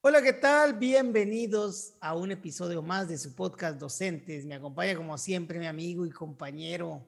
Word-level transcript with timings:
Hola, 0.00 0.22
¿qué 0.22 0.32
tal? 0.32 0.74
Bienvenidos 0.74 1.96
a 2.00 2.14
un 2.14 2.30
episodio 2.30 2.82
más 2.82 3.08
de 3.08 3.18
su 3.18 3.34
podcast 3.34 3.80
Docentes. 3.80 4.46
Me 4.46 4.54
acompaña 4.54 4.94
como 4.94 5.18
siempre 5.18 5.58
mi 5.58 5.66
amigo 5.66 6.06
y 6.06 6.10
compañero 6.10 7.04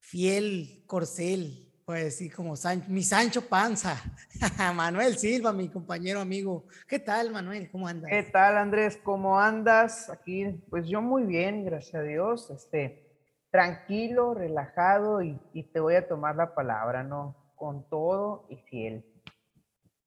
fiel 0.00 0.82
Corcel, 0.84 1.72
puede 1.86 2.04
decir 2.04 2.34
como 2.34 2.54
mi 2.88 3.04
Sancho 3.04 3.48
Panza, 3.48 4.02
Manuel 4.74 5.16
Silva, 5.16 5.52
mi 5.52 5.68
compañero 5.68 6.18
amigo. 6.18 6.66
¿Qué 6.88 6.98
tal, 6.98 7.30
Manuel? 7.30 7.70
¿Cómo 7.70 7.86
andas? 7.86 8.10
¿Qué 8.10 8.24
tal, 8.24 8.56
Andrés? 8.56 8.98
¿Cómo 9.04 9.38
andas? 9.38 10.10
Aquí, 10.10 10.44
pues 10.70 10.88
yo 10.88 11.00
muy 11.00 11.22
bien, 11.22 11.64
gracias 11.64 11.94
a 11.94 12.02
Dios. 12.02 12.50
Este, 12.50 13.16
tranquilo, 13.52 14.34
relajado 14.34 15.22
y, 15.22 15.40
y 15.52 15.62
te 15.62 15.78
voy 15.78 15.94
a 15.94 16.08
tomar 16.08 16.34
la 16.34 16.52
palabra, 16.52 17.04
¿no? 17.04 17.54
Con 17.54 17.88
todo 17.88 18.48
y 18.50 18.56
fiel. 18.56 19.04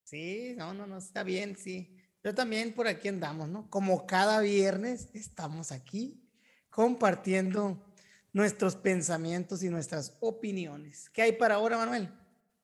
Sí, 0.04 0.56
no, 0.58 0.74
no, 0.74 0.86
no, 0.86 0.98
está 0.98 1.24
bien, 1.24 1.56
sí. 1.56 2.01
Yo 2.24 2.36
también 2.36 2.74
por 2.74 2.88
aquí 2.88 3.08
andamos, 3.08 3.50
¿no? 3.50 3.68
Como 3.70 4.06
cada 4.06 4.42
viernes 4.42 5.10
estamos 5.14 5.72
aquí 5.72 6.22
compartiendo 6.70 7.84
nuestros 8.32 8.76
pensamientos 8.76 9.64
y 9.64 9.70
nuestras 9.70 10.18
opiniones. 10.22 11.10
¿Qué 11.10 11.24
hay 11.24 11.32
para 11.32 11.56
ahora, 11.56 11.78
Manuel? 11.78 12.10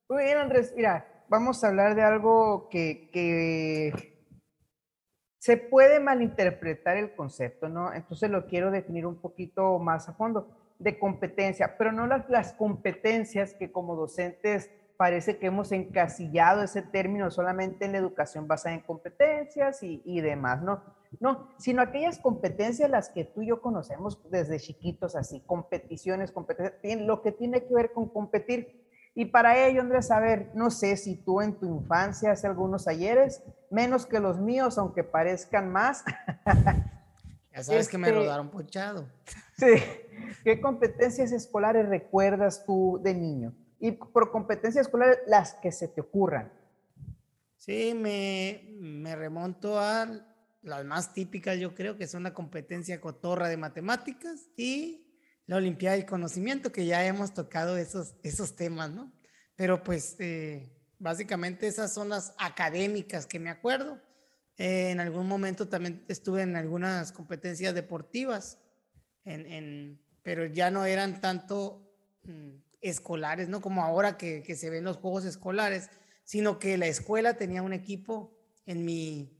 Muy 0.09 0.23
bien, 0.23 0.38
Andrés. 0.38 0.73
Mira, 0.76 1.26
vamos 1.27 1.63
a 1.63 1.70
hablar 1.70 1.96
de 1.96 2.04
algo 2.04 2.70
que, 2.70 4.16
se 5.40 5.58
puede 5.58 5.99
malinterpretar 5.99 6.98
el 6.98 7.16
concepto, 7.16 7.70
¿no? 7.70 7.94
Entonces 7.94 8.30
lo 8.30 8.48
quiero 8.48 8.70
definir 8.70 9.05
un 9.05 9.20
poquito 9.20 9.80
más 9.80 10.10
a 10.10 10.13
fondo 10.13 10.49
de 10.77 10.99
competencia, 10.99 11.77
pero 11.77 11.91
no 11.91 12.05
las 12.05 12.54
competencias 12.54 13.54
que 13.54 13.71
como 13.71 13.96
docentes 13.96 14.70
parece 14.98 15.38
que 15.38 15.48
hemos 15.48 15.72
encasillado 15.72 16.64
ese 16.64 16.82
término 16.82 17.30
solamente 17.30 17.86
en 17.86 17.92
la 17.92 18.00
educación 18.00 18.48
basada 18.48 18.76
en 18.76 18.82
competencias 18.82 19.84
y, 19.84 20.22
demás, 20.22 20.62
¿no? 20.62 20.82
No, 21.20 21.50
sino 21.58 21.82
aquellas 21.82 22.20
competencias 22.20 22.90
las 22.90 23.10
que 23.10 23.24
tú 23.24 23.41
y 23.41 23.48
yo 23.48 23.62
conocemos 23.62 24.20
desde 24.30 24.60
chiquitos, 24.60 25.16
así, 25.16 25.41
competiciones, 25.46 26.32
competencias, 26.32 27.02
lo 27.02 27.21
que 27.21 27.32
tiene 27.32 27.66
que 27.66 27.74
ver 27.74 27.94
con 27.94 28.10
competir. 28.10 28.86
Y 29.16 29.26
para 29.26 29.66
ello, 29.66 29.82
Andrés, 29.82 30.12
a 30.12 30.20
ver, 30.20 30.52
no 30.54 30.70
sé 30.70 30.98
si 30.98 31.16
tú 31.16 31.41
en 31.41 31.55
tu 31.55 31.66
infancia 31.66 32.32
hace 32.32 32.46
algunos 32.46 32.88
ayeres, 32.88 33.41
menos 33.71 34.05
que 34.05 34.20
los 34.20 34.40
míos, 34.40 34.77
aunque 34.77 35.04
parezcan 35.04 35.71
más. 35.71 36.04
Ya 37.58 37.64
sabes 37.64 37.90
que 37.90 37.98
me 37.98 38.08
este, 38.08 38.20
rodaron 38.20 38.52
pochado. 38.52 39.08
Sí. 39.58 39.74
¿Qué 40.43 40.62
competencias 40.62 41.32
escolares 41.32 41.90
recuerdas 41.90 42.64
tú 42.68 42.99
de 43.04 43.16
niño? 43.16 43.55
Y 43.80 43.92
por 43.92 44.32
competencias 44.32 44.88
escolares 44.88 45.20
las 45.28 45.56
que 45.56 45.72
se 45.72 45.88
te 45.88 46.02
ocurran. 46.02 46.52
Sí, 47.58 47.94
me, 47.94 48.76
me 48.80 49.16
remonto 49.16 49.80
a 49.80 50.08
las 50.62 50.86
más 50.86 51.14
típicas, 51.14 51.60
yo 51.60 51.74
creo 51.74 51.98
que 51.98 52.08
son 52.08 52.24
la 52.24 52.34
competencia 52.34 53.02
cotorra 53.02 53.50
de 53.50 53.58
matemáticas 53.58 54.50
y 54.55 55.08
la 55.46 55.58
Olimpiada 55.58 55.96
del 55.96 56.05
Conocimiento, 56.05 56.72
que 56.72 56.86
ya 56.86 57.05
hemos 57.05 57.34
tocado 57.34 57.78
esos, 57.78 58.16
esos 58.22 58.55
temas, 58.55 58.92
¿no? 58.92 59.12
Pero 59.55 59.84
pues 59.84 60.16
eh, 60.20 60.70
básicamente 61.00 61.68
esas 61.68 61.94
son 61.94 62.10
las 62.10 62.34
académicas 62.38 63.26
que 63.26 63.40
me 63.40 63.50
acuerdo. 63.50 64.00
Eh, 64.58 64.92
en 64.92 65.00
algún 65.00 65.28
momento 65.28 65.68
también 65.68 66.03
estuve 66.08 66.42
en 66.42 66.56
algunas 66.56 67.12
competencias 67.12 67.74
deportivas, 67.74 68.59
en, 69.24 69.46
en, 69.46 70.02
pero 70.22 70.46
ya 70.46 70.70
no 70.70 70.86
eran 70.86 71.22
tanto 71.22 71.94
mm, 72.24 72.66
escolares, 72.81 73.50
no 73.50 73.62
como 73.62 73.84
ahora 73.84 74.18
que, 74.18 74.44
que 74.44 74.56
se 74.56 74.70
ven 74.70 74.84
los 74.84 74.97
juegos 74.97 75.25
escolares, 75.25 75.90
sino 76.24 76.59
que 76.59 76.78
la 76.78 76.88
escuela 76.88 77.36
tenía 77.36 77.62
un 77.62 77.74
equipo 77.74 78.38
en 78.66 78.86
mi, 78.86 79.38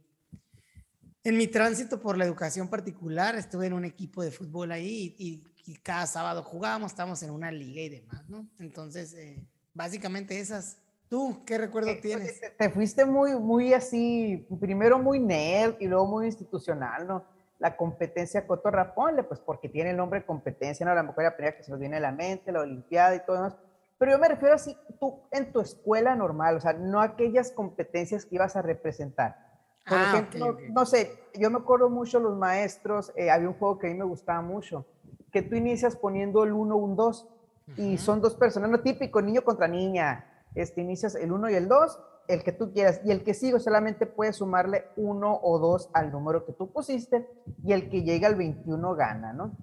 en 1.24 1.38
mi 1.38 1.48
tránsito 1.48 2.00
por 2.00 2.18
la 2.18 2.24
educación 2.24 2.70
particular, 2.70 3.36
estuve 3.36 3.68
en 3.68 3.74
un 3.74 3.84
equipo 3.84 4.24
de 4.24 4.32
fútbol 4.32 4.72
ahí 4.72 5.16
y, 5.18 5.44
cada 5.84 6.08
sábado 6.08 6.44
jugábamos, 6.44 6.94
estábamos 6.94 7.22
en 7.24 7.30
una 7.30 7.52
liga 7.52 7.82
y 7.82 7.90
demás, 7.90 8.30
¿no? 8.30 8.48
Entonces, 8.58 9.14
eh, 9.16 9.46
básicamente 9.74 10.40
esas. 10.40 10.78
¿Tú 11.10 11.44
qué 11.46 11.58
recuerdo 11.58 11.90
eh, 11.90 12.00
tienes? 12.02 12.40
Te, 12.40 12.52
te, 12.52 12.70
fuiste 12.70 13.04
muy, 13.04 13.36
muy 13.36 13.74
así, 13.74 14.48
primero 14.62 14.98
muy 14.98 15.20
nerd 15.20 15.76
y 15.82 15.88
luego 15.88 16.08
muy 16.08 16.28
institucional, 16.28 17.06
¿no? 17.06 17.26
La 17.60 17.76
competencia 17.76 18.46
cotorra, 18.46 18.94
ponle, 18.94 19.24
pues 19.24 19.40
porque 19.40 19.70
tiene 19.70 19.92
el 19.92 19.98
nombre 19.98 20.26
competencia, 20.26 20.86
no 20.86 20.92
a 20.92 20.96
lo 20.96 21.04
mejor 21.04 21.24
la 21.24 21.36
primera 21.36 21.58
que 21.58 21.64
se 21.64 21.72
nos 21.72 21.80
viene 21.80 21.98
a 21.98 22.00
la 22.00 22.12
mente, 22.12 22.52
la 22.52 22.62
olimpiada 22.62 23.16
y 23.16 23.26
todo 23.26 23.38
demás, 23.38 23.58
pero 23.98 24.12
yo 24.12 24.20
me 24.20 24.28
refiero 24.28 24.54
así, 24.54 24.78
tú 25.00 25.22
en 25.32 25.52
tu 25.52 25.60
escuela 25.60 26.16
normal, 26.16 26.58
o 26.58 26.62
sea, 26.62 26.74
no 26.74 27.02
aquellas 27.02 27.52
competencias 27.52 28.26
que 28.26 28.36
ibas 28.36 28.56
a 28.56 28.62
representar. 28.62 29.48
Por 29.88 29.98
ah, 29.98 30.04
ejemplo, 30.04 30.58
no 30.70 30.86
sé, 30.86 31.20
yo 31.34 31.50
me 31.50 31.58
acuerdo 31.58 31.90
mucho 31.90 32.20
los 32.20 32.38
maestros, 32.38 33.12
eh, 33.16 33.32
había 33.32 33.48
un 33.48 33.56
juego 33.56 33.80
que 33.80 33.88
a 33.88 33.90
mí 33.90 33.98
me 33.98 34.06
gustaba 34.06 34.42
mucho, 34.42 34.86
que 35.32 35.42
tú 35.42 35.56
inicias 35.56 35.96
poniendo 35.96 36.44
el 36.44 36.54
1, 36.54 36.76
un 36.76 36.96
2, 36.96 37.28
y 37.76 37.98
son 37.98 38.22
dos 38.22 38.36
personas, 38.36 38.70
no 38.70 38.80
típico, 38.82 39.22
niño 39.22 39.42
contra 39.42 39.68
niña, 39.68 40.46
este, 40.56 40.82
inicias 40.82 41.16
el 41.16 41.32
1 41.32 41.50
y 41.50 41.56
el 41.56 41.68
2, 41.68 42.00
el 42.28 42.44
que 42.44 42.52
tú 42.52 42.72
quieras. 42.74 43.02
Y 43.04 43.12
el 43.12 43.24
que 43.24 43.34
sigue 43.34 43.60
solamente 43.60 44.06
puede 44.06 44.34
sumarle 44.34 44.86
uno 44.96 45.40
o 45.42 45.60
dos 45.60 45.90
al 45.94 46.12
número 46.12 46.46
que 46.46 46.54
tú 46.54 46.72
pusiste 46.72 47.28
y 47.64 47.74
el 47.74 47.90
que 47.90 48.04
llega 48.04 48.28
al 48.28 48.36
21 48.36 48.96
gana, 48.96 49.34
¿no? 49.34 49.56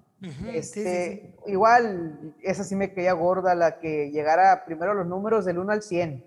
este, 0.53 1.37
Igual, 1.45 2.35
esa 2.41 2.63
sí 2.63 2.75
me 2.75 2.93
quedaba 2.93 3.19
gorda, 3.19 3.53
la 3.53 3.79
que 3.79 4.09
llegara 4.11 4.65
primero 4.65 4.93
los 4.93 5.05
números 5.05 5.45
del 5.45 5.59
1 5.59 5.71
al 5.71 5.83
100. 5.83 6.25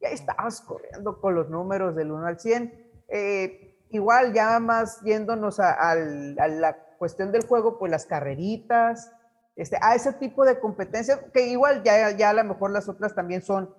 Y 0.00 0.06
ahí 0.06 0.14
estabas 0.14 0.60
corriendo 0.62 1.20
con 1.20 1.34
los 1.34 1.50
números 1.50 1.94
del 1.94 2.12
1 2.12 2.26
al 2.26 2.40
100. 2.40 2.86
Eh, 3.08 3.78
igual, 3.90 4.32
ya 4.32 4.58
más 4.58 5.02
yéndonos 5.02 5.60
a, 5.60 5.94
la 5.94 6.76
cuestión 6.98 7.30
del 7.30 7.46
juego, 7.46 7.78
pues 7.78 7.90
las 7.90 8.06
carreritas, 8.06 9.12
este, 9.54 9.76
a 9.82 9.94
ese 9.94 10.14
tipo 10.14 10.44
de 10.46 10.58
competencias, 10.58 11.20
que 11.34 11.48
igual 11.48 11.82
ya, 11.82 12.10
ya 12.12 12.30
a 12.30 12.34
lo 12.34 12.44
mejor 12.44 12.70
las 12.70 12.88
otras 12.88 13.14
también 13.14 13.42
son 13.42 13.74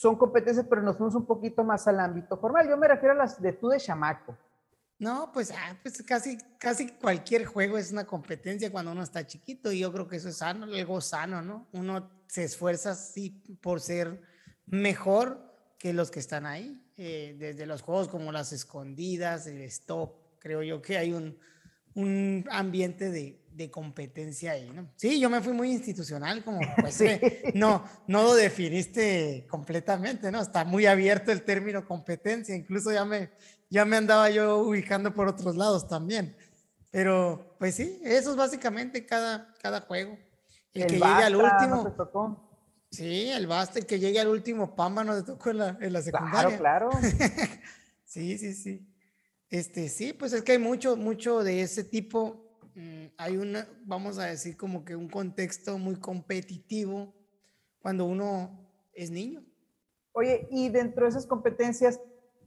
son 0.00 0.16
competencias, 0.16 0.64
pero 0.66 0.80
nos 0.80 0.96
fuimos 0.96 1.14
un 1.14 1.26
poquito 1.26 1.62
más 1.62 1.86
al 1.86 2.00
ámbito 2.00 2.38
formal. 2.38 2.66
Yo 2.66 2.78
me 2.78 2.88
refiero 2.88 3.12
a 3.12 3.18
las 3.18 3.38
de 3.38 3.52
tú 3.52 3.68
de 3.68 3.76
chamaco. 3.76 4.34
No, 4.98 5.30
pues, 5.30 5.50
ah, 5.50 5.76
pues 5.82 6.02
casi, 6.04 6.38
casi 6.58 6.88
cualquier 6.92 7.44
juego 7.44 7.76
es 7.76 7.92
una 7.92 8.06
competencia 8.06 8.72
cuando 8.72 8.92
uno 8.92 9.02
está 9.02 9.26
chiquito 9.26 9.70
y 9.70 9.80
yo 9.80 9.92
creo 9.92 10.08
que 10.08 10.16
eso 10.16 10.30
es 10.30 10.38
sano, 10.38 10.64
algo 10.64 11.02
sano, 11.02 11.42
¿no? 11.42 11.68
Uno 11.72 12.10
se 12.28 12.44
esfuerza 12.44 12.94
sí 12.94 13.42
por 13.60 13.82
ser 13.82 14.22
mejor 14.64 15.54
que 15.78 15.92
los 15.92 16.10
que 16.10 16.20
están 16.20 16.46
ahí, 16.46 16.82
eh, 16.96 17.36
desde 17.38 17.66
los 17.66 17.82
juegos 17.82 18.08
como 18.08 18.32
las 18.32 18.54
escondidas, 18.54 19.46
el 19.46 19.60
stop, 19.64 20.14
creo 20.38 20.62
yo 20.62 20.80
que 20.80 20.96
hay 20.96 21.12
un, 21.12 21.38
un 21.94 22.46
ambiente 22.50 23.10
de, 23.10 23.39
de 23.52 23.70
competencia 23.70 24.52
ahí, 24.52 24.70
¿no? 24.70 24.90
Sí, 24.96 25.20
yo 25.20 25.28
me 25.28 25.40
fui 25.40 25.52
muy 25.52 25.70
institucional, 25.70 26.44
como 26.44 26.60
pues 26.80 27.02
no, 27.54 27.84
no 28.06 28.22
lo 28.22 28.34
definiste 28.34 29.46
completamente, 29.48 30.30
¿no? 30.30 30.40
Está 30.40 30.64
muy 30.64 30.86
abierto 30.86 31.32
el 31.32 31.42
término 31.42 31.86
competencia, 31.86 32.54
incluso 32.54 32.92
ya 32.92 33.04
me, 33.04 33.30
ya 33.68 33.84
me 33.84 33.96
andaba 33.96 34.30
yo 34.30 34.58
ubicando 34.58 35.12
por 35.14 35.28
otros 35.28 35.56
lados 35.56 35.88
también. 35.88 36.36
Pero, 36.90 37.56
pues 37.58 37.76
sí, 37.76 38.00
eso 38.02 38.30
es 38.30 38.36
básicamente 38.36 39.06
cada, 39.06 39.52
cada 39.62 39.82
juego. 39.82 40.18
El, 40.72 40.86
que 40.86 40.94
llegue 40.94 41.04
al 41.04 41.36
último. 41.36 42.48
Sí, 42.90 43.30
el 43.30 43.46
basta, 43.46 43.78
el 43.78 43.86
que 43.86 44.00
llegue 44.00 44.18
al 44.18 44.28
último 44.28 44.74
Pamba 44.74 45.04
no 45.04 45.14
te 45.14 45.22
tocó 45.22 45.50
en 45.50 45.58
la, 45.58 45.78
en 45.80 45.92
la 45.92 46.02
secundaria. 46.02 46.58
Claro, 46.58 46.90
claro. 46.90 47.08
sí, 48.04 48.36
sí, 48.38 48.54
sí. 48.54 48.86
Este, 49.48 49.88
sí, 49.88 50.12
pues 50.12 50.32
es 50.32 50.42
que 50.42 50.52
hay 50.52 50.58
mucho, 50.58 50.96
mucho 50.96 51.44
de 51.44 51.62
ese 51.62 51.84
tipo 51.84 52.49
hay 53.16 53.36
una, 53.36 53.68
vamos 53.84 54.18
a 54.18 54.26
decir, 54.26 54.56
como 54.56 54.84
que 54.84 54.96
un 54.96 55.08
contexto 55.08 55.78
muy 55.78 55.96
competitivo 55.96 57.12
cuando 57.80 58.04
uno 58.04 58.50
es 58.94 59.10
niño. 59.10 59.42
Oye, 60.12 60.48
y 60.50 60.68
dentro 60.68 61.04
de 61.04 61.10
esas 61.10 61.26
competencias, 61.26 62.00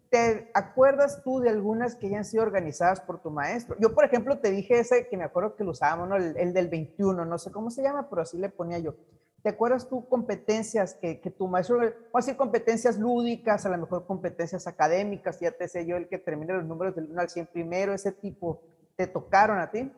¿te 0.09 0.51
acuerdas 0.53 1.23
tú 1.23 1.39
de 1.39 1.49
algunas 1.49 1.95
que 1.95 2.09
ya 2.09 2.17
han 2.17 2.25
sido 2.25 2.43
organizadas 2.43 3.01
por 3.01 3.21
tu 3.21 3.31
maestro? 3.31 3.75
Yo, 3.79 3.95
por 3.95 4.05
ejemplo, 4.05 4.39
te 4.39 4.51
dije 4.51 4.79
ese 4.79 5.07
que 5.07 5.17
me 5.17 5.23
acuerdo 5.23 5.55
que 5.55 5.63
lo 5.63 5.71
usábamos, 5.71 6.21
el, 6.21 6.53
del 6.53 6.67
21, 6.67 7.25
no 7.25 7.37
sé 7.37 7.51
cómo 7.51 7.71
se 7.71 7.81
llama, 7.81 8.09
pero 8.09 8.21
así 8.21 8.37
le 8.37 8.49
ponía 8.49 8.79
yo. 8.79 8.95
¿Te 9.41 9.49
acuerdas 9.49 9.89
tú 9.89 10.07
competencias 10.07 10.93
que, 10.93 11.19
que 11.19 11.29
tu 11.29 11.47
maestro, 11.47 11.79
o 12.11 12.17
así 12.17 12.33
competencias 12.35 12.97
lúdicas, 12.97 13.65
a 13.65 13.69
lo 13.69 13.77
mejor 13.77 14.05
competencias 14.05 14.67
académicas, 14.67 15.39
ya 15.39 15.51
te 15.51 15.67
sé 15.67 15.85
yo, 15.85 15.97
el 15.97 16.07
que 16.07 16.17
termine 16.17 16.53
los 16.53 16.65
números 16.65 16.95
del 16.95 17.11
1 17.11 17.21
al 17.21 17.29
100 17.29 17.47
primero, 17.47 17.93
ese 17.93 18.11
tipo, 18.11 18.61
¿te 18.95 19.07
tocaron 19.07 19.59
a 19.59 19.71
ti? 19.71 19.91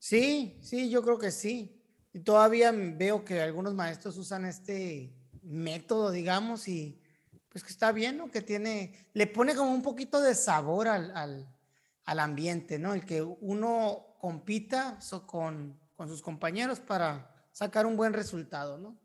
Sí, 0.00 0.58
sí, 0.62 0.88
yo 0.88 1.02
creo 1.02 1.18
que 1.18 1.30
sí. 1.30 1.78
Y 2.12 2.20
todavía 2.20 2.72
veo 2.72 3.22
que 3.22 3.40
algunos 3.40 3.74
maestros 3.74 4.16
usan 4.16 4.46
este 4.46 5.14
método, 5.42 6.10
digamos, 6.10 6.66
y 6.66 6.98
pues 7.50 7.62
que 7.62 7.70
está 7.70 7.92
bien, 7.92 8.16
¿no? 8.16 8.30
Que 8.30 8.40
tiene, 8.40 9.08
le 9.12 9.26
pone 9.26 9.54
como 9.54 9.72
un 9.72 9.82
poquito 9.82 10.20
de 10.20 10.34
sabor 10.34 10.88
al, 10.88 11.46
al, 12.04 12.18
ambiente, 12.18 12.78
¿no? 12.78 12.94
El 12.94 13.04
que 13.04 13.22
uno 13.22 14.16
compita 14.18 14.98
con, 15.26 15.78
con, 15.94 16.08
sus 16.08 16.22
compañeros 16.22 16.80
para 16.80 17.32
sacar 17.52 17.86
un 17.86 17.96
buen 17.96 18.14
resultado, 18.14 18.78
¿no? 18.78 18.98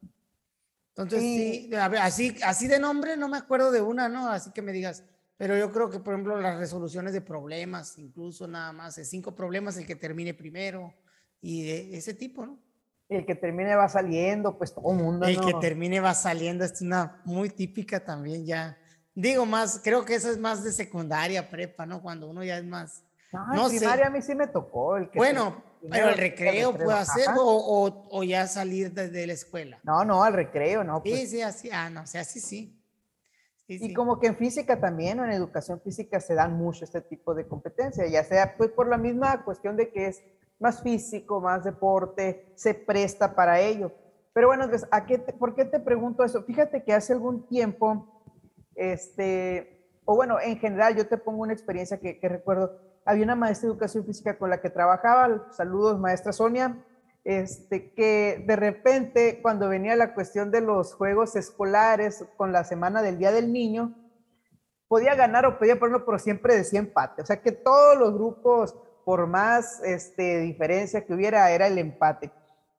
Entonces, 0.89 1.19
sí, 1.19 1.69
a 1.75 1.89
ver, 1.89 1.99
así, 1.99 2.37
así 2.41 2.67
de 2.67 2.79
nombre 2.79 3.17
no 3.17 3.27
me 3.27 3.37
acuerdo 3.37 3.69
de 3.69 3.81
una, 3.81 4.07
¿no? 4.07 4.29
Así 4.29 4.51
que 4.51 4.61
me 4.61 4.71
digas, 4.71 5.03
pero 5.37 5.57
yo 5.57 5.71
creo 5.71 5.89
que, 5.89 5.99
por 5.99 6.13
ejemplo, 6.13 6.39
las 6.39 6.57
resoluciones 6.57 7.13
de 7.13 7.21
problemas, 7.21 7.97
incluso 7.97 8.47
nada 8.47 8.71
más, 8.71 8.97
es 8.97 9.09
cinco 9.09 9.35
problemas 9.35 9.77
el 9.77 9.85
que 9.85 9.95
termine 9.95 10.33
primero 10.33 10.93
y 11.41 11.63
de 11.63 11.97
ese 11.97 12.13
tipo, 12.13 12.45
¿no? 12.45 12.59
El 13.07 13.25
que 13.25 13.35
termine 13.35 13.75
va 13.75 13.87
saliendo, 13.87 14.57
pues 14.57 14.73
todo 14.73 14.91
el 14.91 14.97
mundo. 14.97 15.27
El 15.27 15.39
que 15.39 15.53
termine 15.55 15.99
va 15.99 16.13
saliendo, 16.13 16.65
es 16.65 16.81
una 16.81 17.21
muy 17.25 17.49
típica 17.49 18.03
también 18.03 18.45
ya. 18.45 18.77
Digo 19.13 19.45
más, 19.45 19.79
creo 19.83 20.03
que 20.03 20.15
eso 20.15 20.31
es 20.31 20.39
más 20.39 20.63
de 20.63 20.71
secundaria, 20.71 21.49
prepa, 21.49 21.85
¿no? 21.85 22.01
Cuando 22.01 22.27
uno 22.27 22.43
ya 22.43 22.57
es 22.57 22.65
más. 22.65 23.03
No, 23.53 23.67
primaria 23.67 24.07
a 24.07 24.09
mí 24.09 24.21
sí 24.21 24.33
me 24.33 24.47
tocó. 24.47 24.97
El 24.97 25.09
que 25.09 25.17
bueno, 25.17 25.63
pero 25.91 26.09
el 26.09 26.17
recreo, 26.17 26.73
puede 26.73 26.97
hacer 26.97 27.27
o, 27.37 28.07
o, 28.09 28.23
ya 28.23 28.47
salir 28.47 28.91
desde 28.91 29.27
la 29.27 29.33
escuela. 29.33 29.79
No, 29.83 30.03
no, 30.03 30.23
al 30.23 30.33
recreo, 30.33 30.83
no. 30.83 31.03
Pues. 31.03 31.19
Sí, 31.19 31.27
sí, 31.27 31.41
así, 31.41 31.69
ah, 31.71 31.89
no, 31.89 32.01
o 32.03 32.07
sea, 32.07 32.23
sí, 32.23 32.39
sí. 33.67 33.79
y 33.81 33.93
como 33.93 34.19
que 34.19 34.27
en 34.27 34.35
física 34.35 34.79
también, 34.79 35.19
o 35.19 35.25
en 35.25 35.31
educación 35.31 35.79
física 35.81 36.19
se 36.19 36.35
dan 36.35 36.53
mucho 36.53 36.85
este 36.85 37.01
tipo 37.01 37.33
de 37.33 37.47
competencia, 37.47 38.07
ya 38.07 38.23
sea 38.23 38.55
pues 38.57 38.71
por 38.71 38.87
la 38.87 38.97
misma 38.97 39.43
cuestión 39.43 39.75
de 39.77 39.91
que 39.91 40.07
es 40.07 40.23
más 40.59 40.81
físico, 40.81 41.41
más 41.41 41.63
deporte, 41.63 42.51
se 42.55 42.73
presta 42.73 43.35
para 43.35 43.59
ello. 43.59 43.91
Pero 44.33 44.47
bueno, 44.47 44.65
¿a 44.91 45.05
qué 45.05 45.19
¿por 45.19 45.55
qué 45.55 45.65
te 45.65 45.79
pregunto 45.79 46.23
eso? 46.23 46.43
Fíjate 46.43 46.83
que 46.83 46.93
hace 46.93 47.13
algún 47.13 47.47
tiempo, 47.47 48.23
este, 48.75 49.87
o 50.05 50.15
bueno, 50.15 50.39
en 50.39 50.57
general 50.57 50.95
yo 50.95 51.07
te 51.07 51.17
pongo 51.17 51.43
una 51.43 51.53
experiencia 51.53 51.99
que, 51.99 52.19
que 52.19 52.29
recuerdo, 52.29 52.77
había 53.05 53.23
una 53.23 53.35
maestra 53.35 53.67
de 53.67 53.73
educación 53.73 54.05
física 54.05 54.37
con 54.37 54.49
la 54.49 54.59
que 54.61 54.69
trabajaba, 54.69 55.47
saludos 55.51 55.99
maestra 55.99 56.33
Sonia, 56.33 56.83
este, 57.25 57.91
que 57.93 58.43
de 58.47 58.55
repente 58.55 59.41
cuando 59.41 59.67
venía 59.67 59.95
la 59.95 60.13
cuestión 60.13 60.51
de 60.51 60.61
los 60.61 60.93
juegos 60.93 61.35
escolares 61.35 62.23
con 62.37 62.51
la 62.51 62.63
semana 62.63 63.01
del 63.01 63.17
Día 63.17 63.31
del 63.31 63.51
Niño, 63.51 63.95
podía 64.87 65.15
ganar 65.15 65.45
o 65.45 65.57
podía 65.57 65.79
ponerlo, 65.79 66.05
pero 66.05 66.19
siempre 66.19 66.55
decía 66.55 66.79
empate. 66.79 67.23
O 67.23 67.25
sea 67.25 67.41
que 67.41 67.51
todos 67.51 67.97
los 67.97 68.13
grupos 68.13 68.75
por 69.03 69.27
más 69.27 69.81
este, 69.83 70.39
diferencia 70.39 71.05
que 71.05 71.13
hubiera, 71.13 71.49
era 71.51 71.67
el 71.67 71.77
empate. 71.77 72.31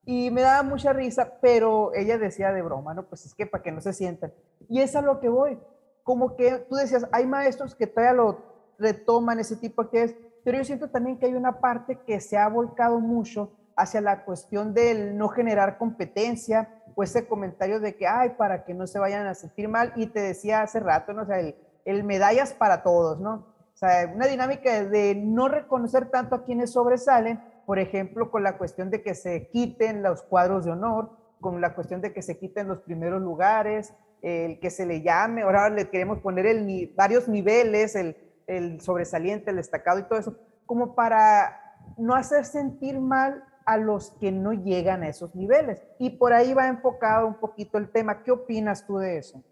Y 0.04 0.30
me 0.30 0.42
daba 0.42 0.62
mucha 0.62 0.92
risa, 0.92 1.38
pero 1.40 1.92
ella 1.94 2.16
decía 2.16 2.52
de 2.52 2.62
broma, 2.62 2.94
¿no? 2.94 3.08
Pues 3.08 3.26
es 3.26 3.34
que 3.34 3.46
para 3.46 3.62
que 3.62 3.72
no 3.72 3.80
se 3.80 3.92
sientan. 3.92 4.32
Y 4.68 4.80
es 4.80 4.94
a 4.94 5.02
lo 5.02 5.18
que 5.20 5.28
voy. 5.28 5.58
Como 6.04 6.36
que 6.36 6.58
tú 6.68 6.76
decías, 6.76 7.08
hay 7.10 7.26
maestros 7.26 7.74
que 7.74 7.86
todavía 7.88 8.12
lo 8.12 8.38
retoman 8.78 9.40
ese 9.40 9.56
tipo 9.56 9.84
de 9.84 10.02
es, 10.02 10.16
pero 10.44 10.58
yo 10.58 10.64
siento 10.64 10.88
también 10.90 11.18
que 11.18 11.26
hay 11.26 11.34
una 11.34 11.60
parte 11.60 11.98
que 12.06 12.20
se 12.20 12.36
ha 12.36 12.48
volcado 12.48 13.00
mucho 13.00 13.50
hacia 13.76 14.00
la 14.00 14.24
cuestión 14.24 14.74
del 14.74 15.16
no 15.16 15.28
generar 15.28 15.78
competencia 15.78 16.68
o 16.94 17.02
ese 17.02 17.26
comentario 17.26 17.78
de 17.78 17.94
que, 17.94 18.06
ay, 18.06 18.30
para 18.30 18.64
que 18.64 18.74
no 18.74 18.86
se 18.86 18.98
vayan 18.98 19.26
a 19.26 19.34
sentir 19.34 19.68
mal. 19.68 19.92
Y 19.96 20.06
te 20.06 20.20
decía 20.20 20.62
hace 20.62 20.80
rato, 20.80 21.12
¿no? 21.12 21.22
O 21.22 21.26
sea, 21.26 21.38
el, 21.38 21.54
el 21.84 22.02
medallas 22.02 22.54
para 22.54 22.82
todos, 22.82 23.20
¿no? 23.20 23.54
O 23.74 23.78
sea, 23.78 24.10
una 24.12 24.26
dinámica 24.26 24.84
de 24.84 25.14
no 25.14 25.48
reconocer 25.48 26.10
tanto 26.10 26.34
a 26.34 26.44
quienes 26.44 26.72
sobresalen, 26.72 27.40
por 27.66 27.78
ejemplo, 27.78 28.30
con 28.30 28.42
la 28.42 28.56
cuestión 28.56 28.90
de 28.90 29.02
que 29.02 29.14
se 29.14 29.48
quiten 29.48 30.02
los 30.02 30.22
cuadros 30.22 30.64
de 30.64 30.70
honor, 30.70 31.10
con 31.42 31.60
la 31.60 31.74
cuestión 31.74 32.00
de 32.00 32.14
que 32.14 32.22
se 32.22 32.38
quiten 32.38 32.68
los 32.68 32.78
primeros 32.78 33.20
lugares, 33.20 33.92
el 34.22 34.58
que 34.60 34.70
se 34.70 34.86
le 34.86 35.02
llame, 35.02 35.42
ahora 35.42 35.68
le 35.68 35.90
queremos 35.90 36.20
poner 36.20 36.46
el, 36.46 36.92
varios 36.96 37.28
niveles, 37.28 37.94
el, 37.94 38.16
el 38.46 38.80
sobresaliente, 38.80 39.50
el 39.50 39.56
destacado 39.56 39.98
y 39.98 40.04
todo 40.04 40.18
eso, 40.18 40.36
como 40.64 40.94
para 40.94 41.76
no 41.98 42.14
hacer 42.14 42.46
sentir 42.46 42.98
mal 42.98 43.44
a 43.66 43.76
los 43.76 44.12
que 44.20 44.30
no 44.30 44.52
llegan 44.52 45.02
a 45.02 45.08
esos 45.08 45.34
niveles. 45.34 45.82
Y 45.98 46.10
por 46.10 46.32
ahí 46.32 46.54
va 46.54 46.68
enfocado 46.68 47.26
un 47.26 47.38
poquito 47.38 47.76
el 47.78 47.90
tema. 47.90 48.22
¿Qué 48.22 48.30
opinas 48.30 48.86
tú 48.86 48.98
de 48.98 49.18
eso? 49.18 49.44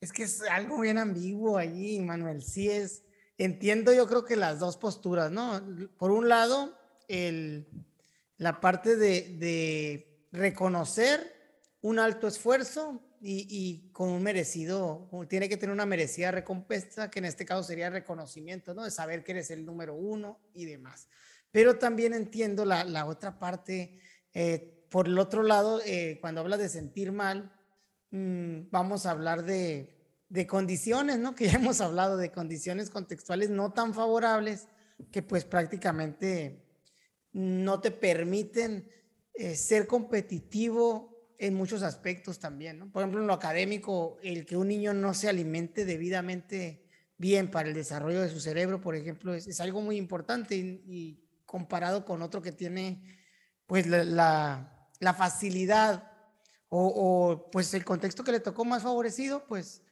Es 0.00 0.12
que 0.12 0.22
es 0.22 0.42
algo 0.50 0.80
bien 0.80 0.96
ambiguo 0.96 1.58
allí, 1.58 2.00
Manuel. 2.00 2.42
Sí 2.42 2.70
es, 2.70 3.04
entiendo 3.36 3.92
yo 3.92 4.06
creo 4.08 4.24
que 4.24 4.34
las 4.34 4.58
dos 4.58 4.78
posturas, 4.78 5.30
¿no? 5.30 5.60
Por 5.98 6.10
un 6.10 6.28
lado, 6.28 6.74
el, 7.06 7.68
la 8.38 8.60
parte 8.60 8.96
de, 8.96 10.06
reconocer 10.32 11.34
un 11.82 11.98
alto 11.98 12.28
esfuerzo 12.28 13.02
y, 13.20 13.46
y, 13.50 13.90
con 13.90 14.08
un 14.08 14.22
merecido, 14.22 15.10
tiene 15.28 15.48
que 15.48 15.56
tener 15.56 15.74
una 15.74 15.84
merecida 15.84 16.30
recompensa, 16.30 17.10
que 17.10 17.18
en 17.18 17.24
este 17.26 17.44
caso 17.44 17.64
sería 17.64 17.90
reconocimiento, 17.90 18.72
¿no? 18.72 18.84
De 18.84 18.90
saber 18.90 19.22
que 19.22 19.32
eres 19.32 19.50
el 19.50 19.66
número 19.66 19.94
uno 19.94 20.38
y 20.54 20.64
demás. 20.64 21.08
Pero 21.52 21.78
también 21.78 22.14
entiendo 22.14 22.64
la, 22.64 22.84
la 22.84 23.06
otra 23.06 23.38
parte, 23.38 23.98
eh, 24.34 24.86
por 24.90 25.06
el 25.06 25.18
otro 25.18 25.42
lado, 25.42 25.80
eh, 25.84 26.18
cuando 26.20 26.40
habla 26.40 26.56
de 26.56 26.68
sentir 26.68 27.12
mal, 27.12 27.52
mmm, 28.10 28.70
vamos 28.70 29.06
a 29.06 29.12
hablar 29.12 29.44
de, 29.44 30.00
de 30.28 30.46
condiciones, 30.46 31.18
¿no? 31.18 31.34
Que 31.34 31.48
ya 31.48 31.52
hemos 31.58 31.80
hablado 31.80 32.16
de 32.16 32.32
condiciones 32.32 32.90
contextuales 32.90 33.50
no 33.50 33.72
tan 33.72 33.94
favorables 33.94 34.68
que 35.10 35.22
pues 35.22 35.44
prácticamente 35.44 36.64
no 37.32 37.80
te 37.80 37.90
permiten 37.90 38.88
eh, 39.34 39.54
ser 39.56 39.86
competitivo 39.86 41.34
en 41.38 41.54
muchos 41.54 41.82
aspectos 41.82 42.38
también, 42.38 42.78
¿no? 42.78 42.92
Por 42.92 43.02
ejemplo, 43.02 43.20
en 43.20 43.26
lo 43.26 43.32
académico, 43.32 44.18
el 44.22 44.44
que 44.44 44.56
un 44.56 44.68
niño 44.68 44.92
no 44.92 45.14
se 45.14 45.28
alimente 45.28 45.84
debidamente 45.84 46.84
bien 47.16 47.50
para 47.50 47.68
el 47.68 47.74
desarrollo 47.74 48.20
de 48.20 48.28
su 48.28 48.40
cerebro, 48.40 48.80
por 48.80 48.94
ejemplo, 48.94 49.34
es, 49.34 49.60
algo 49.60 49.80
muy 49.80 49.96
importante 49.96 50.56
y, 50.56 51.24
comparado 51.50 52.04
con 52.04 52.22
otro 52.22 52.40
que 52.40 52.52
tiene 52.52 53.02
pues 53.66 53.84
la, 53.88 54.86
facilidad 55.16 56.08
o, 56.68 57.48
pues 57.50 57.74
el 57.74 57.84
contexto 57.84 58.22
que 58.22 58.30
le 58.30 58.38
tocó 58.38 58.64
más 58.64 58.84
favorecido, 58.84 59.44
pues 59.48 59.82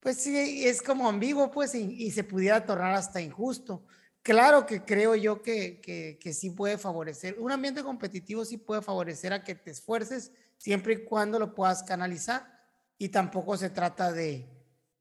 pues 0.00 0.16
sí, 0.16 0.66
es 0.66 0.82
como 0.82 1.08
ambiguo, 1.08 1.50
pues, 1.50 1.74
y, 1.74 2.10
se 2.10 2.22
pudiera 2.22 2.64
tornar 2.64 2.94
hasta 2.94 3.20
injusto. 3.20 3.84
Claro 4.22 4.64
que 4.66 4.84
creo 4.84 5.16
yo 5.16 5.42
que, 5.42 5.80
que, 5.80 6.34
sí 6.34 6.50
puede 6.50 6.76
favorecer, 6.76 7.36
un 7.38 7.52
ambiente 7.52 7.82
competitivo 7.82 8.44
sí 8.44 8.56
puede 8.56 8.82
favorecer 8.82 9.32
a 9.32 9.42
que 9.42 9.54
te 9.54 9.70
esfuerces 9.70 10.32
siempre 10.58 10.94
y 10.94 11.04
cuando 11.04 11.38
lo 11.38 11.54
puedas 11.54 11.82
canalizar 11.84 12.52
y 12.98 13.08
tampoco 13.08 13.56
se 13.56 13.70
trata 13.70 14.12
de, 14.12 14.48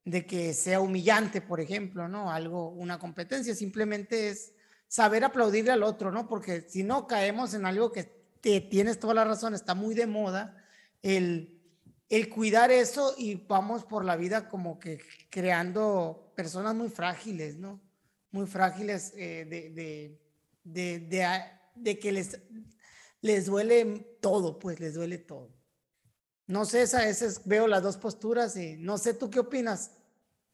de 0.05 0.25
que 0.25 0.53
sea 0.53 0.79
humillante, 0.79 1.41
por 1.41 1.59
ejemplo, 1.59 2.07
¿no? 2.07 2.31
Algo, 2.31 2.69
una 2.69 2.99
competencia, 2.99 3.53
simplemente 3.55 4.29
es 4.29 4.54
saber 4.87 5.23
aplaudirle 5.23 5.71
al 5.71 5.83
otro, 5.83 6.11
¿no? 6.11 6.27
Porque 6.27 6.61
si 6.69 6.83
no 6.83 7.07
caemos 7.07 7.53
en 7.53 7.65
algo 7.65 7.91
que 7.91 8.03
te, 8.41 8.61
tienes 8.61 8.99
toda 8.99 9.13
la 9.13 9.23
razón, 9.23 9.53
está 9.53 9.75
muy 9.75 9.95
de 9.95 10.07
moda, 10.07 10.63
el 11.01 11.55
el 12.09 12.29
cuidar 12.29 12.71
eso 12.71 13.15
y 13.17 13.35
vamos 13.35 13.83
por 13.83 14.05
la 14.05 14.15
vida 14.15 14.47
como 14.47 14.79
que 14.79 15.01
creando 15.29 16.31
personas 16.35 16.75
muy 16.75 16.89
frágiles, 16.89 17.57
¿no? 17.57 17.81
Muy 18.31 18.45
frágiles 18.45 19.13
eh, 19.15 19.45
de, 19.45 19.69
de, 19.71 20.19
de, 20.99 21.39
de, 21.75 21.99
que 21.99 22.11
les, 22.11 22.39
les 23.21 23.45
duele 23.45 24.17
todo, 24.21 24.59
pues 24.59 24.79
les 24.79 24.93
duele 24.93 25.17
todo. 25.17 25.51
No 26.47 26.65
sé, 26.65 26.83
esa, 26.83 27.07
es 27.07 27.41
veo 27.45 27.67
las 27.67 27.81
dos 27.81 27.97
posturas 27.97 28.55
y 28.55 28.77
no 28.77 28.97
sé, 28.97 29.13
¿tú 29.13 29.29
qué 29.29 29.39
opinas? 29.39 29.97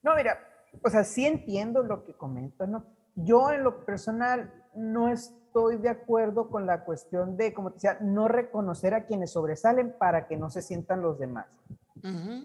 No, 0.02 0.16
mira, 0.16 0.40
o 0.82 0.90
sea, 0.90 1.04
sí 1.04 1.26
entiendo 1.26 1.84
lo 1.84 2.06
que 2.06 2.14
comentas, 2.14 2.70
¿no? 2.70 2.86
Yo 3.16 3.52
en 3.52 3.64
lo 3.64 3.86
personal 3.86 4.52
no 4.74 5.10
es, 5.10 5.34
estoy 5.52 5.78
de 5.78 5.90
acuerdo 5.90 6.50
con 6.50 6.66
la 6.66 6.86
cuestión 6.86 7.36
de, 7.36 7.54
como 7.54 7.72
te 7.72 7.76
decía, 7.76 7.98
no 8.00 8.30
reconocer 8.30 8.94
a 8.94 9.06
quienes 9.06 9.32
sobresalen 9.32 9.94
para 9.98 10.28
que 10.28 10.38
no 10.38 10.50
se 10.50 10.62
sientan 10.62 11.02
los 11.02 11.20
demás. 11.20 11.46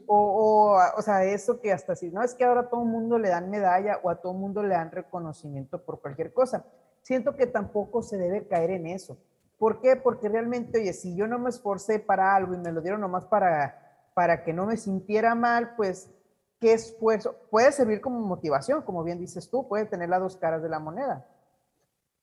o, 0.06 0.16
o, 0.16 0.99
o, 0.99 1.02
sea, 1.02 1.25
eso 1.25 1.61
que 1.61 1.73
hasta 1.73 1.94
si 1.94 2.11
no 2.11 2.23
es 2.23 2.35
que 2.35 2.44
ahora 2.44 2.62
a 2.62 2.68
todo 2.68 2.82
el 2.82 2.88
mundo 2.88 3.18
le 3.18 3.28
dan 3.28 3.49
medalla 3.49 4.00
o 4.02 4.11
a 4.11 4.16
todo 4.16 4.32
el 4.32 4.38
mundo 4.38 4.62
le 4.62 4.75
dan 4.75 4.90
reconocimiento 4.90 5.82
por 5.82 6.00
cualquier 6.00 6.32
cosa. 6.32 6.64
Siento 7.00 7.37
que 7.37 7.46
tampoco 7.46 8.02
se 8.02 8.18
debe 8.18 8.49
caer 8.49 8.70
en 8.70 8.88
eso. 8.88 9.16
¿Por 9.58 9.80
qué? 9.80 9.96
Porque 9.96 10.28
realmente, 10.28 10.80
oye, 10.80 10.92
si 10.92 11.14
yo 11.14 11.26
no 11.26 11.38
me 11.38 11.50
esforcé 11.50 12.00
para 12.00 12.35
algo 12.35 12.54
y 12.54 12.58
me 12.58 12.73
lo 12.73 12.80
dieron 12.80 13.00
nomás 13.00 13.25
para, 13.25 14.00
para 14.14 14.42
que 14.42 14.52
no 14.52 14.66
me 14.66 14.76
sintiera 14.76 15.35
mal, 15.37 15.76
pues, 15.76 16.11
¿qué 16.60 16.72
esfuerzo? 16.72 17.36
Puede 17.50 17.72
servir 17.72 18.00
como 18.00 18.20
motivación, 18.20 18.82
como 18.82 19.04
bien 19.04 19.18
dices 19.18 19.48
tú, 19.48 19.68
puede 19.68 19.86
tener 19.86 20.08
las 20.08 20.20
dos 20.20 20.36
caras 20.36 20.62
de 20.62 20.68
la 20.68 20.78
moneda 20.78 21.26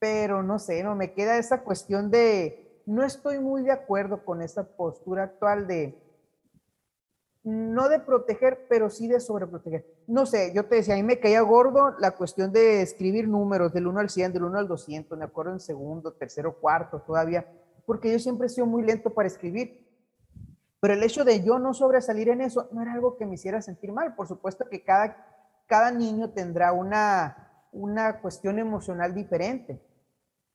pero 0.03 0.43
no 0.43 0.59
sé, 0.59 0.83
no 0.83 0.97
me 0.97 1.13
queda 1.13 1.37
esa 1.37 1.61
cuestión 1.61 2.11
de, 2.11 2.83
no 2.85 3.05
estoy 3.05 3.39
muy 3.39 3.63
de 3.63 3.71
acuerdo 3.71 4.25
con 4.25 4.41
esa 4.41 4.67
postura 4.75 5.23
actual 5.23 5.65
de, 5.65 5.97
no 7.45 7.87
de 7.87 8.01
proteger, 8.01 8.65
pero 8.67 8.89
sí 8.89 9.07
de 9.07 9.21
sobreproteger. 9.21 9.85
No 10.05 10.25
sé, 10.25 10.51
yo 10.53 10.65
te 10.65 10.75
decía, 10.75 10.95
a 10.95 10.97
mí 10.97 11.03
me 11.03 11.21
caía 11.21 11.39
gordo 11.39 11.95
la 11.99 12.11
cuestión 12.11 12.51
de 12.51 12.81
escribir 12.81 13.29
números 13.29 13.71
del 13.71 13.87
1 13.87 13.97
al 14.01 14.09
100, 14.09 14.33
del 14.33 14.43
1 14.43 14.59
al 14.59 14.67
200, 14.67 15.17
me 15.17 15.23
acuerdo 15.23 15.53
en 15.53 15.61
segundo, 15.61 16.11
tercero, 16.11 16.59
cuarto 16.59 16.99
todavía, 16.99 17.49
porque 17.85 18.11
yo 18.11 18.19
siempre 18.19 18.47
he 18.47 18.49
sido 18.49 18.67
muy 18.67 18.83
lento 18.83 19.09
para 19.13 19.27
escribir. 19.27 19.82
Pero 20.83 20.95
el 20.95 21.03
hecho 21.03 21.23
de 21.23 21.41
yo 21.41 21.59
no 21.59 21.73
sobresalir 21.73 22.27
en 22.27 22.41
eso 22.41 22.67
no 22.73 22.81
era 22.81 22.91
algo 22.91 23.15
que 23.15 23.25
me 23.25 23.35
hiciera 23.35 23.61
sentir 23.61 23.93
mal. 23.93 24.15
Por 24.15 24.27
supuesto 24.27 24.67
que 24.69 24.83
cada, 24.83 25.15
cada 25.65 25.91
niño 25.91 26.31
tendrá 26.31 26.73
una, 26.73 27.69
una 27.71 28.19
cuestión 28.19 28.59
emocional 28.59 29.15
diferente. 29.15 29.81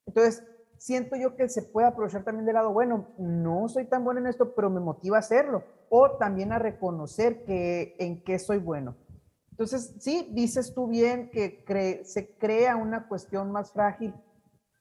Entonces, 0.05 0.45
siento 0.77 1.17
yo 1.17 1.35
que 1.35 1.49
se 1.49 1.63
puede 1.63 1.87
aprovechar 1.87 2.25
también 2.25 2.45
del 2.45 2.57
lado, 2.57 2.75
bueno, 2.75 3.09
no 3.17 3.71
soy 3.71 3.87
tan 3.87 4.05
bueno 4.05 4.21
en 4.21 4.27
esto, 4.27 4.55
pero 4.55 4.69
me 4.69 4.81
motiva 4.81 5.17
a 5.17 5.21
hacerlo. 5.21 5.65
O 5.89 6.19
también 6.19 6.53
a 6.53 6.59
reconocer 6.59 7.47
que 7.47 7.97
en 7.99 8.23
qué 8.23 8.39
soy 8.39 8.59
bueno. 8.59 8.97
Entonces, 9.53 9.95
sí, 9.99 10.29
dices 10.33 10.75
tú 10.75 10.89
bien 10.89 11.31
que 11.31 12.03
se 12.05 12.37
crea 12.37 12.77
una 12.77 13.09
cuestión 13.09 13.51
más 13.51 13.73
frágil 13.73 14.13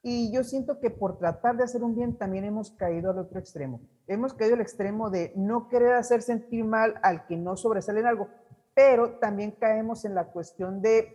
y 0.10 0.32
yo 0.32 0.46
siento 0.46 0.80
que 0.80 0.90
por 0.90 1.18
tratar 1.18 1.58
de 1.58 1.66
hacer 1.66 1.84
un 1.84 1.94
bien 1.94 2.18
también 2.18 2.46
hemos 2.46 2.72
caído 2.72 3.12
al 3.12 3.20
otro 3.20 3.40
extremo. 3.40 3.82
Hemos 4.08 4.34
caído 4.34 4.56
al 4.56 4.62
extremo 4.62 5.10
de 5.10 5.34
no 5.36 5.68
querer 5.68 5.96
hacer 5.96 6.22
sentir 6.22 6.64
mal 6.64 6.96
al 7.04 7.28
que 7.28 7.36
no 7.36 7.58
sobresale 7.58 8.00
en 8.00 8.08
algo, 8.08 8.30
pero 8.74 9.20
también 9.20 9.52
caemos 9.52 10.06
en 10.06 10.16
la 10.16 10.32
cuestión 10.32 10.82
de 10.82 11.14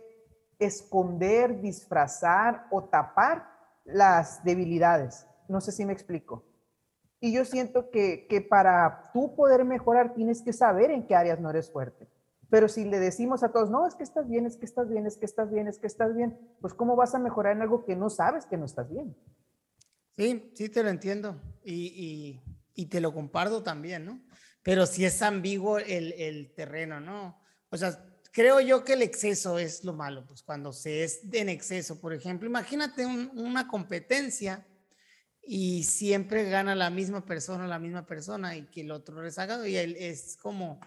esconder, 0.59 1.59
disfrazar 1.59 2.67
o 2.69 2.83
tapar 2.83 3.47
las 3.83 4.43
debilidades. 4.43 5.25
No 5.47 5.59
sé 5.59 5.71
si 5.71 5.85
me 5.85 5.93
explico. 5.93 6.43
Y 7.19 7.33
yo 7.33 7.45
siento 7.45 7.89
que, 7.89 8.27
que 8.27 8.41
para 8.41 9.09
tú 9.11 9.35
poder 9.35 9.65
mejorar 9.65 10.13
tienes 10.13 10.43
que 10.43 10.53
saber 10.53 10.91
en 10.91 11.07
qué 11.07 11.15
áreas 11.15 11.39
no 11.39 11.49
eres 11.49 11.71
fuerte. 11.71 12.12
Pero 12.53 12.69
si 12.69 12.85
le 12.85 12.99
decimos 12.99 13.41
a 13.41 13.51
todos, 13.51 13.71
no, 13.71 13.87
es 13.87 13.95
que 13.95 14.03
estás 14.03 14.29
bien, 14.29 14.45
es 14.45 14.57
que 14.57 14.65
estás 14.67 14.87
bien, 14.87 15.07
es 15.07 15.17
que 15.17 15.25
estás 15.25 15.51
bien, 15.51 15.67
es 15.67 15.79
que 15.79 15.87
estás 15.87 16.15
bien, 16.15 16.37
pues 16.61 16.75
¿cómo 16.75 16.95
vas 16.95 17.15
a 17.15 17.17
mejorar 17.17 17.55
en 17.55 17.63
algo 17.63 17.83
que 17.83 17.95
no 17.95 18.11
sabes 18.11 18.45
que 18.45 18.57
no 18.57 18.65
estás 18.65 18.91
bien? 18.91 19.17
Sí, 20.15 20.51
sí 20.53 20.69
te 20.69 20.83
lo 20.83 20.89
entiendo 20.89 21.41
y, 21.63 22.39
y, 22.75 22.85
te 22.85 23.01
lo 23.01 23.11
comparto 23.11 23.63
también, 23.63 24.05
¿no? 24.05 24.21
Pero 24.61 24.85
si 24.85 25.03
es 25.03 25.19
ambiguo 25.23 25.79
el, 25.79 26.13
el, 26.13 26.53
terreno, 26.53 26.99
¿no? 26.99 27.41
O 27.71 27.77
sea, 27.77 28.05
creo 28.31 28.59
yo 28.59 28.83
que 28.83 28.93
el 28.93 29.01
exceso 29.01 29.57
es 29.57 29.83
lo 29.83 29.93
malo, 29.93 30.23
pues 30.27 30.43
cuando 30.43 30.73
se 30.73 31.03
es 31.03 31.21
en 31.31 31.49
exceso, 31.49 31.99
por 31.99 32.13
ejemplo, 32.13 32.47
imagínate 32.47 33.03
una 33.03 33.67
competencia 33.67 34.63
y 35.41 35.85
siempre 35.85 36.47
gana 36.47 36.75
la 36.75 36.91
misma 36.91 37.25
persona, 37.25 37.65
la 37.65 37.79
misma 37.79 38.05
persona 38.05 38.55
y 38.55 38.67
que 38.67 38.81
el 38.81 38.91
otro 38.91 39.19
rezagado 39.19 39.65
y 39.65 39.75
él 39.75 39.95
es 39.97 40.37
como 40.37 40.79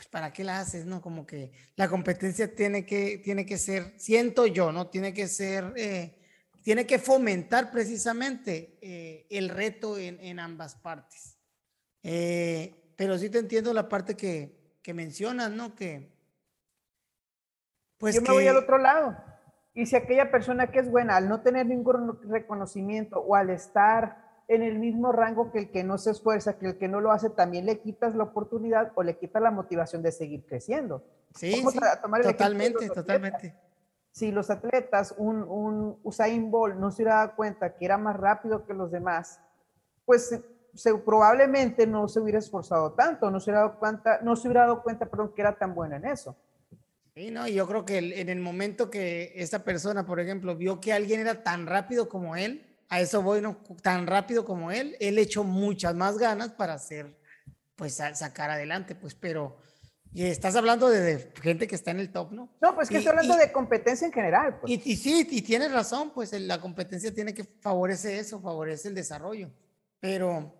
pues 0.00 0.08
¿para 0.08 0.32
qué 0.32 0.44
la 0.44 0.60
haces? 0.60 0.86
¿No? 0.86 1.02
Como 1.02 1.26
que 1.26 1.52
la 1.76 1.86
competencia 1.86 2.54
tiene 2.54 2.86
que, 2.86 3.18
tiene 3.18 3.44
que 3.44 3.58
ser, 3.58 3.92
siento 3.98 4.46
yo, 4.46 4.72
¿no? 4.72 4.86
Tiene 4.86 5.12
que 5.12 5.28
ser, 5.28 5.74
eh, 5.76 6.16
tiene 6.62 6.86
que 6.86 6.98
fomentar 6.98 7.70
precisamente 7.70 8.78
eh, 8.80 9.26
el 9.28 9.50
reto 9.50 9.98
en, 9.98 10.40
ambas 10.40 10.74
partes. 10.76 11.36
Eh, 12.02 12.94
pero 12.96 13.18
sí 13.18 13.28
te 13.28 13.40
entiendo 13.40 13.74
la 13.74 13.90
parte 13.90 14.16
que, 14.16 14.78
que 14.82 14.94
mencionas, 14.94 15.50
¿no? 15.50 15.74
Que, 15.74 16.10
pues 17.98 18.14
yo 18.14 18.22
me 18.22 18.30
voy 18.30 18.46
al 18.46 18.56
otro 18.56 18.78
lado. 18.78 19.18
Y 19.74 19.84
si 19.84 19.96
aquella 19.96 20.30
persona 20.30 20.70
que 20.70 20.78
es 20.78 20.90
buena, 20.90 21.18
al 21.18 21.28
no 21.28 21.42
tener 21.42 21.66
ningún 21.66 22.18
reconocimiento 22.22 23.20
o 23.20 23.34
al 23.34 23.50
estar 23.50 24.29
en 24.50 24.64
el 24.64 24.80
mismo 24.80 25.12
rango 25.12 25.52
que 25.52 25.60
el 25.60 25.70
que 25.70 25.84
no 25.84 25.96
se 25.96 26.10
esfuerza, 26.10 26.58
que 26.58 26.66
el 26.66 26.76
que 26.76 26.88
no 26.88 27.00
lo 27.00 27.12
hace, 27.12 27.30
también 27.30 27.66
le 27.66 27.78
quitas 27.78 28.16
la 28.16 28.24
oportunidad 28.24 28.90
o 28.96 29.04
le 29.04 29.16
quitas 29.16 29.40
la 29.40 29.52
motivación 29.52 30.02
de 30.02 30.10
seguir 30.10 30.44
creciendo. 30.44 31.04
Sí, 31.36 31.52
sí 31.52 31.78
totalmente, 32.20 32.88
totalmente. 32.88 33.54
Si 34.10 34.32
los 34.32 34.50
atletas, 34.50 35.14
un, 35.16 35.44
un 35.44 36.00
Usain 36.02 36.50
Bolt 36.50 36.74
no 36.74 36.90
se 36.90 37.02
hubiera 37.02 37.18
dado 37.18 37.36
cuenta 37.36 37.76
que 37.76 37.84
era 37.84 37.96
más 37.96 38.16
rápido 38.16 38.66
que 38.66 38.74
los 38.74 38.90
demás, 38.90 39.40
pues 40.04 40.36
se, 40.74 40.94
probablemente 40.96 41.86
no 41.86 42.08
se 42.08 42.18
hubiera 42.18 42.40
esforzado 42.40 42.94
tanto, 42.94 43.30
no 43.30 43.38
se 43.38 43.50
hubiera 43.50 43.60
dado 43.60 43.78
cuenta, 43.78 44.18
no 44.20 44.34
se 44.34 44.48
hubiera 44.48 44.62
dado 44.62 44.82
cuenta, 44.82 45.06
perdón, 45.06 45.32
que 45.32 45.42
era 45.42 45.56
tan 45.56 45.76
bueno 45.76 45.94
en 45.94 46.06
eso. 46.06 46.36
Sí, 47.14 47.30
no, 47.30 47.46
yo 47.46 47.68
creo 47.68 47.84
que 47.84 47.98
en 47.98 48.28
el 48.28 48.40
momento 48.40 48.90
que 48.90 49.32
esa 49.36 49.62
persona, 49.62 50.04
por 50.04 50.18
ejemplo, 50.18 50.56
vio 50.56 50.80
que 50.80 50.92
alguien 50.92 51.20
era 51.20 51.44
tan 51.44 51.66
rápido 51.66 52.08
como 52.08 52.34
él, 52.34 52.66
a 52.90 53.00
eso 53.00 53.22
voy, 53.22 53.40
no 53.40 53.56
tan 53.82 54.06
rápido 54.06 54.44
como 54.44 54.70
él, 54.70 54.96
él 55.00 55.18
echó 55.18 55.44
muchas 55.44 55.94
más 55.94 56.18
ganas 56.18 56.50
para 56.50 56.74
hacer, 56.74 57.16
pues 57.76 57.94
sacar 57.94 58.50
adelante, 58.50 58.94
pues, 58.94 59.14
pero 59.14 59.58
y 60.12 60.24
estás 60.24 60.56
hablando 60.56 60.88
de, 60.88 61.30
gente 61.40 61.68
que 61.68 61.76
está 61.76 61.92
en 61.92 62.00
el 62.00 62.10
top, 62.10 62.32
¿no? 62.32 62.52
No, 62.60 62.74
pues 62.74 62.88
que 62.88 62.96
estoy 62.96 63.10
hablando 63.10 63.36
de 63.36 63.52
competencia 63.52 64.06
en 64.06 64.12
general. 64.12 64.58
Pues. 64.58 64.84
Y, 64.84 64.96
sí, 64.96 65.26
y 65.30 65.40
tienes 65.42 65.70
razón, 65.70 66.10
pues 66.12 66.32
la 66.32 66.60
competencia 66.60 67.14
tiene 67.14 67.32
que 67.32 67.44
favorecer 67.44 68.16
eso, 68.16 68.40
favorece 68.40 68.88
el 68.88 68.96
desarrollo, 68.96 69.52
pero, 70.00 70.52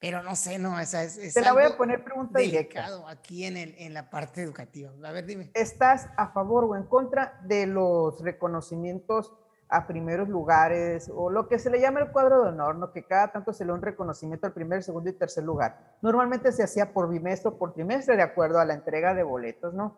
pero 0.00 0.24
no 0.24 0.34
sé, 0.34 0.58
no, 0.58 0.80
esa 0.80 1.04
es... 1.04 1.34
Te 1.34 1.40
la 1.40 1.52
voy 1.52 1.62
a 1.62 1.76
poner 1.76 2.02
pregunta 2.02 2.40
delicado 2.40 3.06
aquí 3.06 3.44
en, 3.44 3.56
el, 3.56 3.76
en 3.78 3.94
la 3.94 4.10
parte 4.10 4.42
educativa. 4.42 4.90
A 5.04 5.12
ver, 5.12 5.24
dime. 5.24 5.52
¿Estás 5.54 6.08
a 6.16 6.32
favor 6.32 6.64
o 6.64 6.74
en 6.74 6.82
contra 6.82 7.40
de 7.44 7.68
los 7.68 8.20
reconocimientos 8.20 9.32
a 9.70 9.86
primeros 9.86 10.28
lugares 10.28 11.10
o 11.14 11.30
lo 11.30 11.48
que 11.48 11.58
se 11.58 11.70
le 11.70 11.80
llama 11.80 12.00
el 12.00 12.10
cuadro 12.10 12.42
de 12.42 12.48
honor, 12.48 12.76
¿no? 12.76 12.92
que 12.92 13.04
cada 13.04 13.28
tanto 13.28 13.52
se 13.52 13.64
le 13.64 13.68
da 13.68 13.74
un 13.74 13.82
reconocimiento 13.82 14.46
al 14.46 14.52
primer, 14.52 14.82
segundo 14.82 15.08
y 15.08 15.12
tercer 15.12 15.44
lugar. 15.44 15.96
Normalmente 16.02 16.50
se 16.52 16.64
hacía 16.64 16.92
por 16.92 17.08
bimestre 17.08 17.50
o 17.50 17.56
por 17.56 17.72
trimestre 17.72 18.16
de 18.16 18.22
acuerdo 18.22 18.58
a 18.58 18.64
la 18.64 18.74
entrega 18.74 19.14
de 19.14 19.22
boletos, 19.22 19.72
¿no? 19.72 19.96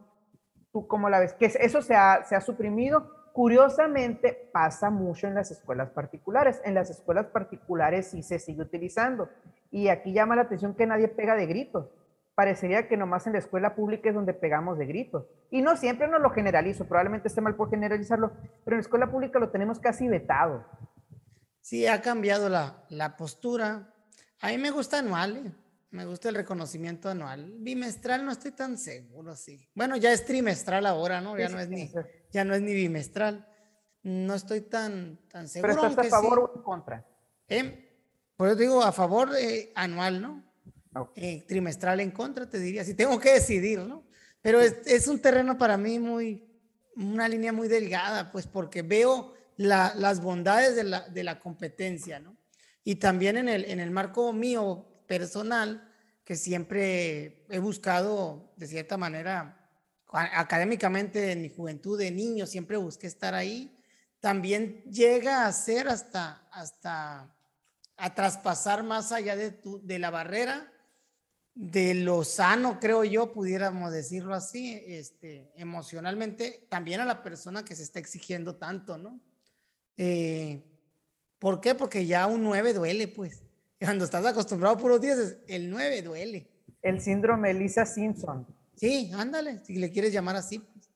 ¿Tú 0.72 0.86
cómo 0.86 1.08
la 1.08 1.20
ves? 1.20 1.34
Que 1.34 1.46
eso 1.46 1.82
se 1.82 1.94
ha, 1.94 2.22
se 2.24 2.36
ha 2.36 2.40
suprimido. 2.40 3.10
Curiosamente 3.32 4.50
pasa 4.52 4.90
mucho 4.90 5.26
en 5.26 5.34
las 5.34 5.50
escuelas 5.50 5.90
particulares. 5.90 6.60
En 6.64 6.74
las 6.74 6.90
escuelas 6.90 7.26
particulares 7.26 8.08
sí 8.08 8.22
se 8.22 8.38
sigue 8.38 8.62
utilizando. 8.62 9.28
Y 9.70 9.88
aquí 9.88 10.12
llama 10.12 10.36
la 10.36 10.42
atención 10.42 10.74
que 10.74 10.86
nadie 10.86 11.08
pega 11.08 11.34
de 11.34 11.46
gritos 11.46 11.90
parecería 12.34 12.88
que 12.88 12.96
nomás 12.96 13.26
en 13.26 13.34
la 13.34 13.38
escuela 13.38 13.74
pública 13.74 14.08
es 14.08 14.14
donde 14.14 14.34
pegamos 14.34 14.78
de 14.78 14.86
gritos. 14.86 15.26
Y 15.50 15.62
no 15.62 15.76
siempre 15.76 16.08
no 16.08 16.18
lo 16.18 16.30
generalizo, 16.30 16.86
probablemente 16.86 17.28
esté 17.28 17.40
mal 17.40 17.56
por 17.56 17.70
generalizarlo, 17.70 18.32
pero 18.64 18.74
en 18.74 18.78
la 18.78 18.82
escuela 18.82 19.10
pública 19.10 19.38
lo 19.38 19.50
tenemos 19.50 19.78
casi 19.78 20.08
vetado. 20.08 20.64
Sí, 21.60 21.86
ha 21.86 22.00
cambiado 22.02 22.48
la, 22.48 22.84
la 22.88 23.16
postura. 23.16 23.94
A 24.40 24.48
mí 24.48 24.58
me 24.58 24.70
gusta 24.70 24.98
anual, 24.98 25.36
¿eh? 25.36 25.52
me 25.92 26.06
gusta 26.06 26.30
el 26.30 26.34
reconocimiento 26.34 27.08
anual. 27.10 27.52
Bimestral 27.58 28.24
no 28.24 28.32
estoy 28.32 28.52
tan 28.52 28.78
seguro, 28.78 29.36
sí. 29.36 29.68
Bueno, 29.74 29.96
ya 29.96 30.10
es 30.12 30.24
trimestral 30.24 30.86
ahora, 30.86 31.20
¿no? 31.20 31.38
Ya, 31.38 31.48
no, 31.48 31.60
es 31.60 31.68
ni, 31.68 31.90
ya 32.30 32.44
no 32.44 32.54
es 32.54 32.62
ni 32.62 32.72
bimestral. 32.72 33.46
No 34.02 34.34
estoy 34.34 34.62
tan, 34.62 35.18
tan 35.28 35.48
seguro. 35.48 35.74
¿Pero 35.74 35.86
estás 35.88 36.06
a 36.06 36.10
favor 36.10 36.38
o 36.40 36.56
en 36.56 36.62
contra? 36.62 37.06
¿Eh? 37.46 37.90
Pues 38.36 38.56
digo, 38.56 38.82
a 38.82 38.90
favor 38.90 39.30
de 39.30 39.70
anual, 39.74 40.22
¿no? 40.22 40.42
Eh, 41.16 41.44
trimestral 41.48 42.00
en 42.00 42.10
contra, 42.10 42.48
te 42.48 42.58
diría, 42.58 42.84
si 42.84 42.92
tengo 42.92 43.18
que 43.18 43.32
decidir, 43.32 43.78
¿no? 43.78 44.04
Pero 44.42 44.60
es, 44.60 44.76
es, 44.84 45.08
un 45.08 45.20
terreno 45.20 45.56
para 45.56 45.78
mí 45.78 45.98
muy, 45.98 46.44
una 46.96 47.28
línea 47.28 47.50
muy 47.50 47.66
delgada, 47.66 48.30
pues 48.30 48.46
porque 48.46 48.82
veo 48.82 49.32
la, 49.56 49.94
las 49.96 50.20
bondades 50.20 50.76
de 50.76 50.84
la, 50.84 51.08
de 51.08 51.24
la, 51.24 51.38
competencia, 51.38 52.20
¿no? 52.20 52.36
Y 52.84 52.96
también 52.96 53.38
en 53.38 53.48
el, 53.48 53.64
en 53.64 53.80
el 53.80 53.90
marco 53.90 54.34
mío 54.34 54.84
personal, 55.06 55.90
que 56.24 56.36
siempre 56.36 57.46
he 57.48 57.58
buscado, 57.58 58.52
de 58.56 58.66
cierta 58.66 58.98
manera, 58.98 59.70
académicamente 60.12 61.32
en 61.32 61.40
mi 61.40 61.48
juventud 61.48 61.98
de 61.98 62.10
niño, 62.10 62.46
siempre 62.46 62.76
busqué 62.76 63.06
estar 63.06 63.34
ahí, 63.34 63.78
también 64.20 64.82
llega 64.84 65.46
a 65.46 65.52
ser 65.52 65.88
hasta, 65.88 66.46
hasta 66.52 67.34
a 67.96 68.14
traspasar 68.14 68.82
más 68.82 69.10
allá 69.10 69.36
de, 69.36 69.52
tu, 69.52 69.80
de 69.86 69.98
la 69.98 70.10
barrera 70.10 70.68
de 71.54 71.94
lo 71.94 72.24
sano, 72.24 72.78
creo 72.80 73.04
yo, 73.04 73.32
pudiéramos 73.32 73.92
decirlo 73.92 74.34
así, 74.34 74.82
este, 74.86 75.52
emocionalmente, 75.56 76.66
también 76.68 77.00
a 77.00 77.04
la 77.04 77.22
persona 77.22 77.64
que 77.64 77.76
se 77.76 77.82
está 77.82 77.98
exigiendo 77.98 78.56
tanto, 78.56 78.96
¿no? 78.96 79.20
Eh, 79.96 80.62
¿Por 81.38 81.60
qué? 81.60 81.74
Porque 81.74 82.06
ya 82.06 82.26
un 82.26 82.42
9 82.42 82.72
duele, 82.72 83.08
pues. 83.08 83.42
Cuando 83.78 84.04
estás 84.04 84.24
acostumbrado 84.24 84.76
a 84.76 84.78
puros 84.78 85.00
10, 85.00 85.38
el 85.48 85.68
9 85.68 86.02
duele. 86.02 86.48
El 86.80 87.00
síndrome 87.00 87.52
Lisa 87.52 87.84
Simpson. 87.84 88.46
Sí, 88.76 89.10
ándale, 89.14 89.58
si 89.64 89.76
le 89.76 89.90
quieres 89.90 90.12
llamar 90.12 90.36
así, 90.36 90.60
pues, 90.60 90.88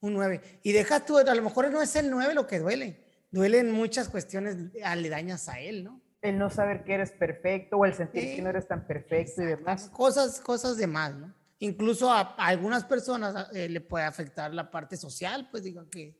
un 0.00 0.14
9. 0.14 0.60
Y 0.62 0.72
deja 0.72 1.04
tú, 1.04 1.18
a 1.18 1.34
lo 1.34 1.42
mejor 1.42 1.70
no 1.72 1.82
es 1.82 1.96
el 1.96 2.10
9 2.10 2.34
lo 2.34 2.46
que 2.46 2.60
duele, 2.60 3.02
duelen 3.30 3.72
muchas 3.72 4.08
cuestiones 4.08 4.56
aledañas 4.84 5.48
a 5.48 5.60
él, 5.60 5.84
¿no? 5.84 6.03
El 6.24 6.38
no 6.38 6.48
saber 6.48 6.84
que 6.84 6.94
eres 6.94 7.12
perfecto 7.12 7.76
o 7.76 7.84
el 7.84 7.92
sentir 7.92 8.34
que 8.34 8.40
no 8.40 8.48
eres 8.48 8.66
tan 8.66 8.86
perfecto 8.86 9.42
y 9.42 9.44
demás. 9.44 9.90
Cosas, 9.92 10.40
cosas 10.40 10.78
de 10.78 10.86
más, 10.86 11.14
¿no? 11.14 11.34
Incluso 11.58 12.10
a, 12.10 12.34
algunas 12.38 12.82
personas 12.84 13.48
eh, 13.52 13.68
le 13.68 13.82
puede 13.82 14.06
afectar 14.06 14.52
la 14.54 14.70
parte 14.70 14.96
social, 14.96 15.48
pues 15.50 15.62
digo 15.62 15.86
que 15.90 16.18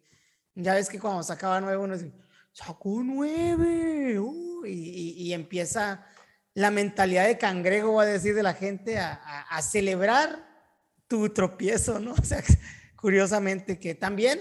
ya 0.54 0.74
ves 0.74 0.90
que 0.90 1.00
cuando 1.00 1.22
sacaba 1.22 1.58
nueve 1.58 1.78
uno 1.78 1.94
dice, 1.94 2.12
sacó 2.52 3.00
nueve, 3.02 4.20
uh", 4.20 4.66
y, 4.66 5.32
empieza 5.32 6.06
la 6.52 6.70
mentalidad 6.70 7.26
de 7.26 7.38
cangrejo, 7.38 7.94
va 7.94 8.02
a 8.02 8.06
decir 8.06 8.34
de 8.34 8.42
la 8.42 8.52
gente, 8.52 8.98
a, 8.98 9.14
a, 9.48 9.62
celebrar 9.62 10.46
tu 11.08 11.30
tropiezo, 11.30 11.98
¿no? 11.98 12.12
O 12.20 12.24
sea, 12.24 12.42
curiosamente 12.94 13.78
que 13.78 13.94
también 13.94 14.38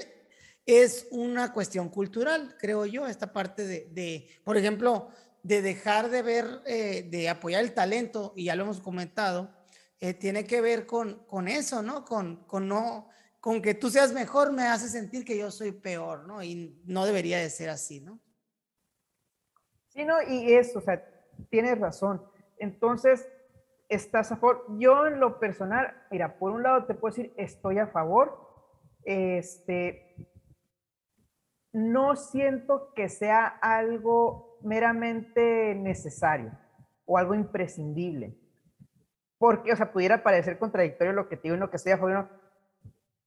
es 0.65 1.07
una 1.11 1.53
cuestión 1.53 1.87
cultural, 1.87 2.55
creo 2.59 2.85
yo, 2.85 3.07
esta 3.07 3.31
parte 3.31 3.65
de, 3.65 3.87
de 3.91 4.29
por 4.43 4.57
ejemplo, 4.57 5.09
de 5.43 5.61
dejar 5.61 6.09
de 6.09 6.21
ver, 6.21 6.61
eh, 6.65 7.07
de 7.09 7.29
apoyar 7.29 7.63
el 7.63 7.73
talento, 7.73 8.33
y 8.35 8.45
ya 8.45 8.55
lo 8.55 8.63
hemos 8.63 8.79
comentado, 8.79 9.53
eh, 9.99 10.13
tiene 10.13 10.45
que 10.45 10.61
ver 10.61 10.85
con, 10.85 11.25
con 11.25 11.47
eso, 11.47 11.81
¿no? 11.81 12.03
Con, 12.05 12.45
con 12.45 12.67
no, 12.67 13.09
con 13.39 13.61
que 13.61 13.73
tú 13.73 13.89
seas 13.89 14.13
mejor 14.13 14.53
me 14.53 14.63
hace 14.63 14.87
sentir 14.87 15.25
que 15.25 15.37
yo 15.37 15.51
soy 15.51 15.73
peor, 15.73 16.25
¿no? 16.25 16.41
Y 16.41 16.81
no 16.85 17.05
debería 17.05 17.37
de 17.37 17.49
ser 17.49 17.69
así, 17.69 17.99
¿no? 17.99 18.19
Sí, 19.89 20.05
no, 20.05 20.15
y 20.21 20.53
eso, 20.53 20.79
o 20.79 20.81
sea, 20.81 21.05
tienes 21.49 21.77
razón. 21.77 22.25
Entonces, 22.57 23.27
estás 23.89 24.31
a 24.31 24.37
favor. 24.37 24.65
Yo 24.79 25.07
en 25.07 25.19
lo 25.19 25.39
personal, 25.39 25.93
mira, 26.09 26.37
por 26.39 26.51
un 26.51 26.63
lado 26.63 26.85
te 26.85 26.95
puedo 26.95 27.15
decir, 27.15 27.33
estoy 27.37 27.79
a 27.79 27.87
favor, 27.87 28.49
este, 29.03 30.15
no 31.73 32.15
siento 32.15 32.93
que 32.93 33.09
sea 33.09 33.45
algo 33.45 34.52
meramente 34.63 35.75
necesario 35.75 36.51
o 37.05 37.17
algo 37.17 37.35
imprescindible. 37.35 38.35
Porque, 39.37 39.73
o 39.73 39.75
sea, 39.75 39.91
pudiera 39.91 40.23
parecer 40.23 40.57
contradictorio 40.57 41.13
lo 41.13 41.27
que 41.27 41.35
te 41.35 41.43
digo 41.43 41.55
y 41.55 41.59
lo 41.59 41.69
que 41.69 41.77
estoy 41.77 41.91
a. 41.91 42.29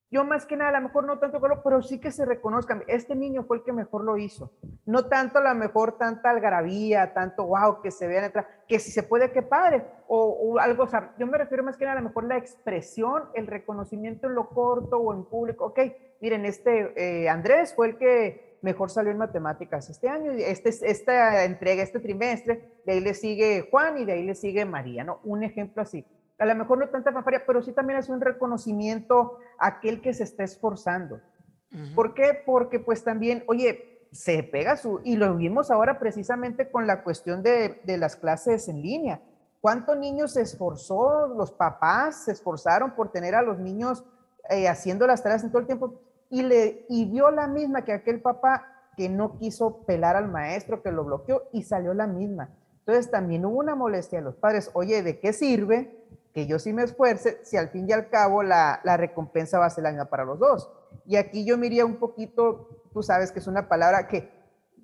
Yo 0.09 0.25
más 0.25 0.47
que 0.47 0.57
nada, 0.57 0.71
a 0.71 0.81
lo 0.81 0.87
mejor 0.87 1.05
no 1.05 1.19
tanto, 1.19 1.41
pero 1.65 1.83
sí 1.83 2.01
que 2.01 2.13
se 2.13 2.25
reconozcan. 2.25 2.85
Este 2.87 3.17
niño 3.17 3.43
fue 3.43 3.59
el 3.59 3.65
que 3.65 3.73
mejor 3.73 4.05
lo 4.05 4.17
hizo. 4.17 4.53
No 4.87 5.09
tanto 5.09 5.39
a 5.39 5.43
lo 5.43 5.55
mejor 5.57 5.99
tanta 5.99 6.31
algarabía, 6.31 7.13
tanto 7.13 7.45
wow, 7.47 7.83
que 7.83 7.91
se 7.91 8.07
vean 8.07 8.23
detrás, 8.23 8.47
que 8.69 8.79
si 8.79 8.93
se 8.93 9.03
puede, 9.03 9.33
qué 9.33 9.43
padre. 9.43 9.85
O, 10.07 10.59
algo, 10.61 10.85
o 10.85 10.87
sea, 10.87 11.13
yo 11.19 11.27
me 11.27 11.37
refiero 11.37 11.65
más 11.65 11.77
que 11.77 11.85
nada 11.85 11.99
a 11.99 12.03
lo 12.03 12.09
mejor 12.09 12.25
la 12.25 12.37
expresión, 12.37 13.25
el 13.35 13.49
reconocimiento 13.49 14.29
en 14.29 14.37
lo 14.37 14.49
corto 14.49 14.97
o 14.97 15.13
en 15.13 15.25
público. 15.25 15.67
Ok, 15.67 15.81
miren, 16.21 16.45
este 16.45 16.93
eh, 16.97 17.29
Andrés 17.29 17.75
fue 17.75 17.89
el 17.89 17.99
que 17.99 18.46
mejor 18.63 18.91
salió 18.91 19.11
en 19.11 19.19
matemáticas 19.19 19.91
este 19.91 20.09
año, 20.09 20.33
este, 20.33 20.71
esta 20.71 21.45
entrega, 21.45 21.83
este 21.83 22.01
trimestre, 22.01 22.81
de 22.85 22.93
ahí 22.93 23.01
le 23.01 23.15
sigue 23.15 23.69
Juan 23.71 23.99
y 23.99 24.05
de 24.05 24.13
ahí 24.13 24.25
le 24.25 24.35
sigue 24.35 24.65
María, 24.65 25.05
¿no? 25.05 25.21
Un 25.25 25.43
ejemplo 25.43 25.83
así 25.83 26.05
a 26.39 26.47
lo 26.47 26.55
mejor 26.55 26.79
no 26.79 26.89
tanta 26.89 27.13
fanfaria, 27.13 27.45
pero 27.47 27.63
sí 27.63 27.73
también 27.73 27.99
es 27.99 28.09
un 28.09 28.21
reconocimiento 28.21 29.39
a 29.59 29.69
aquel 29.69 30.01
que 30.01 30.13
se 30.13 30.25
está 30.25 30.45
esforzando. 30.45 31.21
¿Por 31.95 32.15
qué? 32.15 32.41
Porque 32.45 32.79
pues 32.79 33.05
también, 33.05 33.45
oye, 33.49 34.09
se 34.13 34.43
pega 34.43 34.77
su, 34.77 35.01
y 35.05 35.17
lo 35.17 35.35
vimos 35.37 35.71
ahora 35.71 35.99
precisamente 35.99 36.71
con 36.71 36.87
la 36.87 37.03
cuestión 37.03 37.43
de, 37.43 37.81
de 37.85 37.99
las 37.99 38.17
clases 38.17 38.69
en 38.69 38.81
línea. 38.81 39.21
¿Cuántos 39.61 39.97
niños 39.99 40.35
se 40.35 40.43
esforzó, 40.43 41.27
los 41.29 41.53
papás 41.53 42.25
se 42.25 42.33
esforzaron 42.33 42.93
por 42.95 43.11
tener 43.11 43.35
a 43.35 43.43
los 43.43 43.59
niños 43.59 44.05
eh, 44.49 44.69
haciendo 44.69 45.07
las 45.07 45.23
tareas 45.23 45.43
en 45.43 45.51
todo 45.51 45.61
el 45.61 45.67
tiempo? 45.67 46.01
Y, 46.29 46.43
le, 46.43 46.87
y 46.89 47.05
vio 47.07 47.31
la 47.31 47.47
misma 47.47 47.85
que 47.85 47.93
aquel 47.93 48.21
papá 48.21 48.67
que 48.97 49.09
no 49.09 49.39
quiso 49.39 49.85
pelar 49.85 50.17
al 50.17 50.29
maestro, 50.29 50.83
que 50.83 50.91
lo 50.91 51.05
bloqueó 51.05 51.45
y 51.53 51.63
salió 51.63 51.95
la 51.95 52.07
misma. 52.07 52.51
Entonces 52.81 53.11
también 53.11 53.45
hubo 53.45 53.59
una 53.59 53.75
molestia 53.75 54.21
a 54.21 54.23
los 54.23 54.37
padres. 54.37 54.71
Oye, 54.75 55.03
¿de 55.03 55.19
qué 55.21 55.33
sirve 55.33 56.07
que 56.37 56.47
yo 56.47 56.59
sí 56.59 56.75
me 56.75 56.83
esfuerce, 56.83 57.41
si 57.45 57.57
al 57.57 57.71
fin 57.71 57.89
y 57.89 57.95
al 57.95 58.11
cabo 58.11 58.43
la, 58.43 58.79
recompensa 58.99 59.59
va 59.59 59.65
a 59.65 59.71
ser 59.71 59.85
la 59.85 59.91
misma 59.91 60.11
para 60.11 60.27
los 60.27 60.39
dos. 60.39 60.71
Y 61.07 61.17
aquí 61.17 61.47
yo 61.47 61.57
miría 61.57 61.87
un 61.87 61.97
poquito, 61.97 62.69
tú 62.93 63.03
sabes 63.03 63.33
que 63.33 63.39
es 63.39 63.47
una 63.47 63.71
palabra 63.71 64.07
que 64.07 64.31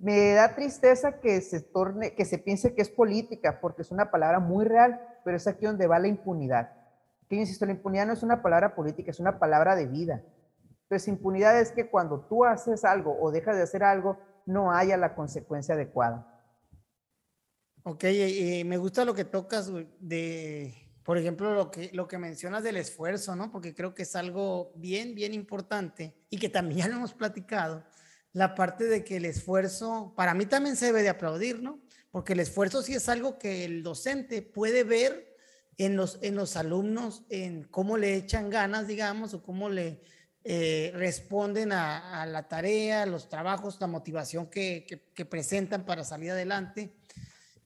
me 0.01 0.33
da 0.33 0.55
tristeza 0.55 1.21
que 1.21 1.43
se 1.43 1.61
torne, 1.61 2.15
que 2.15 2.25
se 2.25 2.39
piense 2.39 2.75
que 2.75 2.81
es 2.81 2.89
política, 2.89 3.59
porque 3.61 3.83
es 3.83 3.91
una 3.91 4.11
palabra 4.11 4.41
muy 4.41 4.65
real, 4.65 4.99
pero 5.27 5.37
es 5.37 5.47
aquí 5.47 5.67
donde 5.67 5.87
va 5.87 5.99
la 5.99 6.09
impunidad. 6.09 6.73
Que 7.29 7.37
insisto, 7.37 7.67
la 7.67 7.73
impunidad 7.73 8.07
no 8.07 8.15
es 8.15 8.23
una 8.23 8.41
palabra 8.41 8.75
política, 8.75 9.11
es 9.11 9.21
una 9.21 9.39
palabra 9.39 9.77
de 9.77 9.87
vida. 9.87 10.23
Entonces, 10.93 11.09
impunidad 11.09 11.59
es 11.59 11.73
que 11.73 11.89
cuando 11.89 12.21
tú 12.21 12.45
haces 12.45 12.85
algo 12.85 13.17
o 13.19 13.31
dejas 13.31 13.57
de 13.57 13.63
hacer 13.63 13.83
algo, 13.83 14.19
no 14.45 14.73
haya 14.73 14.99
la 14.99 15.15
consecuencia 15.15 15.75
adecuada. 15.75 16.29
Ok, 17.83 18.05
me 18.67 18.77
gusta 18.77 19.07
lo 19.07 19.15
que 19.15 19.25
tocas 19.25 19.73
de 20.01 20.75
por 21.03 21.17
ejemplo, 21.17 21.55
lo 21.55 21.71
que, 21.71 21.91
lo 21.95 22.07
que 22.07 22.19
mencionas 22.19 22.63
del 22.63 22.77
esfuerzo, 22.77 23.35
¿no? 23.35 23.51
Porque 23.51 23.75
creo 23.75 23.95
que 23.95 24.03
es 24.03 24.15
algo 24.15 24.73
bien, 24.77 25.15
bien 25.15 25.33
importante 25.33 26.15
y 26.29 26.39
que 26.39 26.51
también 26.51 26.81
ya 26.81 26.89
lo 26.89 26.97
hemos 26.97 27.15
platicado, 27.15 27.85
la 28.35 28.55
parte 28.55 28.85
de 28.85 29.03
que 29.03 29.17
el 29.17 29.25
esfuerzo, 29.25 30.13
para 30.15 30.35
mí 30.35 30.45
también 30.45 30.77
se 30.77 30.87
debe 30.87 31.03
de 31.03 31.09
aplaudir, 31.09 31.63
¿no? 31.63 31.81
Porque 32.11 32.35
el 32.35 32.41
esfuerzo 32.41 32.83
sí 32.83 32.93
es 32.93 33.09
algo 33.09 33.39
que 33.39 33.65
el 33.65 33.83
docente 33.83 34.43
puede 34.43 34.85
ver 34.85 35.35
en 35.79 35.97
los, 35.97 36.19
en 36.21 36.37
los 36.37 36.57
alumnos, 36.57 37.25
en 37.31 37.65
cómo 37.65 37.97
le 37.97 38.15
echan 38.15 38.51
ganas, 38.51 38.87
digamos, 38.87 39.33
o 39.33 39.43
cómo 39.43 39.71
le 39.71 40.03
eh, 40.45 40.91
responden 40.95 41.71
a, 41.71 42.27
la 42.27 42.49
tarea, 42.49 43.07
los 43.07 43.29
trabajos, 43.29 43.79
la 43.81 43.87
motivación 43.87 44.47
que, 44.47 45.01
presentan 45.31 45.85
para 45.85 46.03
salir 46.03 46.33
adelante 46.33 46.97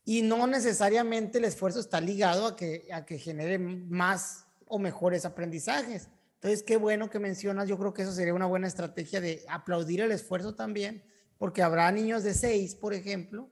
y 0.05 0.21
no 0.21 0.47
necesariamente 0.47 1.39
el 1.39 1.47
esfuerzo 1.47 1.81
está 1.81 2.03
ligado 2.03 2.47
a 2.47 2.57
que, 2.57 2.87
a 2.93 3.07
que 3.07 3.19
genere 3.19 3.59
más 3.59 4.45
o 4.67 4.79
mejores 4.79 5.25
aprendizajes. 5.25 6.11
Entonces, 6.35 6.63
qué 6.63 6.77
bueno 6.77 7.09
que 7.09 7.19
mencionas, 7.19 7.67
yo 7.67 7.79
creo 7.79 7.95
que 7.95 8.03
eso 8.03 8.13
sería 8.13 8.35
una 8.35 8.45
buena 8.45 8.69
estrategia 8.69 9.23
de 9.23 9.43
aplaudir 9.49 10.03
el 10.03 10.13
esfuerzo 10.13 10.55
también, 10.55 11.03
porque 11.39 11.63
habrá 11.63 11.91
niños 11.91 12.25
de 12.25 12.35
seis, 12.35 12.75
por 12.75 12.93
ejemplo, 12.93 13.51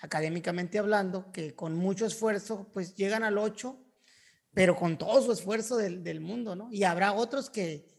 académicamente 0.00 0.78
hablando, 0.78 1.30
que 1.30 1.54
con 1.54 1.76
mucho 1.76 2.06
esfuerzo 2.06 2.70
pues 2.72 2.94
llegan 2.96 3.22
al 3.22 3.36
8, 3.36 3.78
pero 4.54 4.76
con 4.76 4.96
todo 4.96 5.20
su 5.22 5.30
esfuerzo 5.30 5.76
del 5.76 6.20
mundo, 6.20 6.56
¿no? 6.56 6.68
Y 6.72 6.84
habrá 6.84 7.12
otros 7.12 7.50
que, 7.50 7.91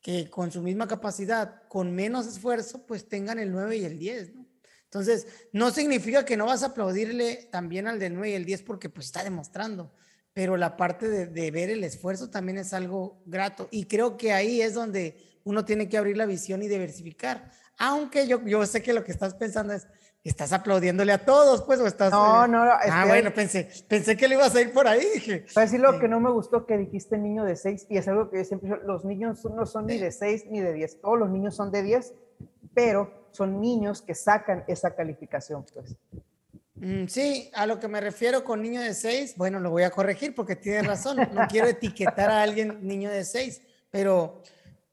que 0.00 0.30
con 0.30 0.50
su 0.50 0.62
misma 0.62 0.88
capacidad, 0.88 1.62
con 1.68 1.94
menos 1.94 2.26
esfuerzo, 2.26 2.86
pues 2.86 3.08
tengan 3.08 3.38
el 3.38 3.52
9 3.52 3.76
y 3.76 3.84
el 3.84 3.98
10, 3.98 4.34
¿no? 4.34 4.46
Entonces, 4.84 5.28
no 5.52 5.70
significa 5.70 6.24
que 6.24 6.36
no 6.36 6.46
vas 6.46 6.64
a 6.64 6.66
aplaudirle 6.66 7.48
también 7.52 7.86
al 7.86 8.00
del 8.00 8.14
9 8.14 8.30
y 8.30 8.34
el 8.34 8.44
10 8.44 8.62
porque 8.62 8.88
pues 8.88 9.06
está 9.06 9.22
demostrando, 9.22 9.92
pero 10.32 10.56
la 10.56 10.76
parte 10.76 11.08
de, 11.08 11.50
ver 11.52 11.70
el 11.70 11.84
esfuerzo 11.84 12.28
también 12.28 12.58
es 12.58 12.72
algo 12.72 13.22
grato 13.24 13.68
y 13.70 13.84
creo 13.84 14.16
que 14.16 14.32
ahí 14.32 14.60
es 14.60 14.74
donde 14.74 15.16
uno 15.44 15.64
tiene 15.64 15.88
que 15.88 15.96
abrir 15.96 16.16
la 16.16 16.26
visión 16.26 16.60
y 16.62 16.68
diversificar. 16.68 17.52
Aunque 17.78 18.26
yo, 18.26 18.44
yo 18.44 18.66
sé 18.66 18.82
que 18.82 18.92
lo 18.92 19.04
que 19.04 19.12
estás 19.12 19.34
pensando 19.34 19.74
es, 19.74 19.86
estás 20.22 20.52
aplaudiéndole 20.52 21.12
a 21.12 21.24
todos, 21.24 21.62
pues, 21.62 21.80
o 21.80 21.86
estás... 21.86 22.10
No, 22.10 22.46
no, 22.46 22.64
no. 22.64 22.72
Ah, 22.72 23.04
bueno, 23.06 23.32
pensé, 23.32 23.68
pensé 23.88 24.16
que 24.16 24.28
le 24.28 24.34
ibas 24.34 24.54
a 24.54 24.60
ir 24.60 24.72
por 24.72 24.86
ahí, 24.86 25.04
dije. 25.14 25.46
Para 25.54 25.64
decir 25.64 25.80
lo 25.80 25.98
que 25.98 26.08
no 26.08 26.20
me 26.20 26.30
gustó 26.30 26.66
que 26.66 26.76
dijiste 26.76 27.16
niño 27.16 27.44
de 27.44 27.56
6, 27.56 27.86
y 27.88 27.96
es 27.96 28.06
algo 28.08 28.28
que 28.28 28.38
yo 28.38 28.44
siempre 28.44 28.70
los 28.84 29.04
niños 29.04 29.44
no 29.44 29.64
son 29.64 29.86
ni 29.86 29.98
de 29.98 30.12
6 30.12 30.46
ni 30.50 30.60
de 30.60 30.72
10, 30.72 31.00
todos 31.00 31.18
los 31.18 31.30
niños 31.30 31.56
son 31.56 31.70
de 31.70 31.82
10, 31.82 32.14
pero 32.74 33.28
son 33.32 33.60
niños 33.60 34.02
que 34.02 34.14
sacan 34.14 34.64
esa 34.68 34.94
calificación, 34.94 35.64
pues. 35.72 35.96
Mm, 36.74 37.06
sí, 37.06 37.50
a 37.54 37.66
lo 37.66 37.78
que 37.78 37.88
me 37.88 38.00
refiero 38.00 38.44
con 38.44 38.62
niño 38.62 38.80
de 38.80 38.94
6, 38.94 39.34
bueno, 39.36 39.58
lo 39.60 39.70
voy 39.70 39.84
a 39.84 39.90
corregir 39.90 40.34
porque 40.34 40.56
tiene 40.56 40.82
razón, 40.82 41.16
no 41.32 41.46
quiero 41.48 41.68
etiquetar 41.68 42.30
a 42.30 42.42
alguien 42.42 42.78
niño 42.82 43.10
de 43.10 43.24
6, 43.24 43.62
pero 43.90 44.42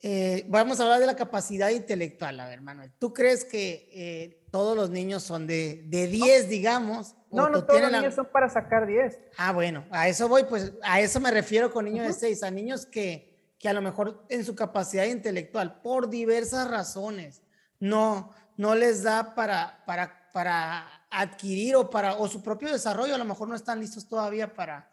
eh, 0.02 0.46
vamos 0.48 0.80
a 0.80 0.84
hablar 0.84 1.00
de 1.00 1.08
la 1.08 1.16
capacidad 1.16 1.70
intelectual, 1.70 2.40
a 2.40 2.48
ver, 2.48 2.62
Manuel, 2.62 2.92
¿tú 3.00 3.14
crees 3.14 3.44
que 3.44 3.90
eh, 3.92 4.48
todos 4.52 4.78
los 4.78 4.92
niños 4.92 5.24
son 5.24 5.48
de, 5.48 5.84
de 5.88 6.08
10, 6.08 6.50
digamos? 6.50 7.16
No, 7.32 7.50
no, 7.50 7.66
todos 7.66 7.82
los 7.82 7.92
niños 7.92 8.14
son 8.14 8.28
para 8.32 8.48
sacar 8.48 8.86
10. 8.86 9.20
Ah, 9.38 9.52
bueno, 9.54 9.86
a 9.90 10.08
eso 10.08 10.28
voy, 10.28 10.44
pues 10.44 10.74
a 10.84 11.02
eso 11.02 11.20
me 11.20 11.32
refiero 11.32 11.72
con 11.72 11.86
niño 11.86 12.04
de 12.04 12.14
6, 12.14 12.44
a 12.44 12.52
niños 12.52 12.86
que, 12.86 13.56
que 13.58 13.70
a 13.70 13.74
lo 13.74 13.82
mejor 13.82 14.24
en 14.30 14.46
su 14.46 14.56
capacidad 14.56 15.06
intelectual, 15.06 15.82
por 15.82 16.10
diversas 16.10 16.70
razones, 16.70 17.42
no, 17.80 18.32
no 18.56 18.76
les 18.76 19.02
da 19.02 19.34
para, 19.34 19.84
para, 19.86 20.30
para 20.32 20.88
adquirir 21.10 21.76
o 21.76 21.90
para 21.90 22.16
o 22.18 22.28
su 22.28 22.44
propio 22.44 22.72
desarrollo, 22.72 23.16
a 23.16 23.20
lo 23.20 23.26
mejor 23.26 23.48
no 23.48 23.56
están 23.56 23.80
listos 23.80 24.08
todavía 24.08 24.54
para, 24.54 24.92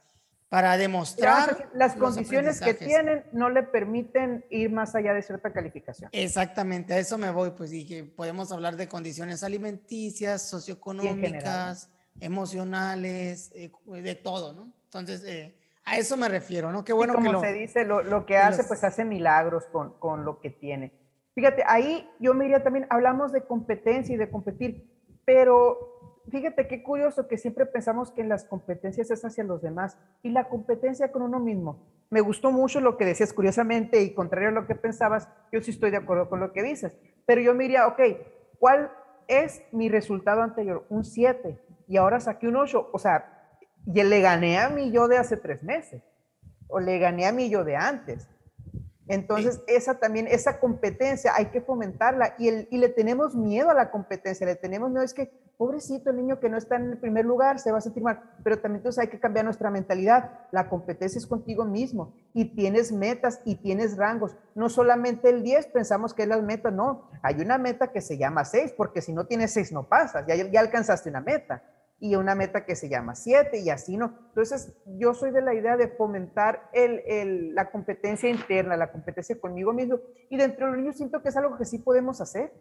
para 0.55 0.77
demostrar. 0.77 1.69
las 1.75 1.97
condiciones 1.97 2.61
que 2.61 2.75
tienen 2.75 3.25
no 3.33 3.51
le 3.51 3.65
permiten 3.65 4.45
ir 4.51 4.71
más 4.71 4.95
allá 4.95 5.13
de 5.13 5.21
cierta 5.21 5.53
calificación. 5.53 6.09
Exactamente, 6.13 6.95
a 6.95 6.99
eso 6.99 7.19
me 7.19 7.33
voy, 7.33 7.51
pues 7.51 7.71
dije, 7.71 8.05
podemos 8.05 8.53
hablar 8.53 8.77
de 8.77 8.87
condiciones 8.87 9.43
alimenticias, 9.43 10.43
socioeconómicas, 10.49 11.91
emocionales, 12.21 13.51
eh, 13.57 13.73
de 13.85 14.15
todo, 14.15 14.53
¿no? 14.53 14.73
Entonces, 14.85 15.25
eh, 15.25 15.57
a 15.85 15.99
eso 15.99 16.17
me 16.17 16.29
refiero, 16.29 16.71
¿no? 16.71 16.85
Qué 16.85 16.93
bueno 16.93 17.15
como 17.15 17.27
que 17.27 17.33
lo, 17.33 17.41
se 17.41 17.53
dice, 17.53 17.85
lo, 17.85 18.25
que 18.25 18.37
hace, 18.37 18.63
pues 18.63 18.85
hace 18.85 19.05
milagros 19.05 19.65
con, 19.73 19.99
con 19.99 20.25
lo 20.25 20.41
que 20.41 20.51
tiene. 20.51 20.93
Fíjate, 21.35 21.65
ahí 21.67 22.09
yo 22.21 22.33
me 22.33 22.45
iría 22.45 22.63
también, 22.63 22.87
hablamos 22.91 23.33
de 23.33 23.43
competencia 23.43 24.15
y 24.15 24.19
de 24.19 24.31
competir, 24.31 24.89
pero 25.25 25.94
fíjate 26.31 26.67
qué 26.67 26.83
curioso 26.83 27.29
que 27.29 27.39
siempre 27.39 27.67
pensamos 27.67 28.11
que 28.11 28.25
las 28.25 28.45
competencias 28.45 29.11
es 29.11 29.25
hacia 29.25 29.45
los 29.45 29.63
demás 29.63 29.99
y 30.23 30.31
la 30.31 30.49
competencia 30.49 31.13
con 31.13 31.23
uno 31.23 31.39
mismo. 31.39 31.87
Me 32.11 32.21
gustó 32.21 32.51
mucho 32.51 32.81
lo 32.81 32.97
que 32.97 33.05
decías, 33.05 33.33
curiosamente, 33.33 34.03
y 34.03 34.15
contrario 34.15 34.49
a 34.49 34.53
lo 34.53 34.67
que 34.67 34.75
pensabas, 34.75 35.29
yo 35.53 35.61
sí 35.61 35.71
estoy 35.71 35.91
de 35.91 35.97
acuerdo 35.99 36.29
con 36.29 36.41
lo 36.41 36.53
que 36.53 36.63
dices, 36.63 36.93
pero 37.27 37.41
yo 37.41 37.55
me 37.55 37.65
iría, 37.65 37.87
ok, 37.87 38.01
¿cuál 38.59 38.91
es 39.27 39.63
mi 39.73 39.89
resultado 39.89 40.43
anterior? 40.43 40.85
Un 40.89 41.05
7 41.05 41.59
y 41.89 41.97
ahora 41.97 42.21
saqué 42.21 42.49
un 42.49 42.57
8, 42.57 42.91
o 42.93 42.99
sea, 42.99 43.31
y 43.87 44.03
le 44.03 44.21
gané 44.21 44.59
a 44.59 44.71
mi 44.71 44.91
yo 44.91 45.09
de 45.09 45.19
hace 45.19 45.37
tres 45.37 45.63
meses, 45.63 46.03
o 46.69 46.81
le 46.81 46.99
gané 46.99 47.27
a 47.27 47.33
mi 47.33 47.51
yo 47.51 47.65
de 47.65 47.77
antes. 47.77 48.29
Entonces, 49.07 49.61
esa 49.67 49.99
también, 49.99 50.27
esa 50.27 50.59
competencia 50.59 51.33
hay 51.35 51.47
que 51.47 51.61
fomentarla 51.61 52.35
y, 52.39 52.49
el, 52.49 52.69
y 52.71 52.79
le 52.79 52.89
tenemos 52.89 53.35
miedo 53.35 53.71
a 53.71 53.75
la 53.75 53.91
competencia, 53.91 54.47
le 54.47 54.57
tenemos 54.57 54.91
miedo, 54.91 55.05
es 55.05 55.13
que 55.13 55.31
pobrecito 55.59 56.11
el 56.11 56.17
niño 56.17 56.41
que 56.41 56.49
no 56.49 56.57
está 56.57 56.77
en 56.77 56.93
el 56.93 56.99
primer 56.99 57.25
lugar 57.25 57.59
se 57.59 57.71
va 57.71 57.79
a 57.79 57.81
sentir 57.81 58.03
mal, 58.03 58.21
pero 58.43 58.59
también 58.59 58.79
entonces 58.79 59.03
hay 59.03 59.09
que 59.09 59.21
cambiar 59.21 59.45
nuestra 59.45 59.71
mentalidad. 59.71 60.31
La 60.51 60.69
competencia 60.69 61.19
es 61.19 61.27
contigo 61.27 61.65
mismo 61.65 62.15
y 62.33 62.55
tienes 62.57 62.93
metas 62.93 63.41
y 63.45 63.57
tienes 63.57 63.97
rangos. 63.97 64.37
No 64.55 64.69
solamente 64.69 65.29
el 65.29 65.43
10 65.43 65.67
pensamos 65.69 66.15
que 66.15 66.23
es 66.23 66.29
la 66.29 66.41
meta, 66.41 66.71
no. 66.71 67.11
Hay 67.23 67.41
una 67.41 67.59
meta 67.59 67.93
que 67.93 68.01
se 68.01 68.17
llama 68.17 68.45
6, 68.45 68.75
porque 68.77 69.03
si 69.03 69.13
no 69.13 69.27
tienes 69.27 69.53
6 69.53 69.73
no 69.73 69.89
pasas, 69.89 70.27
ya, 70.27 70.35
ya 70.35 70.61
alcanzaste 70.61 71.11
una 71.11 71.21
meta. 71.21 71.63
Y 72.05 72.17
una 72.17 72.35
meta 72.35 72.67
que 72.67 72.77
se 72.77 72.91
llama 72.91 73.15
7 73.15 73.61
y 73.61 73.71
así 73.71 73.97
no. 73.97 74.15
Entonces, 74.29 74.75
yo 74.99 75.15
soy 75.15 75.31
de 75.31 75.41
la 75.41 75.55
idea 75.55 75.79
de 75.79 75.89
fomentar 75.89 76.69
el, 76.75 77.01
el, 77.07 77.55
la 77.55 77.71
competencia 77.71 78.29
interna, 78.29 78.77
la 78.77 78.93
competencia 78.93 79.41
conmigo 79.41 79.73
mismo 79.73 80.01
y 80.29 80.37
dentro 80.37 80.67
de 80.67 80.73
los 80.73 80.81
niños 80.83 80.97
siento 80.99 81.23
que 81.23 81.31
es 81.31 81.37
algo 81.39 81.57
que 81.57 81.65
sí 81.65 81.79
podemos 81.79 82.21
hacer. 82.21 82.53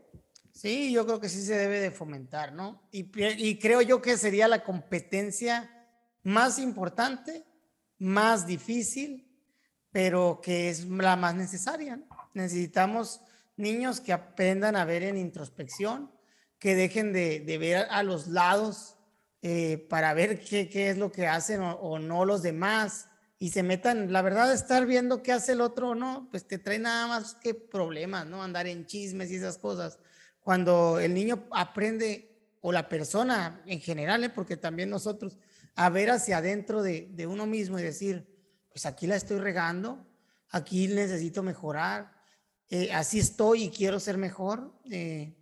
Sí, 0.53 0.93
yo 0.93 1.06
creo 1.06 1.19
que 1.19 1.27
sí 1.27 1.41
se 1.41 1.58
debe 1.58 1.82
de 1.82 1.91
fomentar, 1.91 2.53
¿no? 2.53 2.88
Y, 2.89 3.12
y 3.21 3.60
creo 3.60 3.82
yo 3.82 4.01
que 4.01 4.15
sería 4.15 4.47
la 4.47 4.63
competencia 4.63 5.69
más 6.23 6.58
importante, 6.58 7.43
más 7.97 8.47
difícil, 8.47 9.29
pero 9.91 10.39
que 10.41 10.69
es 10.69 10.86
la 10.86 11.17
más 11.17 11.36
necesaria. 11.36 11.97
¿no? 11.97 12.08
Necesitamos 12.34 13.19
niños 13.58 13.99
que 13.99 14.13
aprendan 14.13 14.77
a 14.77 14.86
ver 14.86 15.03
en 15.03 15.17
introspección, 15.17 16.13
que 16.60 16.75
dejen 16.75 17.12
de, 17.12 17.41
de 17.41 17.58
ver 17.58 17.88
a 17.89 18.03
los 18.03 18.27
lados 18.27 18.92
eh, 19.43 19.86
para 19.89 20.13
ver 20.15 20.39
qué, 20.39 20.69
qué, 20.69 20.89
es 20.89 20.97
lo 20.97 21.12
que 21.12 21.27
hacen 21.27 21.62
o, 21.62 21.99
no 21.99 22.25
los 22.25 22.41
demás 22.41 23.10
y 23.38 23.49
se 23.49 23.62
metan, 23.62 24.12
la 24.12 24.21
verdad, 24.21 24.51
estar 24.51 24.86
viendo 24.86 25.21
qué 25.21 25.34
hace 25.34 25.51
el 25.51 25.62
otro 25.62 25.89
o 25.89 25.95
no, 25.95 26.29
pues 26.32 26.47
te 26.47 26.58
trae 26.58 26.79
nada 26.79 27.08
más 27.08 27.36
que 27.36 27.53
problemas, 27.53 28.25
¿no? 28.25 28.41
Andar 28.41 28.67
en 28.67 28.86
chismes 28.86 29.29
y 29.29 29.36
esas 29.36 29.58
cosas 29.58 29.99
cuando 30.39 30.99
el 30.99 31.13
niño 31.13 31.45
aprende, 31.51 32.29
o 32.62 32.71
la 32.71 32.88
persona 32.88 33.62
en 33.65 33.82
general, 33.82 34.23
¿eh? 34.23 34.29
porque 34.29 34.56
también 34.56 34.89
nosotros, 34.89 35.38
a 35.75 35.89
ver 35.89 36.10
hacia 36.10 36.38
adentro 36.38 36.82
de, 36.82 37.10
de, 37.12 37.27
uno 37.27 37.45
mismo 37.45 37.77
y 37.77 37.84
decir, 37.84 38.25
pues 38.69 38.86
aquí 38.86 39.06
la 39.06 39.17
estoy 39.17 39.39
regando, 39.39 40.08
aquí 40.49 40.88
necesito 40.88 41.43
mejorar, 41.43 42.13
eh, 42.69 42.93
así 42.93 43.19
estoy 43.19 43.63
y 43.63 43.69
quiero 43.69 43.99
ser 43.99 44.17
mejor, 44.17 44.73
eh, 44.89 45.36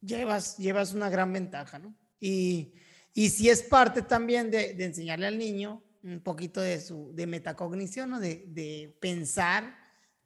llevas, 0.00 0.56
llevas 0.56 0.94
una 0.94 1.10
gran 1.10 1.32
ventaja, 1.32 1.80
¿no? 1.80 1.96
Y, 2.20 2.74
y 3.18 3.30
si 3.30 3.50
es 3.50 3.64
parte 3.64 4.02
también 4.02 4.48
de, 4.48 4.76
enseñarle 4.78 5.26
al 5.26 5.38
niño 5.38 5.82
un 6.04 6.20
poquito 6.20 6.60
de, 6.60 6.80
su, 6.80 7.10
de 7.14 7.26
metacognición, 7.26 8.10
¿no? 8.10 8.20
de, 8.20 8.44
de 8.46 8.96
pensar 9.00 9.76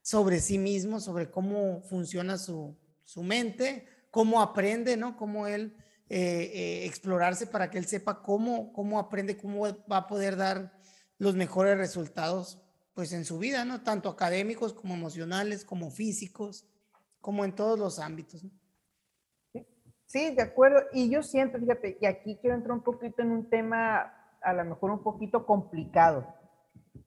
sobre 0.02 0.40
sí 0.40 0.58
mismo, 0.58 1.00
sobre 1.00 1.30
cómo 1.30 1.80
funciona 1.84 2.36
su, 2.36 2.76
su 3.02 3.22
mente, 3.22 3.86
cómo 4.10 4.42
aprende, 4.42 4.98
¿no? 4.98 5.16
Cómo 5.16 5.46
él 5.46 5.74
eh, 6.10 6.50
eh, 6.52 6.84
explorarse 6.84 7.46
para 7.46 7.70
que 7.70 7.78
él 7.78 7.86
sepa 7.86 8.22
cómo, 8.22 8.74
cómo 8.74 8.98
aprende, 8.98 9.38
cómo 9.38 9.62
va 9.90 9.96
a 9.96 10.06
poder 10.06 10.36
dar 10.36 10.78
los 11.16 11.34
mejores 11.34 11.78
resultados 11.78 12.60
pues 12.92 13.14
en 13.14 13.24
su 13.24 13.38
vida, 13.38 13.64
¿no? 13.64 13.80
Tanto 13.80 14.10
académicos 14.10 14.74
como 14.74 14.92
emocionales, 14.92 15.64
como 15.64 15.90
físicos, 15.90 16.66
como 17.22 17.46
en 17.46 17.54
todos 17.54 17.78
los 17.78 17.98
ámbitos. 17.98 18.44
Sí, 20.12 20.34
de 20.34 20.42
acuerdo. 20.42 20.82
Y 20.92 21.08
yo 21.08 21.22
siento, 21.22 21.58
fíjate, 21.58 21.96
y 21.98 22.04
aquí 22.04 22.36
quiero 22.38 22.54
entrar 22.54 22.72
un 22.72 22.82
poquito 22.82 23.22
en 23.22 23.30
un 23.30 23.48
tema 23.48 24.12
a 24.42 24.52
lo 24.52 24.62
mejor 24.62 24.90
un 24.90 25.02
poquito 25.02 25.46
complicado. 25.46 26.26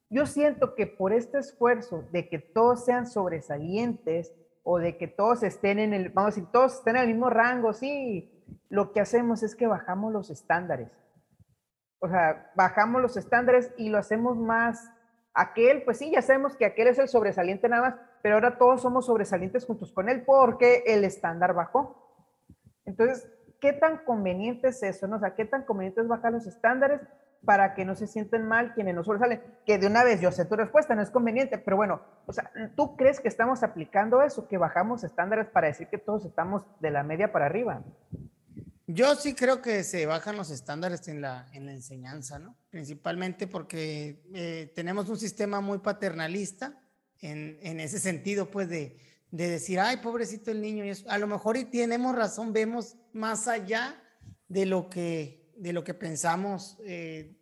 Yo 0.10 0.26
siento 0.26 0.74
que 0.74 0.88
por 0.88 1.14
este 1.14 1.38
esfuerzo 1.38 2.04
de 2.12 2.28
que 2.28 2.40
todos 2.40 2.84
sean 2.84 3.06
sobresalientes, 3.06 4.34
o 4.64 4.80
de 4.80 4.98
que 4.98 5.08
todos 5.08 5.44
estén 5.44 5.78
en 5.78 5.94
el, 5.94 6.10
vamos 6.10 6.32
a 6.32 6.36
decir, 6.36 6.52
todos 6.52 6.74
estén 6.80 6.96
en 6.96 7.04
el 7.04 7.08
mismo 7.10 7.30
rango, 7.30 7.74
sí, 7.74 8.44
lo 8.70 8.92
que 8.92 9.02
hacemos 9.02 9.44
es 9.44 9.56
que 9.56 9.68
bajamos 9.68 10.12
los 10.12 10.32
estándares. 10.32 10.90
O 12.00 12.10
sea, 12.10 12.52
bajamos 12.56 13.04
los 13.04 13.16
estándares 13.18 13.72
y 13.78 13.90
lo 13.90 14.00
hacemos 14.00 14.36
más, 14.36 14.92
aquel, 15.36 15.84
pues 15.84 16.00
sí, 16.00 16.10
ya 16.10 16.24
sabemos 16.24 16.56
que 16.56 16.66
aquel 16.66 16.88
es 16.88 16.98
el 16.98 17.08
sobresaliente 17.08 17.70
nada 17.70 17.82
más, 17.84 17.96
pero 18.24 18.36
ahora 18.36 18.58
todos 18.58 18.82
somos 18.82 19.06
sobresalientes 19.06 19.64
juntos 19.64 19.92
con 19.92 20.10
él 20.10 20.24
porque 20.26 20.82
el 20.88 21.04
estándar 21.04 21.54
bajó. 21.54 22.05
Entonces, 22.86 23.28
¿qué 23.60 23.74
tan 23.74 24.00
conveniente 24.06 24.70
es 24.70 24.84
eso? 24.84 25.08
No? 25.08 25.18
O 25.18 25.20
sea, 25.20 25.36
¿qué 25.36 25.46
tan 25.46 25.64
conveniente 25.64 26.02
es 26.02 26.08
bajar 26.08 26.32
los 26.32 26.46
estándares 26.48 27.02
para 27.46 27.76
que 27.76 27.86
no 27.86 27.96
se 27.96 28.08
sienten 28.08 28.48
mal 28.48 28.74
quienes 28.74 28.96
no 28.96 29.04
sobresalen. 29.04 29.42
Que 29.66 29.78
de 29.78 29.88
una 29.88 30.04
vez 30.04 30.20
yo 30.20 30.32
sé 30.32 30.46
tu 30.46 30.56
respuesta, 30.56 30.96
no 30.96 31.02
es 31.02 31.12
conveniente, 31.12 31.58
pero 31.58 31.78
bueno, 31.78 32.02
o 32.26 32.34
sea, 32.34 32.52
¿tú 32.76 32.98
crees 32.98 33.20
que 33.20 33.28
estamos 33.28 33.64
aplicando 33.64 34.22
eso, 34.22 34.48
que 34.48 34.58
bajamos 34.58 35.04
estándares 35.04 35.48
para 35.48 35.68
decir 35.68 35.88
que 35.88 35.98
todos 35.98 36.26
estamos 36.26 36.64
de 36.82 36.92
la 36.92 37.04
media 37.04 37.32
para 37.32 37.46
arriba? 37.46 37.84
Yo 38.88 39.16
sí 39.16 39.34
creo 39.34 39.62
que 39.62 39.84
se 39.84 40.06
bajan 40.06 40.38
los 40.38 40.52
estándares 40.52 41.08
en 41.08 41.22
la, 41.22 41.48
en 41.54 41.66
la 41.66 41.72
enseñanza, 41.72 42.38
¿no? 42.38 42.56
Principalmente 42.70 43.48
porque 43.48 44.22
eh, 44.34 44.72
tenemos 44.76 45.10
un 45.10 45.18
sistema 45.18 45.60
muy 45.62 45.80
paternalista 45.80 46.80
en, 47.22 47.58
en 47.62 47.80
ese 47.80 48.00
sentido, 48.00 48.52
pues 48.52 48.70
de, 48.70 48.98
de, 49.36 49.50
decir, 49.50 49.80
ay, 49.80 49.98
pobrecito 49.98 50.52
el 50.52 50.62
niño, 50.62 50.86
y 50.86 50.90
eso. 50.90 51.06
a 51.10 51.18
lo 51.18 51.28
mejor 51.28 51.58
y 51.58 51.66
tenemos 51.66 52.16
razón, 52.16 52.54
vemos 52.54 52.96
más 53.14 53.48
allá 53.48 54.02
de 54.48 54.66
lo 54.66 54.90
que 54.90 55.46
de 55.56 55.74
lo 55.74 55.84
que 55.84 55.94
pensamos 55.94 56.78
eh, 56.84 57.36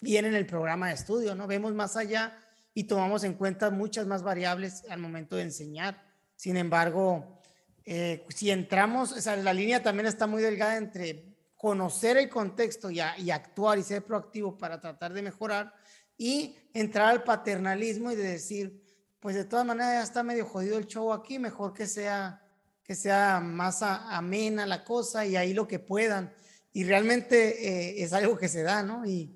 bien 0.00 0.24
en 0.24 0.34
el 0.34 0.46
programa 0.46 0.88
de 0.88 0.94
estudio, 0.94 1.34
¿no? 1.34 1.46
Vemos 1.46 1.72
más 1.72 1.96
allá 1.96 2.36
y 2.74 2.84
tomamos 2.84 3.24
en 3.24 3.34
cuenta 3.34 3.70
muchas 3.70 4.06
más 4.06 4.22
variables 4.22 4.84
al 4.88 4.98
momento 4.98 5.36
de 5.36 5.42
enseñar. 5.42 6.02
Sin 6.36 6.56
embargo, 6.56 7.40
eh, 7.84 8.26
si 8.28 8.50
entramos, 8.50 9.12
o 9.12 9.36
la 9.36 9.54
línea 9.54 9.82
también 9.82 10.06
está 10.06 10.26
muy 10.26 10.42
delgada 10.42 10.76
entre 10.76 11.32
conocer 11.56 12.16
el 12.16 12.28
contexto 12.28 12.90
y, 12.90 13.00
y, 13.18 13.30
actuar 13.30 13.78
y 13.78 13.82
ser 13.82 14.04
proactivo 14.04 14.58
para 14.58 14.80
tratar 14.80 15.14
de 15.14 15.22
mejorar 15.22 15.72
y 16.18 16.56
entrar 16.74 17.08
al 17.08 17.22
paternalismo 17.22 18.10
y 18.10 18.16
de 18.16 18.24
decir, 18.24 18.83
pues 19.24 19.36
de 19.36 19.46
todas 19.46 19.64
maneras 19.64 19.94
ya 19.94 20.02
está 20.02 20.22
medio 20.22 20.44
jodido 20.44 20.76
el 20.76 20.86
show 20.86 21.10
aquí, 21.10 21.38
mejor 21.38 21.72
que 21.72 21.86
sea, 21.86 22.42
que 22.82 22.94
sea 22.94 23.40
más 23.40 23.80
amena 23.80 24.66
la 24.66 24.84
cosa 24.84 25.24
y 25.24 25.34
ahí 25.34 25.54
lo 25.54 25.66
que 25.66 25.78
puedan 25.78 26.30
y 26.74 26.84
realmente 26.84 27.66
eh, 27.66 28.02
es 28.02 28.12
algo 28.12 28.36
que 28.36 28.48
se 28.48 28.62
da, 28.62 28.82
¿no? 28.82 29.06
Y, 29.06 29.34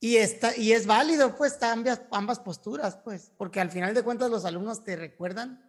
y, 0.00 0.16
está, 0.16 0.54
y 0.54 0.72
es 0.72 0.86
válido, 0.86 1.34
pues, 1.34 1.56
ambas, 1.62 2.02
ambas 2.10 2.40
posturas, 2.40 2.98
pues, 3.02 3.32
porque 3.38 3.58
al 3.58 3.70
final 3.70 3.94
de 3.94 4.02
cuentas 4.02 4.30
los 4.30 4.44
alumnos 4.44 4.84
te 4.84 4.96
recuerdan 4.96 5.66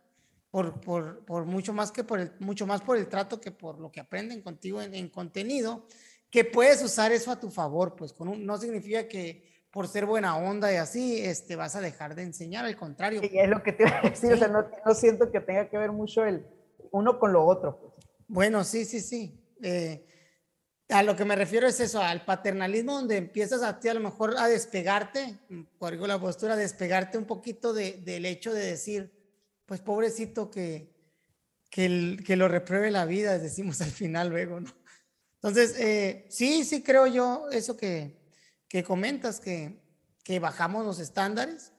por, 0.51 0.81
por, 0.81 1.23
por 1.23 1.45
mucho 1.45 1.71
más 1.71 1.93
que 1.93 2.03
por 2.03 2.19
el, 2.19 2.33
mucho 2.39 2.67
más 2.67 2.81
por 2.81 2.97
el 2.97 3.07
trato 3.07 3.39
que 3.39 3.51
por 3.51 3.79
lo 3.79 3.93
que 3.93 4.01
aprenden 4.01 4.41
contigo 4.41 4.81
en, 4.81 4.93
en 4.93 5.07
contenido, 5.07 5.87
que 6.29 6.43
puedes 6.43 6.83
usar 6.83 7.13
eso 7.13 7.31
a 7.31 7.39
tu 7.39 7.49
favor, 7.49 7.95
pues, 7.95 8.11
con 8.11 8.27
un, 8.27 8.45
no 8.45 8.57
significa 8.57 9.07
que 9.07 9.52
por 9.73 9.87
ser 9.87 10.05
buena 10.05 10.37
onda 10.37 10.71
y 10.71 10.75
así, 10.75 11.19
este, 11.19 11.55
vas 11.55 11.75
a 11.75 11.81
dejar 11.81 12.13
de 12.13 12.21
enseñar, 12.21 12.63
al 12.63 12.77
contrario. 12.77 13.21
Sí, 13.21 13.31
es 13.33 13.49
lo 13.49 13.63
que 13.63 13.71
te 13.73 13.81
iba 13.81 13.97
a 13.97 14.01
decir, 14.07 14.29
sí. 14.29 14.33
o 14.35 14.37
sea, 14.37 14.47
no, 14.47 14.67
no, 14.85 14.93
siento 14.93 15.31
que 15.31 15.39
tenga 15.39 15.67
que 15.67 15.79
ver 15.79 15.91
mucho 15.91 16.23
el 16.23 16.45
uno 16.91 17.17
con 17.17 17.33
lo 17.33 17.43
otro. 17.43 17.79
Pues. 17.79 18.05
Bueno, 18.27 18.63
sí, 18.63 18.85
sí, 18.85 19.01
sí. 19.01 19.43
Eh, 19.63 20.05
a 20.89 21.01
lo 21.01 21.15
que 21.15 21.25
me 21.25 21.35
refiero 21.35 21.65
es 21.65 21.79
eso, 21.79 22.03
al 22.03 22.23
paternalismo 22.23 22.93
donde 22.93 23.17
empiezas 23.17 23.63
a 23.63 23.79
ti 23.79 23.87
a 23.87 23.95
lo 23.95 23.99
mejor 23.99 24.35
a 24.37 24.47
despegarte, 24.47 25.39
por 25.79 25.93
la 25.95 26.19
postura, 26.19 26.55
despegarte 26.55 27.17
un 27.17 27.25
poquito 27.25 27.73
de, 27.73 27.93
del 27.93 28.27
hecho 28.27 28.53
de 28.53 28.63
decir, 28.63 29.11
pues 29.65 29.81
pobrecito 29.81 30.51
que, 30.51 30.93
que, 31.71 31.85
el, 31.85 32.23
que 32.23 32.35
lo 32.35 32.47
repruebe 32.47 32.91
la 32.91 33.05
vida, 33.05 33.39
decimos 33.39 33.81
al 33.81 33.89
final 33.89 34.29
luego, 34.29 34.59
¿no? 34.59 34.69
Entonces, 35.41 35.79
eh, 35.79 36.27
sí, 36.29 36.63
sí 36.63 36.83
creo 36.83 37.07
yo 37.07 37.47
eso 37.51 37.75
que, 37.75 38.22
que 38.73 38.83
comentas, 38.83 39.39
que, 39.39 39.79
que 40.23 40.39
bajamos 40.39 40.83
los 40.83 40.97
estándares 40.97 41.73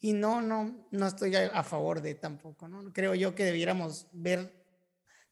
y 0.00 0.12
no, 0.12 0.42
no, 0.42 0.88
no 0.90 1.06
estoy 1.06 1.36
a, 1.36 1.62
favor 1.62 2.00
de 2.00 2.16
tampoco, 2.16 2.66
¿no? 2.66 2.92
Creo 2.92 3.14
yo 3.14 3.36
que 3.36 3.44
debiéramos 3.44 4.08
ver 4.10 4.52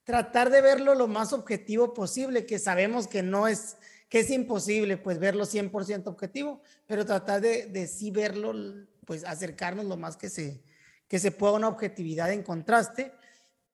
tratar 0.04 0.50
de 0.50 0.60
verlo 0.60 0.94
lo 0.94 1.08
más 1.08 1.32
objetivo 1.32 1.94
posible, 1.94 2.46
que 2.46 2.60
sabemos 2.60 3.08
que 3.08 3.24
no 3.24 3.48
es, 3.48 3.76
que 4.08 4.20
es 4.20 4.30
imposible, 4.30 4.96
pues 4.96 5.18
verlo 5.18 5.46
100% 5.46 6.06
objetivo, 6.06 6.60
pero 6.86 7.04
tratar 7.04 7.40
de, 7.40 7.66
de 7.66 7.88
sí 7.88 8.12
verlo, 8.12 8.54
pues 9.04 9.24
acercarnos 9.24 9.86
lo 9.86 9.96
más 9.96 10.16
que 10.16 10.30
se, 10.30 10.62
que 11.08 11.18
se 11.18 11.32
pueda 11.32 11.54
una 11.54 11.66
objetividad 11.66 12.30
en 12.30 12.44
contraste 12.44 13.12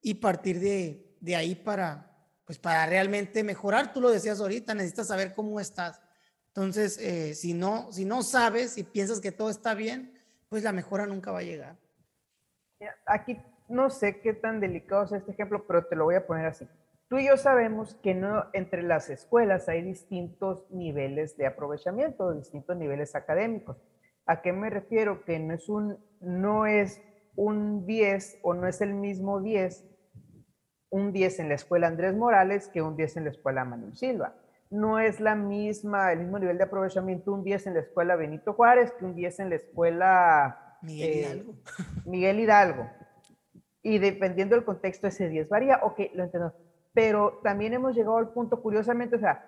y 0.01 0.15
partir 0.15 0.59
de, 0.59 1.19
de 1.21 1.37
ahí 1.37 1.55
para, 1.55 2.17
pues 2.47 2.59
para 2.59 2.87
realmente 2.87 3.45
mejorar. 3.45 3.93
Tú 3.93 4.01
lo 4.01 4.09
decías 4.09 4.41
ahorita, 4.41 4.73
necesitas 4.73 5.09
saber 5.09 5.35
cómo 5.35 5.61
estás. 5.61 6.01
Entonces, 6.55 6.99
eh, 6.99 7.35
si, 7.35 7.55
no, 7.55 7.93
si 7.93 8.05
no 8.05 8.23
sabes 8.23 8.77
y 8.77 8.83
piensas 8.83 9.21
que 9.21 9.31
todo 9.31 9.51
está 9.51 9.75
bien, 9.75 10.19
pues 10.49 10.65
la 10.65 10.73
mejora 10.73 11.07
nunca 11.07 11.31
va 11.31 11.39
a 11.39 11.43
llegar. 11.43 11.77
Aquí 13.07 13.41
no 13.69 13.89
sé 13.89 14.21
qué 14.21 14.35
tan 14.35 14.59
delicado 14.59 15.05
es 15.05 15.13
este 15.13 15.31
ejemplo, 15.31 15.65
pero 15.67 15.87
te 15.87 15.95
lo 15.95 16.05
voy 16.05 16.17
a 16.17 16.27
poner 16.27 16.47
así. 16.47 16.67
Tú 17.09 17.19
y 17.19 17.27
yo 17.27 17.37
sabemos 17.37 17.95
que 17.97 18.15
no, 18.15 18.47
entre 18.53 18.83
las 18.83 19.11
escuelas 19.11 19.69
hay 19.69 19.83
distintos 19.83 20.69
niveles 20.71 21.37
de 21.37 21.47
aprovechamiento, 21.47 22.33
distintos 22.33 22.77
niveles 22.77 23.15
académicos. 23.15 23.77
¿A 24.27 24.43
qué 24.43 24.53
me 24.53 24.71
refiero? 24.71 25.25
Que 25.25 25.39
no 25.39 25.55
es 25.55 25.69
un, 25.69 25.99
no 26.21 26.67
es 26.67 27.01
un 27.37 27.87
10 27.87 28.39
o 28.43 28.55
no 28.55 28.67
es 28.67 28.81
el 28.81 28.95
mismo 28.95 29.41
10, 29.41 29.85
un 30.91 31.13
10 31.13 31.41
en 31.41 31.49
la 31.49 31.55
escuela 31.55 31.87
Andrés 31.87 32.15
Morales 32.15 32.69
que 32.69 32.83
un 32.83 32.97
10 32.97 33.19
en 33.19 33.25
la 33.25 33.31
escuela 33.31 33.65
Manuel 33.65 33.97
Silva. 33.97 34.35
No 34.71 34.99
es 34.99 35.21
la 35.21 35.35
misma, 35.35 36.13
el 36.13 36.21
mismo 36.21 36.39
nivel 36.39 36.57
de 36.57 36.65
aprovechamiento 36.65 37.33
un 37.33 37.43
10 37.43 37.67
en 37.67 37.75
la 37.75 37.81
escuela 37.81 38.17
Benito 38.17 38.53
Juárez 38.55 38.93
que 38.93 39.05
un 39.05 39.15
10 39.15 39.41
en 39.41 39.51
la 39.51 39.57
escuela 39.57 40.79
Miguel 40.83 41.11
Hidalgo. 41.19 41.53
Eh, 41.53 41.57
Miguel 42.07 42.41
Hidalgo 42.41 42.87
y 43.83 43.99
dependiendo 43.99 44.55
del 44.55 44.65
contexto 44.65 45.07
ese 45.07 45.29
10 45.29 45.49
varía, 45.49 45.81
ok, 45.83 46.01
lo 46.15 46.25
entiendo. 46.25 46.55
Pero 46.93 47.41
también 47.43 47.73
hemos 47.73 47.95
llegado 47.95 48.19
al 48.19 48.31
punto, 48.31 48.61
curiosamente, 48.61 49.17
o 49.17 49.21
sea, 49.21 49.45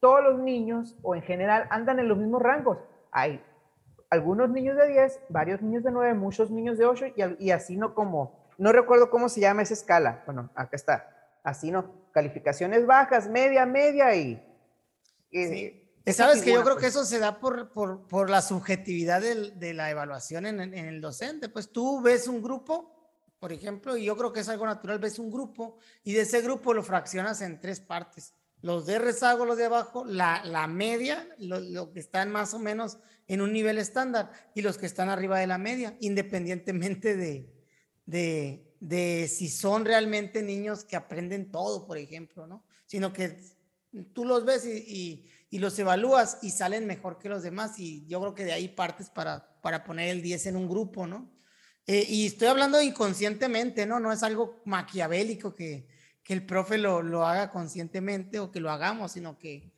todos 0.00 0.22
los 0.22 0.38
niños 0.38 0.96
o 1.02 1.14
en 1.14 1.22
general 1.22 1.66
andan 1.70 1.98
en 1.98 2.08
los 2.08 2.18
mismos 2.18 2.42
rangos. 2.42 2.78
Hay 3.10 3.42
algunos 4.08 4.50
niños 4.50 4.76
de 4.76 4.88
10, 4.88 5.20
varios 5.28 5.62
niños 5.62 5.82
de 5.82 5.90
9, 5.90 6.14
muchos 6.14 6.50
niños 6.50 6.78
de 6.78 6.86
8 6.86 7.06
y, 7.38 7.50
así 7.50 7.76
no 7.76 7.94
como, 7.94 8.46
no 8.56 8.72
recuerdo 8.72 9.10
cómo 9.10 9.28
se 9.28 9.40
llama 9.40 9.62
esa 9.62 9.74
escala. 9.74 10.22
Bueno, 10.26 10.50
acá 10.54 10.76
está. 10.76 11.10
Así 11.42 11.70
no, 11.70 11.92
calificaciones 12.12 12.86
bajas, 12.86 13.28
media, 13.28 13.66
media 13.66 14.14
y... 14.14 14.42
sí. 15.44 15.82
Sabes 16.12 16.42
que 16.42 16.52
yo 16.52 16.62
creo 16.62 16.76
que 16.76 16.82
pues. 16.82 16.94
eso 16.94 17.04
se 17.04 17.18
da 17.18 17.40
por, 17.40 17.72
por, 17.72 18.06
por 18.06 18.30
la 18.30 18.40
subjetividad 18.40 19.20
de 19.20 19.74
la 19.74 19.90
evaluación 19.90 20.46
en, 20.46 20.60
en, 20.60 20.74
el 20.74 21.00
docente. 21.00 21.48
Pues 21.48 21.70
tú 21.70 22.00
ves 22.00 22.28
un 22.28 22.42
grupo, 22.42 22.94
por 23.40 23.52
ejemplo, 23.52 23.96
y 23.96 24.04
yo 24.04 24.16
creo 24.16 24.32
que 24.32 24.40
es 24.40 24.48
algo 24.48 24.66
natural, 24.66 25.00
ves 25.00 25.18
un 25.18 25.32
grupo 25.32 25.78
y 26.04 26.12
de 26.12 26.20
ese 26.20 26.42
grupo 26.42 26.72
lo 26.72 26.84
fraccionas 26.84 27.40
en 27.40 27.60
tres 27.60 27.80
partes. 27.80 28.34
Los 28.62 28.86
de 28.86 28.98
rezago, 28.98 29.44
los 29.44 29.56
de 29.56 29.64
abajo, 29.64 30.04
la, 30.04 30.44
la 30.44 30.66
media, 30.68 31.28
lo, 31.38 31.58
lo 31.60 31.92
que 31.92 32.00
están 32.00 32.30
más 32.30 32.54
o 32.54 32.58
menos 32.58 32.98
en 33.26 33.40
un 33.40 33.52
nivel 33.52 33.78
estándar 33.78 34.30
y 34.54 34.62
los 34.62 34.78
que 34.78 34.86
están 34.86 35.08
arriba 35.08 35.40
de 35.40 35.46
la 35.48 35.58
media, 35.58 35.96
independientemente 36.00 37.16
de, 37.16 37.52
de, 38.06 38.72
de 38.80 39.28
si 39.28 39.48
son 39.48 39.84
realmente 39.84 40.42
niños 40.42 40.84
que 40.84 40.96
aprenden 40.96 41.50
todo, 41.50 41.86
por 41.86 41.98
ejemplo, 41.98 42.46
¿no? 42.46 42.64
Sino 42.86 43.12
que 43.12 43.55
tú 44.12 44.24
los 44.24 44.44
ves 44.44 44.66
y, 44.66 45.28
y, 45.50 45.58
los 45.58 45.78
evalúas 45.78 46.38
y 46.42 46.50
salen 46.50 46.86
mejor 46.86 47.18
que 47.18 47.28
los 47.28 47.42
demás 47.42 47.78
y 47.78 48.06
yo 48.06 48.20
creo 48.20 48.34
que 48.34 48.44
de 48.44 48.52
ahí 48.52 48.68
partes 48.68 49.08
para, 49.10 49.60
para 49.62 49.84
poner 49.84 50.10
el 50.10 50.22
10 50.22 50.46
en 50.46 50.56
un 50.56 50.68
grupo, 50.68 51.06
¿no? 51.06 51.30
Eh, 51.86 52.04
y 52.08 52.26
estoy 52.26 52.48
hablando 52.48 52.82
inconscientemente, 52.82 53.86
¿no? 53.86 54.00
No 54.00 54.12
es 54.12 54.22
algo 54.22 54.60
maquiavélico 54.64 55.54
que, 55.54 55.86
que 56.22 56.34
el 56.34 56.44
profe 56.44 56.78
lo, 56.78 57.02
lo 57.02 57.24
haga 57.26 57.50
conscientemente 57.50 58.40
o 58.40 58.50
que 58.50 58.60
lo 58.60 58.70
hagamos, 58.70 59.12
sino 59.12 59.38
que 59.38 59.72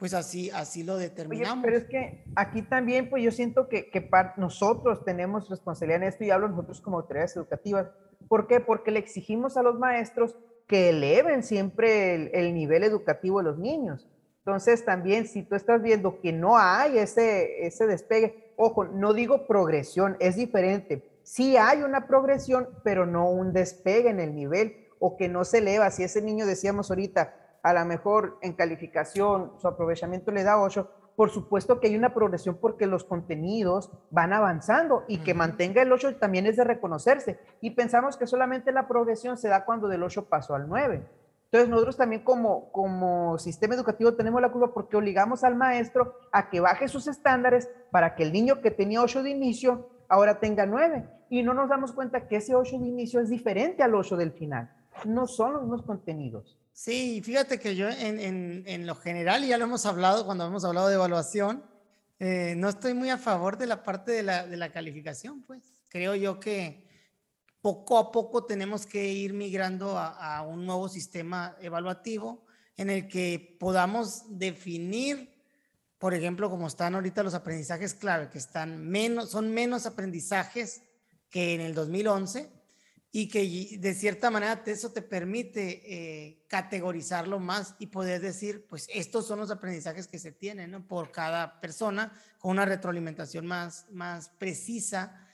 pues 0.00 0.14
así, 0.14 0.48
así 0.48 0.82
lo 0.82 0.96
determinamos. 0.96 1.62
pero 1.62 1.76
es 1.76 1.84
que 1.84 2.24
aquí 2.34 2.62
también, 2.62 3.10
pues 3.10 3.22
yo 3.22 3.30
siento 3.30 3.68
que, 3.68 3.90
que 3.90 4.08
nosotros 4.38 5.04
tenemos 5.04 5.50
responsabilidad 5.50 6.02
en 6.02 6.08
esto 6.08 6.24
y 6.24 6.30
hablo 6.30 6.48
nosotros 6.48 6.80
como 6.80 6.96
autoridades 6.96 7.36
educativas. 7.36 7.90
¿Por 8.26 8.46
qué? 8.46 8.60
Porque 8.60 8.92
le 8.92 8.98
exigimos 8.98 9.58
a 9.58 9.62
los 9.62 9.78
maestros 9.78 10.34
que 10.70 10.90
eleven 10.90 11.42
siempre 11.42 12.14
el, 12.14 12.30
el, 12.32 12.54
nivel 12.54 12.84
educativo 12.84 13.38
de 13.38 13.44
los 13.44 13.58
niños. 13.58 14.08
Entonces 14.38 14.84
también 14.84 15.26
si 15.26 15.42
tú 15.42 15.56
estás 15.56 15.82
viendo 15.82 16.20
que 16.20 16.32
no 16.32 16.56
hay 16.56 16.98
ese, 16.98 17.66
ese 17.66 17.88
despegue, 17.88 18.54
ojo, 18.56 18.84
no 18.84 19.12
digo 19.12 19.48
progresión, 19.48 20.16
es 20.20 20.36
diferente. 20.36 21.04
Sí 21.24 21.56
hay 21.56 21.82
una 21.82 22.06
progresión, 22.06 22.68
pero 22.84 23.04
no 23.04 23.28
un 23.28 23.52
despegue 23.52 24.10
en 24.10 24.20
el 24.20 24.32
nivel 24.32 24.86
o 25.00 25.16
que 25.16 25.28
no 25.28 25.44
se 25.44 25.58
eleva. 25.58 25.90
Si 25.90 26.04
ese 26.04 26.22
niño 26.22 26.46
decíamos 26.46 26.88
ahorita, 26.88 27.34
a 27.64 27.72
lo 27.72 27.84
mejor 27.84 28.38
en 28.40 28.52
calificación 28.52 29.54
su 29.58 29.66
aprovechamiento 29.66 30.30
le 30.30 30.44
da 30.44 30.60
8, 30.60 30.88
por 31.16 31.30
supuesto 31.30 31.80
que 31.80 31.88
hay 31.88 31.96
una 31.96 32.14
progresión 32.14 32.58
porque 32.60 32.86
los 32.86 33.04
contenidos 33.04 33.90
van 34.10 34.32
avanzando 34.32 35.04
y 35.08 35.18
que 35.18 35.34
mantenga 35.34 35.82
el 35.82 35.92
8 35.92 36.16
también 36.16 36.46
es 36.46 36.56
de 36.56 36.64
reconocerse. 36.64 37.40
Y 37.60 37.70
pensamos 37.72 38.16
que 38.16 38.26
solamente 38.26 38.72
la 38.72 38.88
progresión 38.88 39.36
se 39.36 39.48
da 39.48 39.64
cuando 39.64 39.88
del 39.88 40.02
8 40.02 40.26
pasó 40.26 40.54
al 40.54 40.68
9. 40.68 41.06
Entonces 41.44 41.68
nosotros 41.68 41.96
también 41.96 42.22
como, 42.22 42.70
como 42.70 43.36
sistema 43.38 43.74
educativo 43.74 44.14
tenemos 44.14 44.40
la 44.40 44.52
culpa 44.52 44.72
porque 44.72 44.96
obligamos 44.96 45.42
al 45.42 45.56
maestro 45.56 46.14
a 46.30 46.48
que 46.48 46.60
baje 46.60 46.86
sus 46.86 47.08
estándares 47.08 47.68
para 47.90 48.14
que 48.14 48.22
el 48.22 48.32
niño 48.32 48.60
que 48.60 48.70
tenía 48.70 49.02
8 49.02 49.24
de 49.24 49.30
inicio 49.30 49.88
ahora 50.08 50.38
tenga 50.38 50.64
9. 50.64 51.08
Y 51.28 51.42
no 51.42 51.52
nos 51.54 51.68
damos 51.68 51.92
cuenta 51.92 52.28
que 52.28 52.36
ese 52.36 52.54
8 52.54 52.78
de 52.78 52.86
inicio 52.86 53.20
es 53.20 53.28
diferente 53.28 53.82
al 53.82 53.94
8 53.94 54.16
del 54.16 54.30
final. 54.30 54.70
No 55.04 55.26
son 55.26 55.54
los 55.54 55.62
mismos 55.62 55.82
contenidos. 55.82 56.59
Sí, 56.82 57.20
fíjate 57.22 57.60
que 57.60 57.76
yo 57.76 57.90
en, 57.90 58.64
en, 58.66 58.86
lo 58.86 58.94
general, 58.94 59.44
ya 59.44 59.58
lo 59.58 59.66
hemos 59.66 59.84
hablado 59.84 60.24
cuando 60.24 60.46
hemos 60.46 60.64
hablado 60.64 60.88
de 60.88 60.94
evaluación, 60.94 61.62
eh, 62.18 62.54
no 62.56 62.70
estoy 62.70 62.94
muy 62.94 63.10
a 63.10 63.18
favor 63.18 63.58
de 63.58 63.66
la 63.66 63.82
parte 63.82 64.12
de 64.12 64.22
la, 64.22 64.46
de 64.46 64.56
la 64.56 64.72
calificación, 64.72 65.42
pues. 65.42 65.74
Creo 65.88 66.14
yo 66.14 66.40
que 66.40 66.88
poco 67.60 67.98
a 67.98 68.10
poco 68.10 68.46
tenemos 68.46 68.86
que 68.86 69.12
ir 69.12 69.34
migrando 69.34 69.98
a, 69.98 70.38
a, 70.38 70.40
un 70.40 70.64
nuevo 70.64 70.88
sistema 70.88 71.54
evaluativo 71.60 72.46
en 72.78 72.88
el 72.88 73.08
que 73.08 73.58
podamos 73.60 74.38
definir, 74.38 75.34
por 75.98 76.14
ejemplo, 76.14 76.48
como 76.48 76.66
están 76.66 76.94
ahorita 76.94 77.22
los 77.22 77.34
aprendizajes 77.34 77.92
clave, 77.92 78.30
que 78.30 78.38
están 78.38 78.88
menos, 78.88 79.28
son 79.28 79.52
menos 79.52 79.84
aprendizajes 79.84 80.80
que 81.28 81.52
en 81.52 81.60
el 81.60 81.74
2011 81.74 82.59
y 83.12 83.28
que 83.28 83.78
de 83.78 83.94
cierta 83.94 84.30
manera 84.30 84.62
eso 84.66 84.92
te 84.92 85.02
permite 85.02 85.82
eh, 85.84 86.44
categorizarlo 86.46 87.40
más 87.40 87.74
y 87.78 87.88
poder 87.88 88.20
decir, 88.20 88.66
pues 88.68 88.86
estos 88.92 89.26
son 89.26 89.40
los 89.40 89.50
aprendizajes 89.50 90.06
que 90.06 90.18
se 90.18 90.30
tienen 90.30 90.70
¿no? 90.70 90.86
por 90.86 91.10
cada 91.10 91.60
persona 91.60 92.12
con 92.38 92.52
una 92.52 92.66
retroalimentación 92.66 93.46
más, 93.46 93.86
más 93.90 94.28
precisa, 94.28 95.26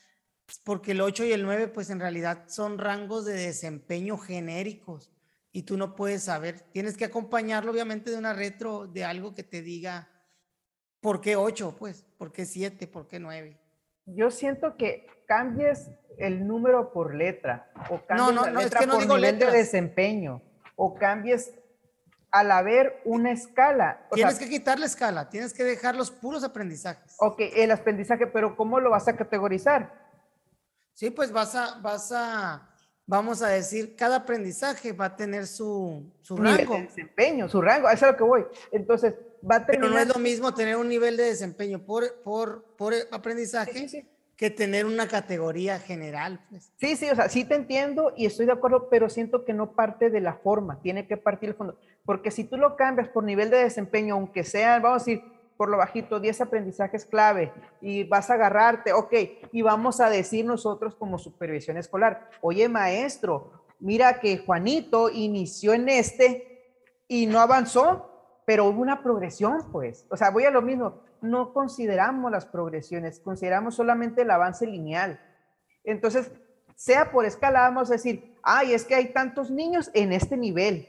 porque 0.64 0.92
el 0.92 1.02
8 1.02 1.26
y 1.26 1.32
el 1.32 1.42
9 1.42 1.68
pues 1.68 1.90
en 1.90 2.00
realidad 2.00 2.44
son 2.48 2.78
rangos 2.78 3.26
de 3.26 3.34
desempeño 3.34 4.16
genéricos 4.16 5.10
y 5.52 5.62
tú 5.62 5.76
no 5.76 5.94
puedes 5.94 6.24
saber, 6.24 6.60
tienes 6.72 6.96
que 6.96 7.04
acompañarlo 7.04 7.72
obviamente 7.72 8.10
de 8.10 8.16
una 8.16 8.32
retro, 8.32 8.86
de 8.86 9.04
algo 9.04 9.34
que 9.34 9.42
te 9.42 9.60
diga, 9.60 10.08
¿por 11.00 11.20
qué 11.20 11.36
8? 11.36 11.76
Pues, 11.78 12.04
¿por 12.16 12.32
qué 12.32 12.46
7? 12.46 12.86
¿Por 12.86 13.06
qué 13.06 13.18
9? 13.20 13.65
Yo 14.06 14.30
siento 14.30 14.76
que 14.76 15.06
cambies 15.26 15.90
el 16.18 16.46
número 16.46 16.92
por 16.92 17.14
letra, 17.14 17.70
o 17.90 18.00
cambies 18.06 18.28
no, 18.28 18.32
no, 18.32 18.50
la 18.50 18.60
letra 18.62 18.80
por 18.86 19.06
nivel 19.06 19.38
de 19.38 19.50
desempeño, 19.50 20.42
o 20.76 20.94
cambies 20.94 21.52
al 22.30 22.50
haber 22.50 23.00
una 23.04 23.32
escala. 23.32 24.06
tienes 24.12 24.38
que 24.38 24.48
quitar 24.48 24.78
la 24.78 24.86
escala, 24.86 25.28
tienes 25.28 25.52
que 25.52 25.64
dejar 25.64 25.96
los 25.96 26.10
puros 26.10 26.44
aprendizajes. 26.44 27.16
Ok, 27.18 27.40
el 27.54 27.70
aprendizaje, 27.70 28.26
pero 28.26 28.56
¿cómo 28.56 28.78
lo 28.80 28.90
vas 28.90 29.08
a 29.08 29.16
categorizar? 29.16 29.92
Sí, 30.92 31.10
pues 31.10 31.32
vas 31.32 31.54
a, 31.54 31.78
vas 31.80 32.12
a, 32.12 32.70
vamos 33.06 33.42
a 33.42 33.48
decir, 33.48 33.96
cada 33.96 34.16
aprendizaje 34.16 34.92
va 34.92 35.06
a 35.06 35.16
tener 35.16 35.46
su, 35.46 36.12
su 36.22 36.36
rango. 36.36 36.74
De 36.74 36.82
desempeño, 36.82 37.48
su 37.48 37.60
rango, 37.60 37.88
eso 37.88 37.96
es 37.96 38.02
a 38.04 38.10
lo 38.12 38.16
que 38.16 38.24
voy. 38.24 38.46
Entonces, 38.70 39.14
va 39.48 39.56
a 39.56 39.66
tener... 39.66 39.80
Pero 39.80 39.92
no 39.92 39.98
es 39.98 40.08
lo 40.08 40.18
mismo 40.18 40.52
tener 40.54 40.76
un 40.76 40.88
nivel 40.88 41.16
de 41.16 41.24
desempeño 41.24 41.84
por, 41.84 42.20
por, 42.22 42.64
por 42.76 42.94
aprendizaje. 43.10 43.72
sí, 43.72 43.88
sí 43.88 44.08
que 44.36 44.50
tener 44.50 44.84
una 44.84 45.08
categoría 45.08 45.78
general. 45.78 46.44
Pues. 46.50 46.70
Sí, 46.76 46.96
sí, 46.96 47.08
o 47.08 47.14
sea, 47.14 47.28
sí 47.28 47.44
te 47.44 47.54
entiendo 47.54 48.12
y 48.16 48.26
estoy 48.26 48.46
de 48.46 48.52
acuerdo, 48.52 48.88
pero 48.90 49.08
siento 49.08 49.44
que 49.44 49.54
no 49.54 49.72
parte 49.72 50.10
de 50.10 50.20
la 50.20 50.34
forma, 50.34 50.80
tiene 50.82 51.06
que 51.06 51.16
partir 51.16 51.50
el 51.50 51.54
fondo. 51.54 51.78
Porque 52.04 52.30
si 52.30 52.44
tú 52.44 52.58
lo 52.58 52.76
cambias 52.76 53.08
por 53.08 53.24
nivel 53.24 53.50
de 53.50 53.58
desempeño, 53.58 54.14
aunque 54.14 54.44
sea, 54.44 54.78
vamos 54.78 55.02
a 55.02 55.04
decir, 55.04 55.24
por 55.56 55.70
lo 55.70 55.78
bajito, 55.78 56.20
10 56.20 56.42
aprendizajes 56.42 57.06
clave 57.06 57.50
y 57.80 58.04
vas 58.04 58.28
a 58.28 58.34
agarrarte, 58.34 58.92
ok, 58.92 59.14
y 59.52 59.62
vamos 59.62 60.00
a 60.00 60.10
decir 60.10 60.44
nosotros 60.44 60.94
como 60.94 61.18
supervisión 61.18 61.78
escolar, 61.78 62.28
oye 62.42 62.68
maestro, 62.68 63.64
mira 63.80 64.20
que 64.20 64.36
Juanito 64.36 65.08
inició 65.08 65.72
en 65.72 65.88
este 65.88 66.74
y 67.08 67.24
no 67.24 67.40
avanzó, 67.40 68.15
pero 68.46 68.64
hubo 68.64 68.80
una 68.80 69.02
progresión, 69.02 69.70
pues. 69.70 70.06
O 70.08 70.16
sea, 70.16 70.30
voy 70.30 70.44
a 70.44 70.50
lo 70.50 70.62
mismo 70.62 71.02
no 71.20 71.52
consideramos 71.52 72.30
las 72.30 72.46
progresiones, 72.46 73.20
consideramos 73.20 73.74
solamente 73.74 74.22
el 74.22 74.30
avance 74.30 74.66
lineal. 74.66 75.20
Entonces, 75.84 76.30
sea 76.76 77.10
por 77.10 77.24
escala, 77.24 77.60
vamos 77.60 77.90
a 77.90 77.94
decir, 77.94 78.36
ay, 78.42 78.72
es 78.72 78.84
que 78.84 78.94
hay 78.94 79.12
tantos 79.12 79.50
niños 79.50 79.90
en 79.94 80.12
este 80.12 80.36
nivel. 80.36 80.86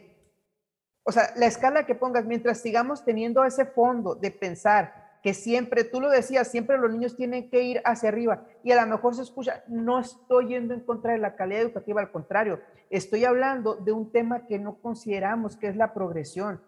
O 1.04 1.12
sea, 1.12 1.34
la 1.36 1.48
escala 1.48 1.86
que 1.86 1.96
pongas, 1.96 2.26
mientras 2.26 2.60
sigamos 2.60 3.04
teniendo 3.04 3.44
ese 3.44 3.66
fondo 3.66 4.14
de 4.14 4.30
pensar 4.30 5.08
que 5.24 5.34
siempre, 5.34 5.84
tú 5.84 6.00
lo 6.00 6.10
decías, 6.10 6.50
siempre 6.50 6.78
los 6.78 6.92
niños 6.92 7.16
tienen 7.16 7.50
que 7.50 7.64
ir 7.64 7.82
hacia 7.86 8.10
arriba 8.10 8.46
y 8.64 8.72
a 8.72 8.82
lo 8.82 8.88
mejor 8.88 9.16
se 9.16 9.24
escucha, 9.24 9.64
no 9.68 10.00
estoy 10.00 10.50
yendo 10.50 10.74
en 10.74 10.82
contra 10.82 11.14
de 11.14 11.18
la 11.18 11.36
calidad 11.36 11.62
educativa, 11.62 12.02
al 12.02 12.12
contrario, 12.12 12.62
estoy 12.90 13.26
hablando 13.26 13.76
de 13.76 13.94
un 13.94 14.12
tema 14.12 14.46
que 14.46 14.60
no 14.60 14.76
consideramos, 14.80 15.58
que 15.58 15.68
es 15.68 15.76
la 15.76 15.94
progresión 15.94 16.62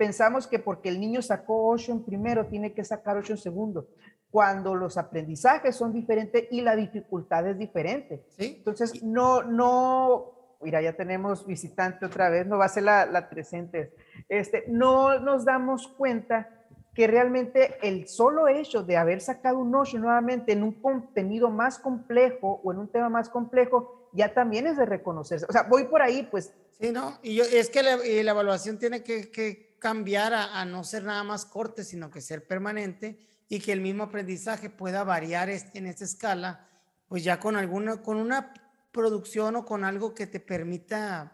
pensamos 0.00 0.46
que 0.46 0.58
porque 0.58 0.88
el 0.88 0.98
niño 0.98 1.20
sacó 1.20 1.68
8 1.68 1.92
en 1.92 2.04
primero, 2.04 2.46
tiene 2.46 2.72
que 2.72 2.82
sacar 2.84 3.18
8 3.18 3.34
en 3.34 3.38
segundo, 3.38 3.88
cuando 4.30 4.74
los 4.74 4.96
aprendizajes 4.96 5.76
son 5.76 5.92
diferentes 5.92 6.48
y 6.50 6.62
la 6.62 6.74
dificultad 6.74 7.46
es 7.46 7.58
diferente. 7.58 8.24
¿Sí? 8.30 8.54
Entonces, 8.56 9.02
no, 9.02 9.42
no, 9.42 10.56
mira, 10.62 10.80
ya 10.80 10.94
tenemos 10.94 11.46
visitante 11.46 12.06
otra 12.06 12.30
vez, 12.30 12.46
no 12.46 12.56
va 12.56 12.64
a 12.64 12.70
ser 12.70 12.84
la, 12.84 13.04
la 13.04 13.28
presente. 13.28 13.92
Este, 14.30 14.64
no 14.68 15.20
nos 15.20 15.44
damos 15.44 15.86
cuenta 15.88 16.48
que 16.94 17.06
realmente 17.06 17.76
el 17.82 18.08
solo 18.08 18.48
hecho 18.48 18.82
de 18.82 18.96
haber 18.96 19.20
sacado 19.20 19.58
un 19.58 19.74
8 19.74 19.98
nuevamente 19.98 20.52
en 20.52 20.62
un 20.62 20.80
contenido 20.80 21.50
más 21.50 21.78
complejo 21.78 22.62
o 22.64 22.72
en 22.72 22.78
un 22.78 22.88
tema 22.88 23.10
más 23.10 23.28
complejo, 23.28 24.08
ya 24.14 24.32
también 24.32 24.66
es 24.66 24.78
de 24.78 24.86
reconocerse. 24.86 25.44
O 25.46 25.52
sea, 25.52 25.64
voy 25.64 25.84
por 25.84 26.00
ahí, 26.00 26.26
pues. 26.30 26.54
Sí, 26.80 26.90
no, 26.90 27.18
y 27.22 27.34
yo, 27.34 27.44
es 27.44 27.68
que 27.68 27.82
la, 27.82 27.98
la 27.98 28.30
evaluación 28.30 28.78
tiene 28.78 29.02
que, 29.02 29.30
que 29.30 29.69
cambiar 29.80 30.32
a, 30.32 30.64
no 30.64 30.84
ser 30.84 31.02
nada 31.02 31.24
más 31.24 31.44
corte, 31.44 31.82
sino 31.82 32.10
que 32.10 32.20
ser 32.20 32.46
permanente 32.46 33.18
y 33.48 33.58
que 33.58 33.72
el 33.72 33.80
mismo 33.80 34.04
aprendizaje 34.04 34.70
pueda 34.70 35.02
variar 35.02 35.50
en 35.50 35.86
esta 35.86 36.04
escala, 36.04 36.68
pues 37.08 37.24
ya 37.24 37.40
con 37.40 37.56
alguna, 37.56 38.00
con 38.00 38.18
una 38.18 38.54
producción 38.92 39.56
o 39.56 39.64
con 39.64 39.84
algo 39.84 40.14
que 40.14 40.28
te 40.28 40.38
permita 40.38 41.32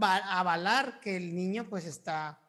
avalar 0.00 1.00
que 1.00 1.16
el 1.16 1.34
niño 1.34 1.68
pues 1.68 1.86
está 1.86 2.40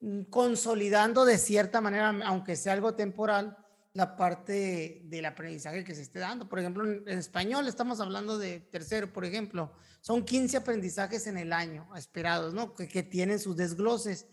mm, 0.00 0.24
consolidando 0.24 1.24
de 1.24 1.38
cierta 1.38 1.80
manera, 1.80 2.08
aunque 2.24 2.56
sea 2.56 2.72
algo 2.72 2.94
temporal, 2.94 3.56
la 3.92 4.16
parte 4.16 5.02
del 5.04 5.24
aprendizaje 5.26 5.84
que 5.84 5.94
se 5.94 6.02
esté 6.02 6.20
dando. 6.20 6.48
Por 6.48 6.60
ejemplo, 6.60 6.84
en, 6.84 7.08
español 7.08 7.66
estamos 7.66 8.00
hablando 8.00 8.38
de 8.38 8.60
tercero, 8.60 9.12
por 9.12 9.24
ejemplo, 9.24 9.72
son 10.00 10.24
15 10.24 10.58
aprendizajes 10.58 11.26
en 11.26 11.36
el 11.36 11.52
año 11.52 11.88
esperados, 11.96 12.54
¿no? 12.54 12.74
Que, 12.74 12.88
que 12.88 13.02
tienen 13.02 13.38
sus 13.38 13.56
desgloses. 13.56 14.26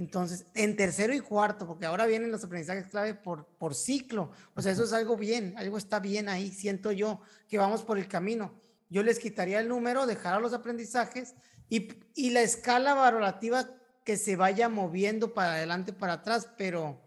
Entonces, 0.00 0.46
en 0.54 0.76
tercero 0.76 1.12
y 1.12 1.20
cuarto, 1.20 1.66
porque 1.66 1.84
ahora 1.84 2.06
vienen 2.06 2.32
los 2.32 2.42
aprendizajes 2.42 2.86
clave 2.86 3.12
por, 3.12 3.44
por 3.58 3.74
ciclo. 3.74 4.30
O 4.54 4.62
sea, 4.62 4.72
eso 4.72 4.84
es 4.84 4.94
algo 4.94 5.14
bien, 5.14 5.52
algo 5.58 5.76
está 5.76 6.00
bien 6.00 6.30
ahí, 6.30 6.50
siento 6.50 6.90
yo, 6.90 7.20
que 7.50 7.58
vamos 7.58 7.82
por 7.82 7.98
el 7.98 8.08
camino. 8.08 8.58
Yo 8.88 9.02
les 9.02 9.18
quitaría 9.18 9.60
el 9.60 9.68
número, 9.68 10.06
dejar 10.06 10.40
los 10.40 10.54
aprendizajes 10.54 11.34
y, 11.68 11.88
y 12.14 12.30
la 12.30 12.40
escala 12.40 12.94
valorativa 12.94 13.68
que 14.02 14.16
se 14.16 14.36
vaya 14.36 14.70
moviendo 14.70 15.34
para 15.34 15.52
adelante, 15.52 15.92
para 15.92 16.14
atrás, 16.14 16.48
pero 16.56 16.98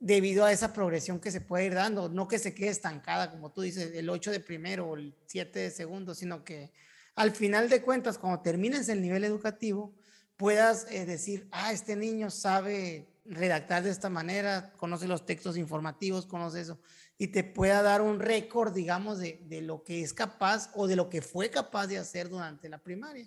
debido 0.00 0.46
a 0.46 0.52
esa 0.52 0.72
progresión 0.72 1.20
que 1.20 1.30
se 1.30 1.42
puede 1.42 1.66
ir 1.66 1.74
dando, 1.74 2.08
no 2.08 2.28
que 2.28 2.38
se 2.38 2.54
quede 2.54 2.70
estancada, 2.70 3.30
como 3.30 3.52
tú 3.52 3.60
dices, 3.60 3.92
el 3.94 4.08
8 4.08 4.30
de 4.30 4.40
primero 4.40 4.86
o 4.86 4.96
el 4.96 5.14
7 5.26 5.58
de 5.58 5.70
segundo, 5.70 6.14
sino 6.14 6.42
que 6.42 6.72
al 7.14 7.32
final 7.32 7.68
de 7.68 7.82
cuentas, 7.82 8.16
cuando 8.16 8.40
termines 8.40 8.88
el 8.88 9.02
nivel 9.02 9.22
educativo, 9.24 9.94
puedas 10.36 10.90
eh, 10.90 11.06
decir, 11.06 11.48
ah, 11.50 11.72
este 11.72 11.96
niño 11.96 12.30
sabe 12.30 13.08
redactar 13.24 13.82
de 13.82 13.90
esta 13.90 14.08
manera, 14.08 14.72
conoce 14.76 15.08
los 15.08 15.26
textos 15.26 15.56
informativos, 15.56 16.26
conoce 16.26 16.60
eso, 16.60 16.78
y 17.18 17.28
te 17.28 17.44
pueda 17.44 17.82
dar 17.82 18.02
un 18.02 18.20
récord, 18.20 18.72
digamos, 18.72 19.18
de, 19.18 19.40
de, 19.46 19.62
lo 19.62 19.82
que 19.82 20.02
es 20.02 20.12
capaz 20.12 20.70
o 20.74 20.86
de 20.86 20.96
lo 20.96 21.08
que 21.08 21.22
fue 21.22 21.50
capaz 21.50 21.86
de 21.86 21.98
hacer 21.98 22.28
durante 22.28 22.68
la 22.68 22.78
primaria. 22.78 23.26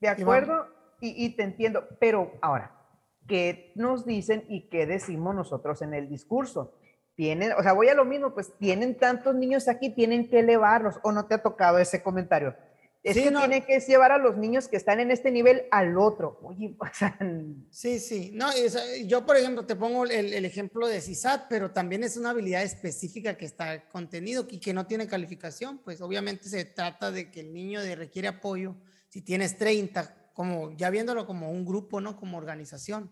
De 0.00 0.08
acuerdo, 0.08 0.68
y, 1.00 1.24
y 1.24 1.30
te 1.30 1.42
entiendo, 1.42 1.86
pero 2.00 2.32
ahora, 2.40 2.74
¿qué 3.26 3.72
nos 3.74 4.06
dicen 4.06 4.44
y 4.48 4.68
qué 4.68 4.86
decimos 4.86 5.34
nosotros 5.34 5.82
en 5.82 5.94
el 5.94 6.08
discurso? 6.08 6.74
Tienen, 7.14 7.52
o 7.52 7.62
sea, 7.62 7.72
voy 7.72 7.88
a 7.88 7.94
lo 7.94 8.04
mismo, 8.04 8.32
pues 8.32 8.56
tienen 8.58 8.96
tantos 8.96 9.34
niños 9.34 9.68
aquí, 9.68 9.90
tienen 9.90 10.30
que 10.30 10.38
elevarlos, 10.38 10.98
o 11.02 11.12
no 11.12 11.26
te 11.26 11.34
ha 11.34 11.42
tocado 11.42 11.78
ese 11.78 12.02
comentario 12.02 12.54
es 13.02 13.16
que 13.16 13.30
tiene 13.30 13.64
que 13.64 13.80
llevar 13.80 14.12
a 14.12 14.18
los 14.18 14.36
niños 14.36 14.68
que 14.68 14.76
están 14.76 15.00
en 15.00 15.10
este 15.10 15.32
nivel 15.32 15.64
al 15.72 15.98
otro. 15.98 16.38
Oye, 16.42 16.76
o 16.78 16.86
sea, 16.92 17.18
sí, 17.70 17.98
sí. 17.98 18.30
No, 18.32 18.50
yo, 19.06 19.26
por 19.26 19.36
ejemplo, 19.36 19.66
te 19.66 19.74
pongo 19.74 20.04
el, 20.04 20.32
el, 20.32 20.44
ejemplo 20.44 20.86
de 20.86 21.00
CISAT, 21.00 21.46
pero 21.48 21.72
también 21.72 22.04
es 22.04 22.16
una 22.16 22.30
habilidad 22.30 22.62
específica 22.62 23.36
que 23.36 23.44
está 23.44 23.88
contenido 23.88 24.46
y 24.48 24.58
que 24.58 24.72
no 24.72 24.86
tiene 24.86 25.08
calificación. 25.08 25.78
Pues 25.78 26.00
obviamente 26.00 26.48
se 26.48 26.64
trata 26.64 27.10
de 27.10 27.30
que 27.30 27.40
el 27.40 27.52
niño 27.52 27.80
de 27.80 27.96
requiere 27.96 28.28
apoyo. 28.28 28.76
Si 29.08 29.20
tienes 29.20 29.58
30, 29.58 30.30
como 30.32 30.76
ya 30.76 30.88
viéndolo 30.90 31.26
como 31.26 31.50
un 31.50 31.66
grupo, 31.66 32.00
¿no? 32.00 32.16
Como 32.16 32.38
organización, 32.38 33.10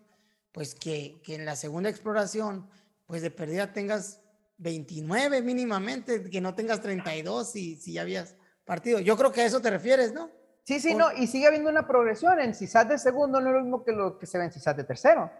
pues 0.53 0.73
que, 0.73 1.21
que 1.23 1.35
en 1.35 1.45
la 1.45 1.57
segunda 1.57 1.89
exploración, 1.89 2.69
pues 3.07 3.21
de 3.21 3.29
pérdida 3.29 3.73
tengas 3.73 4.21
29 4.57 5.41
mínimamente, 5.41 6.29
que 6.29 6.39
no 6.39 6.55
tengas 6.55 6.81
32 6.81 7.55
y 7.57 7.75
si 7.75 7.93
ya 7.93 8.03
habías 8.03 8.35
partido. 8.65 8.99
Yo 8.99 9.17
creo 9.17 9.31
que 9.31 9.41
a 9.41 9.45
eso 9.45 9.61
te 9.61 9.69
refieres, 9.69 10.13
¿no? 10.13 10.29
Sí, 10.63 10.79
sí, 10.79 10.93
no, 10.93 11.11
y 11.11 11.27
sigue 11.27 11.47
habiendo 11.47 11.69
una 11.69 11.87
progresión. 11.87 12.39
En 12.39 12.53
CISAT 12.53 12.89
de 12.89 12.97
segundo 12.97 13.41
no 13.41 13.49
es 13.49 13.55
lo 13.55 13.61
mismo 13.61 13.83
que 13.83 13.91
lo 13.91 14.19
que 14.19 14.25
se 14.25 14.37
ve 14.37 14.45
en 14.45 14.51
CISAT 14.51 14.77
de 14.77 14.83
tercero. 14.83 15.31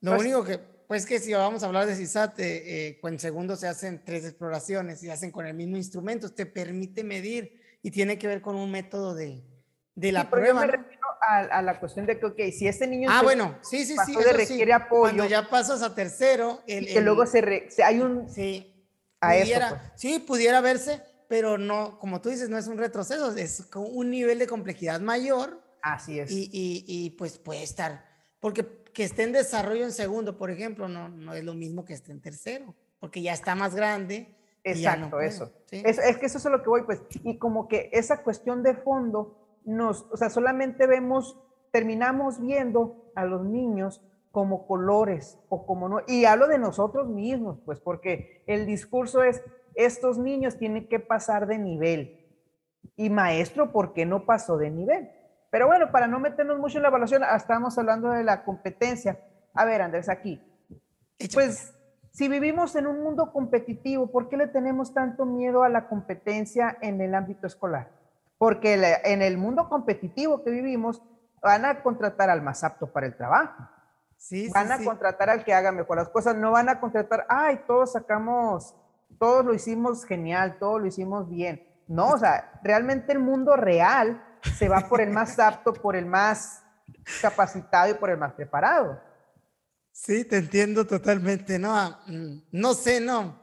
Lo 0.00 0.12
pues 0.12 0.22
único 0.22 0.44
que, 0.44 0.58
pues 0.58 1.06
que 1.06 1.20
si 1.20 1.32
vamos 1.32 1.62
a 1.62 1.66
hablar 1.66 1.86
de 1.86 1.94
CISAT, 1.94 2.38
eh, 2.40 2.88
eh, 2.88 3.00
en 3.02 3.18
segundo 3.18 3.56
se 3.56 3.68
hacen 3.68 4.02
tres 4.04 4.24
exploraciones 4.24 5.02
y 5.02 5.06
se 5.06 5.12
hacen 5.12 5.30
con 5.30 5.46
el 5.46 5.54
mismo 5.54 5.76
instrumento, 5.76 6.32
te 6.32 6.46
permite 6.46 7.04
medir 7.04 7.78
y 7.82 7.90
tiene 7.90 8.18
que 8.18 8.26
ver 8.26 8.42
con 8.42 8.56
un 8.56 8.70
método 8.70 9.14
de, 9.14 9.42
de 9.94 10.12
la 10.12 10.28
prueba. 10.28 10.60
Yo 10.62 10.66
me 10.66 10.72
refiero 10.72 11.06
a, 11.20 11.62
la 11.62 11.78
cuestión 11.78 12.06
de 12.06 12.18
que, 12.18 12.26
ok, 12.26 12.38
si 12.52 12.66
este 12.66 12.86
niño 12.86 13.08
ah, 13.12 13.22
bueno, 13.22 13.58
sí, 13.62 13.84
sí, 13.84 13.96
sí, 14.06 14.14
requiere 14.32 14.72
apoyo. 14.72 15.00
Cuando 15.02 15.26
ya 15.26 15.48
pasas 15.48 15.82
a 15.82 15.94
tercero, 15.94 16.62
el, 16.66 16.88
y 16.88 16.94
que 16.94 17.00
luego 17.00 17.26
se, 17.26 17.66
hay 17.84 18.00
un... 18.00 18.28
Sí, 18.28 18.74
a 19.20 19.30
pudiera, 19.30 19.66
eso, 19.66 19.76
pues. 19.76 19.92
sí, 19.96 20.18
pudiera 20.20 20.60
verse 20.60 21.02
pero 21.28 21.58
no, 21.58 21.98
como 21.98 22.20
tú 22.20 22.30
dices, 22.30 22.48
no 22.48 22.58
es 22.58 22.66
un 22.66 22.78
retroceso, 22.78 23.36
es 23.36 23.68
un 23.74 24.10
nivel 24.10 24.38
de 24.38 24.46
complejidad 24.46 25.00
mayor. 25.00 25.60
Así 25.82 26.18
es. 26.18 26.30
Y, 26.30 26.50
y, 26.52 26.84
y, 26.86 27.10
pues 27.10 27.38
puede 27.38 27.62
estar, 27.62 28.04
porque 28.40 28.66
que 28.92 29.04
esté 29.04 29.22
en 29.22 29.32
desarrollo 29.32 29.84
en 29.84 29.92
segundo, 29.92 30.36
por 30.36 30.50
ejemplo, 30.50 30.88
no, 30.88 31.08
no 31.08 31.34
es 31.34 31.44
lo 31.44 31.54
mismo 31.54 31.84
que 31.84 31.92
esté 31.92 32.10
en 32.10 32.20
tercero, 32.20 32.74
porque 32.98 33.22
ya 33.22 33.32
está 33.32 33.54
más 33.54 33.74
grande. 33.76 34.34
Exacto, 34.64 35.20
eso. 35.20 35.52
Es, 35.70 35.98
es, 35.98 36.16
que 36.16 36.26
eso 36.26 36.38
es 36.38 36.46
a 36.46 36.50
lo 36.50 36.62
que 36.62 36.68
voy, 36.68 36.82
pues, 36.82 37.02
y 37.22 37.38
como 37.38 37.68
que 37.68 37.90
esa 37.92 38.22
cuestión 38.22 38.62
de 38.62 38.74
fondo, 38.74 39.38
nos, 39.64 40.06
o 40.10 40.16
sea, 40.16 40.30
solamente 40.30 40.86
vemos, 40.86 41.38
terminamos 41.70 42.40
viendo 42.40 43.12
a 43.14 43.24
los 43.24 43.44
niños 43.44 44.00
como 44.32 44.66
colores 44.66 45.38
o 45.48 45.64
como 45.64 45.88
no, 45.88 46.00
y 46.06 46.24
hablo 46.24 46.48
de 46.48 46.58
nosotros 46.58 47.08
mismos, 47.08 47.58
pues, 47.64 47.78
porque 47.78 48.42
el 48.46 48.66
discurso 48.66 49.22
es, 49.22 49.42
estos 49.78 50.18
niños 50.18 50.58
tienen 50.58 50.88
que 50.88 50.98
pasar 50.98 51.46
de 51.46 51.56
nivel. 51.56 52.26
Y 52.96 53.10
maestro, 53.10 53.70
¿por 53.70 53.92
qué 53.92 54.04
no 54.04 54.26
pasó 54.26 54.58
de 54.58 54.70
nivel? 54.70 55.08
Pero 55.50 55.68
bueno, 55.68 55.92
para 55.92 56.08
no 56.08 56.18
meternos 56.18 56.58
mucho 56.58 56.78
en 56.78 56.82
la 56.82 56.88
evaluación, 56.88 57.22
ah, 57.22 57.36
estamos 57.36 57.78
hablando 57.78 58.10
de 58.10 58.24
la 58.24 58.44
competencia. 58.44 59.20
A 59.54 59.64
ver, 59.64 59.80
Andrés, 59.80 60.08
aquí. 60.08 60.42
Pues 61.32 61.72
si 62.10 62.28
vivimos 62.28 62.74
en 62.74 62.88
un 62.88 63.02
mundo 63.02 63.32
competitivo, 63.32 64.10
¿por 64.10 64.28
qué 64.28 64.36
le 64.36 64.48
tenemos 64.48 64.92
tanto 64.92 65.24
miedo 65.24 65.62
a 65.62 65.68
la 65.68 65.86
competencia 65.88 66.76
en 66.80 67.00
el 67.00 67.14
ámbito 67.14 67.46
escolar? 67.46 67.88
Porque 68.36 68.98
en 69.04 69.22
el 69.22 69.38
mundo 69.38 69.68
competitivo 69.68 70.42
que 70.42 70.50
vivimos, 70.50 71.02
van 71.40 71.64
a 71.64 71.82
contratar 71.84 72.30
al 72.30 72.42
más 72.42 72.64
apto 72.64 72.92
para 72.92 73.06
el 73.06 73.16
trabajo. 73.16 73.62
Sí, 74.16 74.50
van 74.52 74.72
a 74.72 74.82
contratar 74.82 75.30
al 75.30 75.44
que 75.44 75.54
haga 75.54 75.70
mejor 75.70 75.98
las 75.98 76.08
cosas, 76.08 76.34
no 76.34 76.50
van 76.50 76.68
a 76.68 76.80
contratar, 76.80 77.24
ay, 77.28 77.60
todos 77.68 77.92
sacamos 77.92 78.74
todos 79.18 79.44
lo 79.44 79.54
hicimos 79.54 80.04
genial, 80.04 80.56
todos 80.58 80.80
lo 80.80 80.86
hicimos 80.86 81.28
bien. 81.28 81.66
No, 81.86 82.10
o 82.10 82.18
sea, 82.18 82.60
realmente 82.64 83.12
el 83.12 83.18
mundo 83.18 83.56
real 83.56 84.22
se 84.56 84.68
va 84.68 84.88
por 84.88 85.00
el 85.00 85.10
más 85.10 85.38
apto, 85.38 85.72
por 85.72 85.96
el 85.96 86.06
más 86.06 86.62
capacitado 87.20 87.90
y 87.90 87.94
por 87.94 88.10
el 88.10 88.18
más 88.18 88.32
preparado. 88.34 89.00
Sí, 89.92 90.24
te 90.24 90.36
entiendo 90.36 90.86
totalmente. 90.86 91.58
No, 91.58 91.76
ah, 91.76 92.02
mm, 92.06 92.42
no 92.52 92.74
sé, 92.74 93.00
no. 93.00 93.42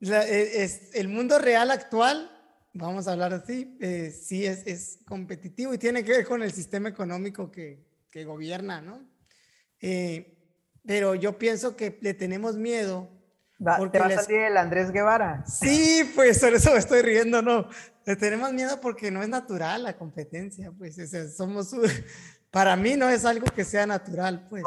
E, 0.00 0.62
es, 0.64 0.94
el 0.94 1.08
mundo 1.08 1.38
real 1.38 1.70
actual, 1.70 2.30
vamos 2.72 3.06
a 3.06 3.12
hablar 3.12 3.34
así, 3.34 3.76
eh, 3.80 4.10
sí 4.10 4.46
es, 4.46 4.66
es, 4.66 5.00
competitivo 5.06 5.74
y 5.74 5.78
tiene 5.78 6.02
que 6.02 6.12
ver 6.12 6.26
con 6.26 6.42
el 6.42 6.52
sistema 6.52 6.88
económico 6.88 7.50
que, 7.50 7.84
que 8.10 8.24
gobierna, 8.24 8.80
¿no? 8.80 9.06
Eh, 9.80 10.38
pero 10.86 11.14
yo 11.14 11.38
pienso 11.38 11.76
que 11.76 11.98
le 12.00 12.14
tenemos 12.14 12.56
miedo 12.56 13.10
¿Te 13.92 13.98
va 13.98 14.06
a 14.06 14.22
salir 14.22 14.40
el 14.40 14.56
Andrés 14.56 14.90
Guevara? 14.90 15.44
Sí, 15.46 16.10
pues 16.14 16.38
por 16.38 16.54
eso 16.54 16.72
me 16.72 16.78
estoy 16.78 17.02
riendo, 17.02 17.42
no. 17.42 17.68
Tenemos 18.04 18.50
miedo 18.54 18.80
porque 18.80 19.10
no 19.10 19.22
es 19.22 19.28
natural 19.28 19.82
la 19.82 19.98
competencia, 19.98 20.72
pues 20.72 20.96
somos, 21.36 21.76
para 22.50 22.74
mí 22.76 22.96
no 22.96 23.10
es 23.10 23.26
algo 23.26 23.44
que 23.54 23.64
sea 23.66 23.86
natural, 23.86 24.46
pues. 24.48 24.64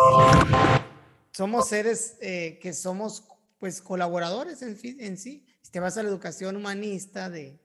Somos 1.31 1.67
seres 1.67 2.17
eh, 2.21 2.59
que 2.61 2.73
somos, 2.73 3.27
pues, 3.57 3.81
colaboradores 3.81 4.61
en, 4.61 4.77
en, 4.99 5.17
sí. 5.17 5.43
Si 5.63 5.71
te 5.71 5.79
vas 5.79 5.97
a 5.97 6.03
la 6.03 6.09
educación 6.09 6.55
humanista 6.55 7.31
de, 7.31 7.59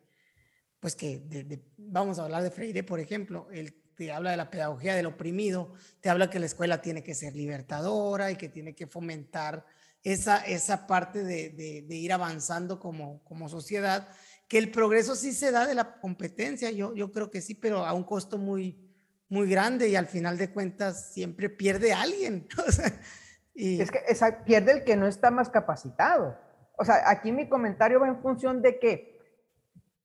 pues 0.81 0.97
que, 0.97 1.61
vamos 1.77 2.19
a 2.19 2.25
hablar 2.25 2.43
de 2.43 2.51
Freire, 2.51 2.83
por 2.85 3.01
ejemplo, 3.01 3.49
él 3.53 3.75
te 3.95 4.13
habla 4.13 4.31
de 4.31 4.39
la 4.39 4.49
pedagogía 4.49 4.95
del 4.95 5.07
oprimido, 5.07 5.75
te 6.01 6.09
habla 6.09 6.31
que 6.31 6.39
la 6.39 6.47
escuela 6.47 6.81
tiene 6.81 7.03
que 7.03 7.15
ser 7.15 7.37
libertadora 7.37 8.31
y 8.31 8.37
que 8.37 8.49
tiene 8.49 8.75
que 8.75 8.87
fomentar 8.87 9.67
esa, 10.13 10.39
esa 10.39 10.87
parte 10.87 11.23
de, 11.23 11.51
de, 11.87 11.95
ir 11.95 12.13
avanzando 12.13 12.81
como, 12.81 13.23
como 13.25 13.49
sociedad, 13.49 14.09
que 14.49 14.59
el 14.59 14.71
progreso 14.71 15.15
sí 15.15 15.33
se 15.33 15.51
da 15.51 15.67
de 15.67 15.75
la 15.75 16.01
competencia, 16.01 16.71
yo, 16.71 16.95
yo 16.95 17.13
creo 17.13 17.31
que 17.31 17.43
sí, 17.43 17.55
pero 17.55 17.85
a 17.85 17.93
un 17.93 18.05
costo 18.05 18.39
muy, 18.39 18.89
muy 19.29 19.49
grande 19.51 19.89
y 19.89 19.97
al 19.97 20.07
final 20.07 20.39
de 20.39 20.51
cuentas 20.51 21.13
siempre 21.13 21.51
pierde 21.51 21.93
alguien. 21.93 22.49
y... 23.55 23.81
Es 23.81 23.91
que 23.91 24.01
esa, 24.09 24.45
pierde 24.45 24.73
el 24.73 24.85
que 24.85 24.97
no 24.97 25.07
está 25.07 25.31
más 25.31 25.51
capacitado. 25.51 26.39
O 26.79 26.85
sea, 26.85 27.11
aquí 27.11 27.31
mi 27.31 27.49
comentario 27.49 28.01
va 28.01 28.09
en 28.09 28.23
función 28.23 28.63
de 28.63 28.79
que 28.79 29.19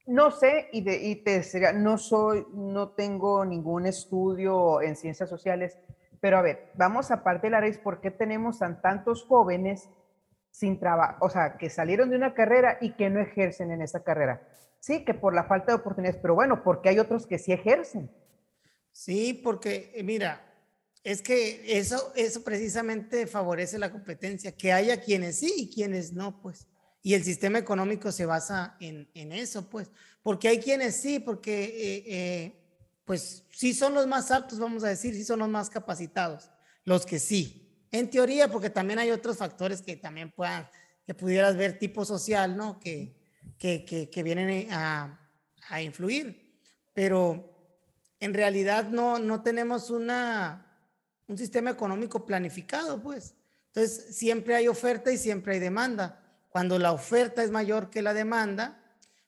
no 0.06 0.32
sé 0.32 0.68
y, 0.74 0.82
de, 0.82 1.02
y 1.02 1.16
te 1.24 1.44
sería, 1.44 1.72
no 1.72 1.98
soy, 1.98 2.46
no 2.54 2.90
tengo 2.90 3.46
ningún 3.46 3.86
estudio 3.86 4.82
en 4.82 4.98
ciencias 4.98 5.30
sociales, 5.30 5.78
pero 6.24 6.38
a 6.38 6.42
ver, 6.42 6.72
vamos 6.76 7.12
aparte 7.12 7.48
de 7.48 7.52
la 7.52 7.60
raíz, 7.60 7.78
¿por 7.78 8.00
qué 8.00 8.10
tenemos 8.10 8.62
a 8.62 8.80
tantos 8.80 9.26
jóvenes 9.26 9.90
sin 10.52 10.80
trabajo? 10.80 11.18
O 11.26 11.30
sea, 11.30 11.58
que 11.58 11.70
salieron 11.70 12.10
de 12.10 12.16
una 12.16 12.34
carrera 12.34 12.78
y 12.80 12.94
que 12.94 13.10
no 13.10 13.20
ejercen 13.20 13.72
en 13.72 13.82
esa 13.82 14.06
carrera. 14.06 14.48
Sí, 14.80 15.04
que 15.04 15.14
por 15.14 15.36
la 15.36 15.44
falta 15.44 15.74
de 15.74 15.80
oportunidades, 15.80 16.22
pero 16.22 16.34
bueno, 16.34 16.64
porque 16.64 16.88
hay 16.88 16.98
otros 16.98 17.28
que 17.28 17.40
sí 17.40 17.52
ejercen. 17.52 18.10
Sí, 18.94 19.34
porque 19.34 19.92
eh, 19.96 20.04
mira, 20.04 20.50
es 21.04 21.22
que 21.22 21.78
eso, 21.78 22.14
eso 22.16 22.42
precisamente 22.42 23.28
favorece 23.28 23.78
la 23.78 23.92
competencia, 23.92 24.56
que 24.56 24.72
haya 24.72 25.02
quienes 25.02 25.40
sí 25.40 25.54
y 25.58 25.76
quienes 25.76 26.14
no, 26.14 26.42
pues. 26.42 26.70
Y 27.02 27.16
el 27.16 27.26
sistema 27.26 27.60
económico 27.60 28.14
se 28.14 28.26
basa 28.26 28.78
en, 28.80 29.10
en 29.14 29.34
eso, 29.34 29.70
pues. 29.70 29.92
Porque 30.22 30.48
hay 30.48 30.60
quienes 30.60 30.96
sí, 30.96 31.20
porque 31.20 31.66
eh, 31.66 32.04
eh, 32.08 32.63
pues 33.06 33.44
sí 33.52 33.74
son 33.74 33.94
los 33.94 34.08
más 34.08 34.32
aptos, 34.32 34.60
vamos 34.60 34.84
a 34.84 34.90
decir, 34.90 35.14
sí 35.14 35.24
son 35.24 35.40
los 35.40 35.50
más 35.50 35.70
capacitados, 35.70 36.50
los 36.86 37.06
que 37.06 37.20
sí. 37.20 37.60
En 37.92 38.10
teoría, 38.10 38.50
porque 38.50 38.70
también 38.70 39.00
hay 39.00 39.12
otros 39.12 39.38
factores 39.38 39.82
que 39.82 39.96
también 39.96 40.32
puedan, 40.32 40.68
que 41.06 41.14
pudieras 41.14 41.56
ver 41.56 41.78
tipo 41.78 42.06
social, 42.06 42.58
¿no? 42.58 42.80
Que, 42.80 43.16
que, 43.58 44.10
que, 44.12 44.24
vienen 44.24 44.72
a, 44.72 45.20
a, 45.70 45.82
influir. 45.82 46.60
Pero 46.94 47.54
en 48.20 48.34
realidad 48.34 48.90
no, 48.90 49.20
no 49.20 49.44
tenemos 49.44 49.90
una, 49.90 50.66
un 51.28 51.38
sistema 51.38 51.70
económico 51.70 52.26
planificado, 52.26 53.02
pues. 53.02 53.36
Entonces, 53.68 54.16
siempre 54.16 54.56
hay 54.56 54.68
oferta 54.68 55.12
y 55.12 55.18
siempre 55.18 55.54
hay 55.54 55.60
demanda. 55.60 56.20
Cuando 56.50 56.80
la 56.80 56.92
oferta 56.92 57.44
es 57.44 57.52
mayor 57.52 57.90
que 57.90 58.02
la 58.02 58.14
demanda, 58.14 58.80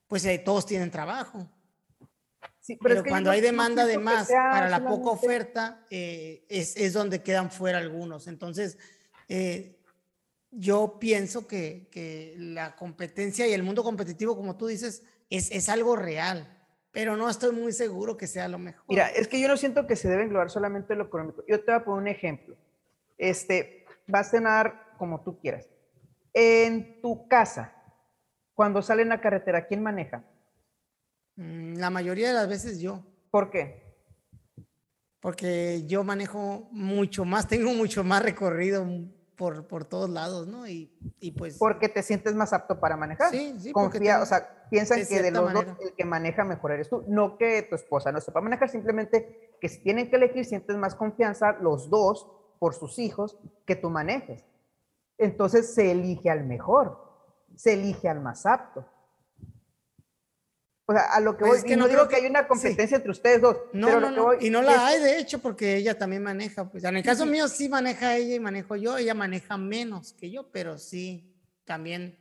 pues 0.08 0.28
todos 0.44 0.66
tienen 0.66 0.92
trabajo. 0.92 1.50
Pero, 2.82 3.04
cuando 3.04 3.30
hay 3.32 3.42
demanda 3.42 3.86
de 3.86 3.98
más 3.98 4.28
para 4.28 4.70
la 4.70 4.86
poca 4.86 5.10
oferta, 5.10 5.86
eh, 5.90 6.46
es, 6.50 6.76
es, 6.78 6.94
donde 6.94 7.22
quedan 7.22 7.52
fuera 7.52 7.78
algunos. 7.78 8.28
Entonces, 8.28 8.78
eh, 9.28 9.80
yo 10.52 10.98
pienso 11.00 11.48
que, 11.48 11.88
que, 11.92 12.36
la 12.38 12.76
competencia 12.76 13.48
y 13.48 13.54
el 13.54 13.64
mundo 13.64 13.84
competitivo, 13.84 14.36
como 14.36 14.58
tú 14.58 14.68
dices, 14.68 15.04
es, 15.30 15.52
es, 15.52 15.70
algo 15.70 15.96
real, 15.96 16.48
pero 16.92 17.18
no 17.18 17.30
estoy 17.30 17.54
muy 17.54 17.72
seguro 17.72 18.18
que 18.18 18.28
sea 18.28 18.48
lo 18.48 18.58
mejor. 18.58 18.86
Mira, 18.88 19.10
es 19.10 19.28
que 19.28 19.40
yo 19.40 19.48
no 19.48 19.58
siento 19.58 19.86
que 19.86 19.96
se 19.96 20.10
debe 20.10 20.24
englobar 20.24 20.50
solamente 20.50 20.96
lo 20.96 21.06
económico. 21.06 21.44
Yo 21.48 21.60
te 21.60 21.72
voy 21.72 21.82
a 21.82 21.86
poner 21.86 22.02
un 22.02 22.08
ejemplo. 22.08 22.56
Este, 23.18 23.86
va 24.14 24.20
a 24.20 24.24
cenar 24.24 24.94
como 24.98 25.22
tú 25.24 25.40
quieras. 25.40 25.68
En 26.34 27.02
tu 27.02 27.28
casa, 27.28 27.74
cuando 28.54 28.82
salen 28.82 29.12
a 29.12 29.22
carretera, 29.22 29.68
¿quién 29.68 29.84
maneja? 29.84 30.24
Mm, 31.36 31.78
la 31.78 31.90
mayoría 31.90 32.30
de 32.30 32.34
las 32.34 32.48
veces 32.48 32.80
yo. 32.80 33.04
¿Por 33.32 33.50
qué? 33.50 33.84
Porque 35.20 35.84
yo 35.88 36.04
manejo 36.04 36.68
mucho 36.72 37.26
más, 37.26 37.48
tengo 37.50 37.74
mucho 37.74 38.04
más 38.04 38.24
recorrido 38.24 38.86
por, 39.36 39.68
por 39.68 39.86
todos 39.86 40.10
lados, 40.10 40.48
¿no? 40.48 40.68
Y, 40.68 40.92
y, 41.20 41.32
pues... 41.32 41.58
Porque 41.58 41.90
te 41.90 42.02
sientes 42.04 42.36
más 42.36 42.54
apto 42.54 42.80
para 42.80 42.96
manejar. 42.96 43.32
Sí, 43.32 43.56
sí. 43.60 43.72
Confía, 43.72 44.22
o 44.22 44.26
sea, 44.26 44.68
piensan 44.70 45.06
que 45.06 45.22
de 45.22 45.32
los 45.32 45.52
dos 45.52 45.66
el 45.82 45.94
que 45.94 46.06
maneja 46.06 46.44
mejor 46.44 46.72
eres 46.72 46.90
tú, 46.90 47.04
no 47.08 47.38
que 47.38 47.64
tu 47.64 47.76
esposa 47.76 48.12
no 48.12 48.22
sepa 48.22 48.42
manejar, 48.42 48.70
simplemente 48.70 49.56
que 49.60 49.70
si 49.70 49.82
tienen 49.82 50.10
que 50.10 50.16
elegir 50.16 50.46
sientes 50.46 50.78
más 50.78 50.96
confianza 50.96 51.54
los 51.60 51.90
dos 51.90 52.32
por 52.60 52.74
sus 52.74 53.00
hijos 53.00 53.38
que 53.66 53.76
tú 53.76 53.90
manejes. 53.90 54.46
Entonces 55.18 55.74
se 55.74 55.92
elige 55.92 56.30
al 56.30 56.46
mejor, 56.46 56.98
se 57.56 57.74
elige 57.74 58.10
al 58.10 58.22
más 58.22 58.46
apto. 58.46 58.86
O 60.88 60.94
sea, 60.94 61.04
a 61.14 61.20
lo 61.20 61.36
que 61.36 61.46
pues 61.46 61.62
voy, 61.62 61.70
que 61.70 61.76
no, 61.76 61.88
digo 61.88 62.08
que, 62.08 62.18
hay 62.18 62.28
una 62.28 62.48
competencia 62.48 62.98
entre 62.98 63.12
ustedes 63.12 63.42
dos. 63.42 63.58
No, 63.74 64.00
no, 64.00 64.12
no. 64.12 64.34
y 64.40 64.50
no 64.50 64.62
la 64.62 64.86
hay, 64.86 65.02
de 65.02 65.18
hecho, 65.18 65.40
porque 65.40 65.78
ella 65.78 65.98
también 65.98 66.22
maneja. 66.22 66.70
Pues 66.70 66.84
en 66.84 66.98
el 66.98 67.04
caso 67.04 67.26
mío 67.26 67.48
sí 67.48 67.70
maneja 67.70 68.16
ella 68.16 68.36
y 68.36 68.40
manejo 68.40 68.76
yo. 68.76 68.98
Ella 68.98 69.16
maneja 69.16 69.58
menos 69.58 70.14
que 70.14 70.30
yo, 70.30 70.52
pero 70.52 70.78
sí, 70.78 71.34
también, 71.66 72.20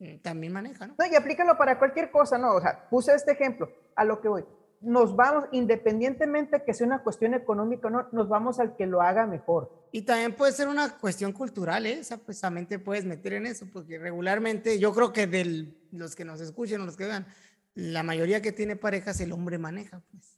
mm, 0.00 0.18
también 0.18 0.52
maneja, 0.52 0.88
¿no? 0.88 0.94
No, 0.98 1.06
y 1.06 1.14
aplícalo 1.14 1.56
para 1.56 1.78
cualquier 1.78 2.10
cosa, 2.10 2.36
¿no? 2.36 2.54
O 2.54 2.60
sea, 2.60 2.88
puse 2.90 3.14
este 3.14 3.32
ejemplo, 3.32 3.70
a 3.94 4.04
lo 4.04 4.20
que 4.20 4.28
voy 4.28 4.44
nos 4.84 5.16
vamos, 5.16 5.44
independientemente 5.52 6.62
que 6.62 6.74
sea 6.74 6.86
una 6.86 7.02
cuestión 7.02 7.34
económica 7.34 7.88
o 7.88 7.90
no, 7.90 8.08
nos 8.12 8.28
vamos 8.28 8.60
al 8.60 8.76
que 8.76 8.86
lo 8.86 9.00
haga 9.00 9.26
mejor. 9.26 9.88
Y 9.92 10.02
también 10.02 10.34
puede 10.34 10.52
ser 10.52 10.68
una 10.68 10.98
cuestión 10.98 11.32
cultural, 11.32 11.86
¿eh? 11.86 12.00
esa 12.00 12.18
pues 12.18 12.40
también 12.40 12.66
te 12.66 12.78
puedes 12.78 13.04
meter 13.04 13.32
en 13.34 13.46
eso, 13.46 13.66
porque 13.72 13.98
regularmente 13.98 14.78
yo 14.78 14.92
creo 14.92 15.12
que 15.12 15.26
de 15.26 15.72
los 15.92 16.14
que 16.14 16.24
nos 16.24 16.40
escuchen 16.40 16.80
o 16.82 16.86
los 16.86 16.96
que 16.96 17.06
vean, 17.06 17.26
la 17.74 18.02
mayoría 18.02 18.40
que 18.42 18.52
tiene 18.52 18.76
parejas 18.76 19.20
el 19.20 19.32
hombre 19.32 19.58
maneja, 19.58 20.02
pues. 20.10 20.34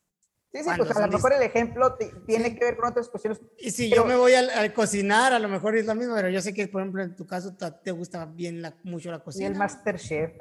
Sí, 0.53 0.62
sí, 0.62 0.70
pues 0.78 0.97
a 0.97 1.07
lo 1.07 1.12
mejor 1.12 1.34
el 1.34 1.43
ejemplo 1.43 1.99
tiene 2.24 2.57
que 2.57 2.64
ver 2.64 2.76
con 2.76 2.89
otras 2.89 3.09
cuestiones. 3.09 3.41
Y 3.59 3.72
si 3.72 3.91
yo 3.91 4.07
me 4.07 4.16
voy 4.16 4.32
a, 4.32 4.72
cocinar, 4.72 5.34
a 5.34 5.39
lo 5.39 5.49
mejor 5.49 5.76
es 5.76 5.84
lo 5.84 5.95
mismo, 5.95 6.14
pero 6.14 6.30
yo 6.30 6.41
sé 6.41 6.55
que, 6.55 6.66
por 6.66 6.80
ejemplo, 6.80 7.03
en 7.03 7.14
tu 7.14 7.26
caso 7.26 7.55
te 7.55 7.91
gusta 7.91 8.24
bien 8.24 8.62
la, 8.62 8.74
mucho 8.82 9.11
la 9.11 9.18
cocina. 9.18 9.45
Y 9.45 9.53
el 9.53 9.59
master 9.59 9.99
chef. 9.99 10.32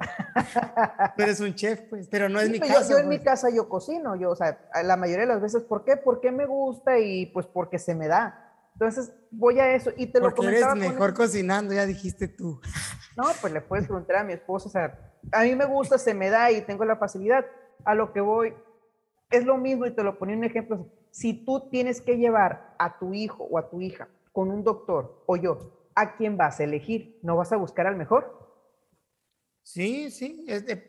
Tú 1.16 1.22
eres 1.22 1.40
un 1.40 1.54
chef, 1.54 1.80
pues, 1.90 2.08
pero 2.08 2.30
no 2.30 2.40
es 2.40 2.48
mi 2.48 2.60
caso. 2.60 2.92
Yo, 2.92 2.98
en 2.98 3.08
mi 3.08 3.18
pues. 3.18 3.26
casa 3.26 3.50
yo 3.50 3.68
cocino, 3.68 4.16
yo, 4.16 4.30
o 4.30 4.36
sea, 4.36 4.58
la 4.82 4.96
mayoría 4.96 5.26
de 5.26 5.32
las 5.34 5.42
veces, 5.42 5.64
¿por 5.64 5.84
qué? 5.84 5.98
Porque 5.98 6.30
me 6.32 6.46
gusta 6.46 6.98
y 6.98 7.26
pues 7.26 7.46
porque 7.46 7.78
se 7.78 7.94
me 7.94 8.08
da. 8.08 8.42
Entonces 8.72 9.12
voy 9.30 9.58
a 9.58 9.74
eso 9.74 9.90
y 9.96 10.06
te 10.06 10.20
lo 10.20 10.34
comentaba. 10.34 10.72
eres 10.72 10.92
mejor 10.92 11.12
cocinando, 11.12 11.74
ya 11.74 11.84
dijiste 11.84 12.28
tú. 12.28 12.60
No, 13.16 13.24
pues 13.40 13.52
le 13.52 13.60
puedes 13.60 13.86
preguntar 13.86 14.16
a 14.16 14.24
mi 14.24 14.34
esposo, 14.34 14.68
o 14.68 14.72
sea, 14.72 15.15
a 15.32 15.42
mí 15.42 15.54
me 15.54 15.64
gusta, 15.64 15.98
se 15.98 16.14
me 16.14 16.30
da 16.30 16.50
y 16.50 16.62
tengo 16.62 16.84
la 16.84 16.96
facilidad. 16.96 17.46
A 17.84 17.94
lo 17.94 18.12
que 18.12 18.20
voy, 18.20 18.54
es 19.30 19.44
lo 19.44 19.56
mismo 19.58 19.86
y 19.86 19.92
te 19.92 20.02
lo 20.02 20.18
ponía 20.18 20.36
un 20.36 20.44
ejemplo. 20.44 20.90
Si 21.10 21.44
tú 21.44 21.68
tienes 21.70 22.00
que 22.00 22.16
llevar 22.16 22.74
a 22.78 22.98
tu 22.98 23.14
hijo 23.14 23.44
o 23.44 23.58
a 23.58 23.70
tu 23.70 23.80
hija 23.80 24.08
con 24.32 24.50
un 24.50 24.62
doctor 24.64 25.22
o 25.26 25.36
yo, 25.36 25.88
¿a 25.94 26.16
quién 26.16 26.36
vas 26.36 26.60
a 26.60 26.64
elegir? 26.64 27.18
¿No 27.22 27.36
vas 27.36 27.52
a 27.52 27.56
buscar 27.56 27.86
al 27.86 27.96
mejor? 27.96 28.46
Sí, 29.62 30.10
sí, 30.10 30.46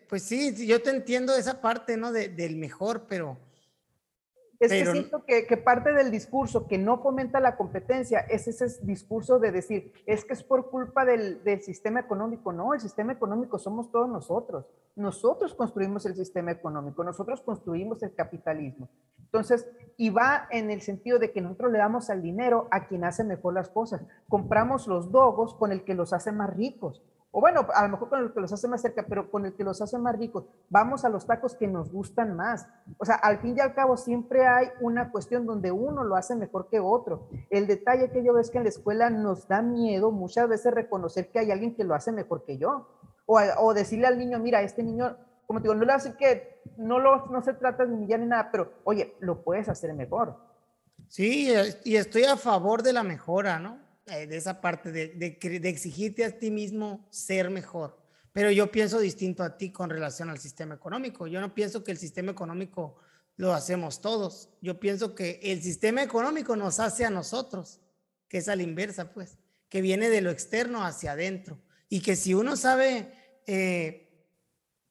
pues 0.08 0.24
sí, 0.24 0.68
yo 0.68 0.82
te 0.84 0.92
entiendo 0.92 1.36
esa 1.36 1.62
parte, 1.62 1.98
¿no? 1.98 2.12
del 2.12 2.58
mejor, 2.58 3.08
pero 3.08 3.38
es 4.60 4.72
que 4.72 4.92
siento 4.92 5.24
que, 5.24 5.46
que, 5.46 5.58
parte 5.58 5.94
del 5.94 6.10
discurso 6.10 6.68
que 6.68 6.78
no 6.78 6.98
fomenta 7.00 7.40
la 7.40 7.56
competencia 7.56 8.20
es 8.22 8.48
ese 8.48 8.84
discurso 8.86 9.38
de 9.40 9.52
decir, 9.52 9.94
es 10.06 10.26
que 10.26 10.34
es 10.34 10.44
por 10.44 10.70
culpa 10.70 11.06
del, 11.06 11.44
del, 11.44 11.62
sistema 11.62 12.00
económico. 12.00 12.52
No, 12.52 12.74
el 12.74 12.80
sistema 12.80 13.14
económico 13.14 13.60
somos 13.60 13.92
todos 13.92 14.10
nosotros. 14.10 14.66
Nosotros 14.96 15.54
construimos 15.54 16.06
el 16.08 16.16
sistema 16.16 16.52
económico, 16.52 17.04
nosotros 17.04 17.42
construimos 17.42 18.02
el 18.02 18.16
capitalismo. 18.16 18.90
Entonces, 19.20 19.70
y 19.96 20.10
va 20.10 20.48
en 20.50 20.72
el 20.72 20.82
sentido 20.82 21.20
de 21.20 21.32
que 21.32 21.42
nosotros 21.42 21.72
le 21.72 21.78
damos 21.78 22.10
al 22.10 22.22
dinero 22.22 22.68
a 22.72 22.88
quien 22.88 23.04
hace 23.04 23.24
mejor 23.24 23.54
las 23.54 23.70
cosas. 23.70 24.02
Compramos 24.28 24.88
los 24.88 25.12
dogos 25.12 25.54
con 25.54 25.72
el 25.72 25.84
que 25.84 25.94
los 25.94 26.14
hace 26.14 26.32
más 26.32 26.56
ricos 26.56 27.04
o 27.32 27.42
bueno, 27.42 27.68
a 27.74 27.84
lo 27.84 27.90
mejor 27.90 28.10
con 28.10 28.20
el 28.20 28.34
que 28.34 28.40
los 28.40 28.52
hace 28.54 28.68
más 28.68 28.82
cerca, 28.82 29.06
pero 29.08 29.30
con 29.30 29.46
el 29.46 29.54
que 29.54 29.64
los 29.64 29.82
hace 29.82 29.98
más 29.98 30.18
ricos, 30.18 30.46
vamos 30.70 31.04
a 31.04 31.10
los 31.10 31.26
tacos 31.26 31.56
que 31.56 31.68
nos 31.68 31.92
gustan 31.92 32.36
más. 32.36 32.68
O 32.98 33.06
sea, 33.06 33.16
al 33.16 33.40
fin 33.40 33.56
y 33.58 33.60
al 33.60 33.74
cabo 33.74 33.98
siempre 33.98 34.48
hay 34.48 34.68
una 34.80 35.12
cuestión 35.12 35.46
donde 35.46 35.72
uno 35.72 36.04
lo 36.04 36.16
hace 36.16 36.36
mejor 36.36 36.70
que 36.70 36.80
otro. 36.80 37.28
El 37.50 37.68
detalle 37.68 38.10
que 38.12 38.24
yo 38.24 38.34
veo 38.34 38.42
es 38.42 38.50
que 38.50 38.58
en 38.58 38.64
la 38.64 38.70
escuela 38.70 39.10
nos 39.10 39.48
da 39.48 39.62
miedo 39.62 40.12
muchas 40.12 40.48
veces 40.48 40.74
reconocer 40.74 41.30
que 41.30 41.40
hay 41.40 41.52
alguien 41.52 41.76
que 41.76 41.84
lo 41.84 41.96
hace 41.96 42.12
mejor 42.12 42.44
que 42.46 42.58
yo. 42.58 42.88
O, 43.26 43.40
o 43.60 43.74
decirle 43.74 44.08
al 44.08 44.18
niño, 44.18 44.40
mira, 44.40 44.62
este 44.62 44.82
niño, 44.82 45.18
como 45.46 45.60
te 45.60 45.64
digo, 45.64 45.76
no 45.76 45.84
le 45.84 45.94
hace 45.94 46.16
que 46.16 46.62
no, 46.78 46.98
lo, 46.98 47.26
no 47.28 47.42
se 47.42 47.54
trata 47.54 47.86
de 47.86 47.94
humillar 47.94 48.22
ni 48.22 48.28
nada, 48.28 48.50
pero 48.52 48.72
oye, 48.86 49.16
lo 49.20 49.44
puedes 49.44 49.68
hacer 49.68 49.94
mejor. 49.94 50.38
Sí, 51.10 51.54
y 51.84 51.98
estoy 51.98 52.24
a 52.24 52.38
favor 52.38 52.84
de 52.84 52.94
la 52.94 53.04
mejora, 53.04 53.60
¿no? 53.60 53.87
Eh, 54.10 54.26
de 54.26 54.38
esa 54.38 54.62
parte 54.62 54.90
de, 54.94 55.10
de, 55.10 55.70
exigirte 55.70 56.24
a 56.24 56.40
ti 56.40 56.50
mismo 56.50 57.06
ser 57.10 57.50
mejor. 57.50 58.02
Pero 58.32 58.52
yo 58.52 58.72
pienso 58.72 59.00
distinto 59.00 59.44
a 59.44 59.58
ti 59.58 59.70
con 59.70 59.90
relación 59.90 60.30
al 60.30 60.40
sistema 60.40 60.76
económico. 60.76 61.28
Yo 61.28 61.42
no 61.42 61.54
pienso 61.54 61.84
que 61.84 61.92
el 61.92 61.98
sistema 61.98 62.32
económico 62.32 62.96
lo 63.36 63.54
hacemos 63.54 64.00
todos. 64.00 64.50
Yo 64.62 64.80
pienso 64.80 65.14
que 65.14 65.42
el 65.44 65.62
sistema 65.62 66.04
económico 66.04 66.56
nos 66.56 66.80
hace 66.80 67.04
a 67.04 67.10
nosotros, 67.10 67.82
que 68.30 68.38
es 68.38 68.48
a 68.48 68.56
la 68.56 68.64
inversa, 68.64 69.12
pues, 69.12 69.40
que 69.68 69.82
viene 69.82 70.10
de 70.10 70.22
lo 70.22 70.32
externo 70.32 70.86
hacia 70.86 71.12
adentro. 71.12 71.60
Y 71.90 72.00
que 72.00 72.16
si 72.16 72.34
uno 72.34 72.56
sabe, 72.56 73.12
eh, 73.46 74.08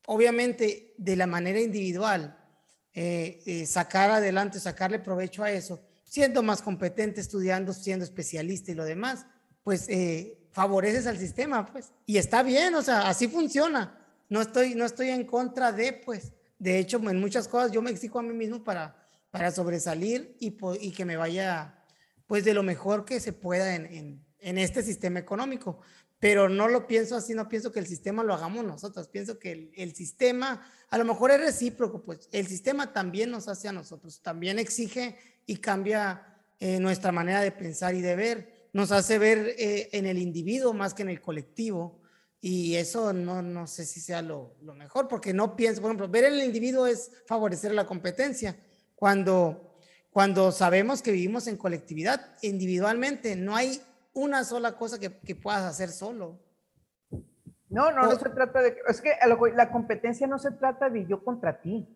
obviamente, 0.06 0.92
de 0.98 1.16
la 1.16 1.26
manera 1.26 1.58
individual, 1.58 2.38
eh, 2.92 3.64
sacar 3.66 4.10
adelante, 4.10 4.60
sacarle 4.60 4.98
provecho 4.98 5.42
a 5.42 5.50
eso, 5.50 5.85
siendo 6.06 6.42
más 6.42 6.62
competente, 6.62 7.20
estudiando, 7.20 7.72
siendo 7.72 8.04
especialista 8.04 8.70
y 8.70 8.74
lo 8.74 8.84
demás, 8.84 9.26
pues 9.62 9.88
eh, 9.88 10.38
favoreces 10.52 11.06
al 11.06 11.18
sistema, 11.18 11.66
pues. 11.66 11.92
Y 12.06 12.16
está 12.16 12.42
bien, 12.42 12.74
o 12.74 12.82
sea, 12.82 13.08
así 13.08 13.28
funciona. 13.28 13.98
No 14.28 14.40
estoy, 14.40 14.74
no 14.74 14.84
estoy 14.84 15.10
en 15.10 15.24
contra 15.24 15.72
de, 15.72 15.92
pues. 15.92 16.32
De 16.58 16.78
hecho, 16.78 16.96
en 17.10 17.20
muchas 17.20 17.48
cosas 17.48 17.72
yo 17.72 17.82
me 17.82 17.90
exijo 17.90 18.18
a 18.18 18.22
mí 18.22 18.32
mismo 18.32 18.64
para, 18.64 18.96
para 19.30 19.50
sobresalir 19.50 20.36
y, 20.40 20.56
y 20.80 20.92
que 20.92 21.04
me 21.04 21.16
vaya, 21.16 21.84
pues, 22.26 22.44
de 22.44 22.54
lo 22.54 22.62
mejor 22.62 23.04
que 23.04 23.20
se 23.20 23.32
pueda 23.32 23.74
en, 23.74 24.24
en, 24.38 24.58
este 24.58 24.82
sistema 24.82 25.18
económico 25.18 25.80
pero 26.18 26.48
no 26.48 26.66
lo 26.66 26.86
pienso 26.86 27.14
así, 27.14 27.34
no 27.34 27.46
pienso 27.46 27.70
que 27.70 27.78
el 27.78 27.86
sistema 27.86 28.24
lo 28.24 28.32
hagamos 28.32 28.64
nosotros, 28.64 29.06
pienso 29.08 29.38
que 29.38 29.52
el, 29.52 29.70
el, 29.76 29.94
sistema, 29.94 30.66
a 30.88 30.96
lo 30.96 31.04
mejor 31.04 31.30
es 31.30 31.40
recíproco, 31.40 32.02
pues 32.02 32.26
el 32.32 32.46
sistema 32.46 32.94
también 32.94 33.30
nos 33.30 33.48
hace 33.48 33.68
a 33.68 33.72
nosotros, 33.72 34.22
también 34.22 34.58
exige 34.58 35.18
y 35.46 35.56
cambia 35.58 36.42
eh, 36.58 36.80
nuestra 36.80 37.12
manera 37.12 37.40
de 37.40 37.52
pensar 37.52 37.94
y 37.94 38.02
de 38.02 38.16
ver. 38.16 38.68
Nos 38.72 38.92
hace 38.92 39.18
ver 39.18 39.54
eh, 39.56 39.88
en 39.92 40.06
el 40.06 40.18
individuo 40.18 40.74
más 40.74 40.92
que 40.92 41.02
en 41.02 41.08
el 41.08 41.20
colectivo. 41.20 42.02
Y 42.40 42.76
eso 42.76 43.12
no, 43.12 43.40
no 43.42 43.66
sé 43.66 43.86
si 43.86 44.00
sea 44.00 44.22
lo, 44.22 44.56
lo, 44.60 44.74
mejor, 44.74 45.08
porque 45.08 45.32
no 45.32 45.56
pienso, 45.56 45.80
por 45.80 45.90
ejemplo, 45.90 46.08
ver 46.08 46.24
en 46.24 46.34
el 46.34 46.44
individuo 46.44 46.86
es 46.86 47.10
favorecer 47.26 47.72
la 47.72 47.86
competencia. 47.86 48.56
Cuando, 48.94 49.74
cuando 50.10 50.52
sabemos 50.52 51.02
que 51.02 51.12
vivimos 51.12 51.46
en 51.46 51.56
colectividad, 51.56 52.34
individualmente, 52.42 53.36
no 53.36 53.56
hay 53.56 53.80
una 54.12 54.44
sola 54.44 54.72
cosa 54.72 54.98
que, 54.98 55.18
que 55.20 55.34
puedas 55.34 55.62
hacer 55.62 55.88
solo. 55.88 56.38
No, 57.68 57.90
no, 57.90 58.02
no 58.02 58.16
se 58.16 58.28
trata 58.28 58.62
de, 58.62 58.76
es 58.86 59.00
que 59.00 59.12
la 59.54 59.70
competencia 59.70 60.26
no 60.26 60.38
se 60.38 60.52
trata 60.52 60.88
de 60.88 61.06
yo 61.06 61.24
contra 61.24 61.60
ti. 61.60 61.88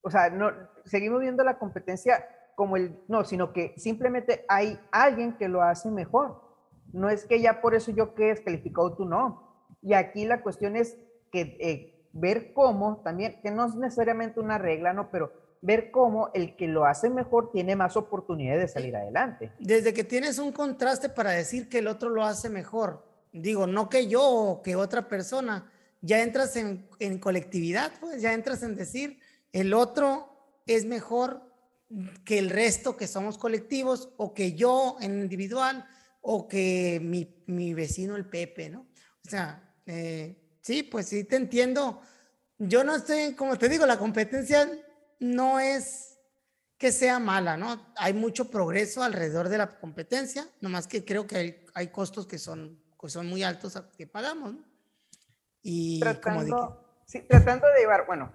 O 0.00 0.10
sea, 0.10 0.30
no, 0.30 0.52
seguimos 0.84 1.20
viendo 1.20 1.42
la 1.42 1.58
competencia 1.58 2.24
como 2.56 2.76
el, 2.76 2.98
no, 3.06 3.22
sino 3.22 3.52
que 3.52 3.74
simplemente 3.76 4.44
hay 4.48 4.80
alguien 4.90 5.36
que 5.36 5.46
lo 5.46 5.62
hace 5.62 5.90
mejor. 5.90 6.40
No 6.92 7.10
es 7.10 7.26
que 7.26 7.40
ya 7.40 7.60
por 7.60 7.74
eso 7.74 7.92
yo 7.92 8.14
quede 8.14 8.28
descalificado, 8.28 8.96
tú 8.96 9.04
no. 9.04 9.66
Y 9.82 9.92
aquí 9.92 10.24
la 10.24 10.42
cuestión 10.42 10.74
es 10.74 10.96
que 11.30 11.56
eh, 11.60 12.08
ver 12.12 12.54
cómo 12.54 13.02
también, 13.04 13.40
que 13.42 13.50
no 13.50 13.66
es 13.66 13.74
necesariamente 13.74 14.40
una 14.40 14.56
regla, 14.56 14.94
¿no? 14.94 15.10
Pero 15.10 15.32
ver 15.60 15.90
cómo 15.90 16.30
el 16.32 16.56
que 16.56 16.66
lo 16.66 16.86
hace 16.86 17.10
mejor 17.10 17.52
tiene 17.52 17.76
más 17.76 17.94
oportunidades 17.96 18.62
de 18.62 18.68
salir 18.68 18.96
adelante. 18.96 19.52
Desde 19.58 19.92
que 19.92 20.04
tienes 20.04 20.38
un 20.38 20.50
contraste 20.50 21.10
para 21.10 21.32
decir 21.32 21.68
que 21.68 21.78
el 21.78 21.88
otro 21.88 22.08
lo 22.08 22.24
hace 22.24 22.48
mejor, 22.48 23.04
digo, 23.32 23.66
no 23.66 23.90
que 23.90 24.08
yo 24.08 24.22
o 24.22 24.62
que 24.62 24.76
otra 24.76 25.08
persona, 25.08 25.70
ya 26.00 26.22
entras 26.22 26.56
en, 26.56 26.88
en 27.00 27.18
colectividad, 27.18 27.92
pues 28.00 28.22
ya 28.22 28.32
entras 28.32 28.62
en 28.62 28.76
decir, 28.76 29.18
el 29.52 29.74
otro 29.74 30.28
es 30.66 30.86
mejor 30.86 31.42
que 32.24 32.38
el 32.38 32.50
resto 32.50 32.96
que 32.96 33.06
somos 33.06 33.38
colectivos 33.38 34.10
o 34.16 34.34
que 34.34 34.54
yo 34.54 34.96
en 35.00 35.20
individual 35.20 35.86
o 36.20 36.48
que 36.48 37.00
mi, 37.02 37.44
mi 37.46 37.74
vecino 37.74 38.16
el 38.16 38.26
Pepe, 38.26 38.68
¿no? 38.68 38.88
O 39.24 39.30
sea, 39.30 39.74
eh, 39.86 40.58
sí, 40.60 40.82
pues 40.82 41.06
sí 41.08 41.24
te 41.24 41.36
entiendo. 41.36 42.00
Yo 42.58 42.82
no 42.82 42.96
estoy, 42.96 43.34
como 43.34 43.56
te 43.56 43.68
digo, 43.68 43.86
la 43.86 43.98
competencia 43.98 44.68
no 45.20 45.60
es 45.60 46.18
que 46.78 46.92
sea 46.92 47.18
mala, 47.18 47.56
¿no? 47.56 47.92
Hay 47.96 48.12
mucho 48.12 48.50
progreso 48.50 49.02
alrededor 49.02 49.48
de 49.48 49.58
la 49.58 49.78
competencia, 49.78 50.46
nomás 50.60 50.86
que 50.86 51.04
creo 51.04 51.26
que 51.26 51.36
hay, 51.36 51.64
hay 51.74 51.88
costos 51.88 52.26
que 52.26 52.38
son, 52.38 52.82
que 53.00 53.08
son 53.08 53.28
muy 53.28 53.42
altos 53.42 53.80
que 53.96 54.06
pagamos, 54.06 54.54
¿no? 54.54 54.64
Y 55.62 56.00
tratando, 56.00 57.00
sí, 57.06 57.22
tratando 57.28 57.66
de 57.68 57.80
llevar, 57.80 58.06
bueno, 58.06 58.32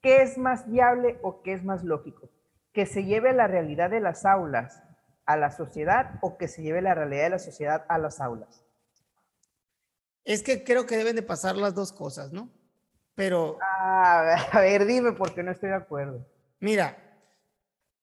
¿qué 0.00 0.22
es 0.22 0.38
más 0.38 0.70
viable 0.70 1.18
o 1.22 1.42
qué 1.42 1.54
es 1.54 1.64
más 1.64 1.84
lógico? 1.84 2.30
¿Que 2.72 2.86
se 2.86 3.04
lleve 3.04 3.32
la 3.32 3.46
realidad 3.46 3.90
de 3.90 4.00
las 4.00 4.24
aulas 4.24 4.82
a 5.26 5.36
la 5.36 5.50
sociedad 5.50 6.18
o 6.20 6.38
que 6.38 6.48
se 6.48 6.62
lleve 6.62 6.82
la 6.82 6.94
realidad 6.94 7.24
de 7.24 7.30
la 7.30 7.38
sociedad 7.38 7.84
a 7.88 7.98
las 7.98 8.20
aulas? 8.20 8.64
Es 10.24 10.42
que 10.42 10.64
creo 10.64 10.86
que 10.86 10.96
deben 10.96 11.16
de 11.16 11.22
pasar 11.22 11.56
las 11.56 11.74
dos 11.74 11.92
cosas, 11.92 12.32
¿no? 12.32 12.50
Pero... 13.14 13.58
Ah, 13.60 14.36
a 14.52 14.60
ver, 14.60 14.86
dime 14.86 15.12
porque 15.12 15.42
no 15.42 15.50
estoy 15.50 15.70
de 15.70 15.76
acuerdo. 15.76 16.26
Mira, 16.60 16.96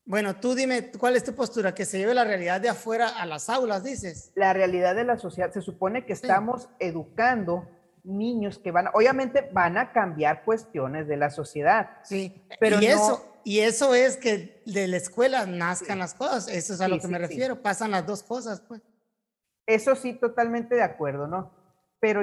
bueno, 0.07 0.37
tú 0.39 0.55
dime, 0.55 0.91
¿cuál 0.97 1.17
es 1.17 1.23
tu 1.25 1.35
postura? 1.35 1.75
Que 1.75 1.83
se 1.83 1.97
lleve 1.99 2.13
la 2.13 2.23
realidad 2.23 2.61
de 2.61 2.69
afuera 2.69 3.09
a 3.09 3.25
las 3.25 3.49
aulas, 3.49 3.83
dices. 3.83 4.31
La 4.35 4.53
realidad 4.53 4.95
de 4.95 5.03
la 5.03 5.17
sociedad, 5.17 5.51
se 5.51 5.61
supone 5.61 6.05
que 6.05 6.13
estamos 6.13 6.69
educando 6.79 7.67
niños 8.07 8.57
que 8.57 8.71
van, 8.71 8.87
obviamente 8.93 9.49
van 9.51 9.77
a 9.77 9.91
cambiar 9.91 10.43
cuestiones 10.43 11.07
de 11.07 11.17
la 11.17 11.29
sociedad. 11.29 11.97
Sí, 12.03 12.43
pero 12.59 12.81
y 12.81 12.87
eso, 12.87 13.39
y 13.43 13.59
eso 13.59 13.93
es 13.93 14.17
que 14.17 14.61
de 14.65 14.87
la 14.87 14.97
escuela 14.97 15.45
nazcan 15.45 15.99
las 15.99 16.13
cosas, 16.13 16.47
eso 16.47 16.73
es 16.73 16.81
a 16.81 16.87
lo 16.87 16.99
que 16.99 17.07
me 17.07 17.19
refiero, 17.19 17.61
pasan 17.61 17.91
las 17.91 18.05
dos 18.05 18.23
cosas, 18.23 18.61
pues. 18.61 18.81
Eso 19.65 19.95
sí, 19.95 20.13
totalmente 20.13 20.75
de 20.75 20.83
acuerdo, 20.83 21.27
¿no? 21.27 21.51
Pero 21.99 22.21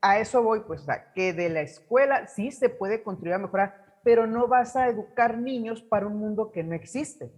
a 0.00 0.18
eso 0.18 0.42
voy, 0.42 0.60
pues, 0.60 0.84
que 1.14 1.32
de 1.32 1.48
la 1.48 1.62
escuela 1.62 2.26
sí 2.26 2.50
se 2.50 2.68
puede 2.68 3.02
contribuir 3.02 3.34
a 3.34 3.38
mejorar, 3.38 3.98
pero 4.04 4.26
no 4.26 4.46
vas 4.46 4.76
a 4.76 4.88
educar 4.88 5.38
niños 5.38 5.82
para 5.82 6.06
un 6.06 6.16
mundo 6.16 6.52
que 6.52 6.62
no 6.62 6.74
existe. 6.74 7.32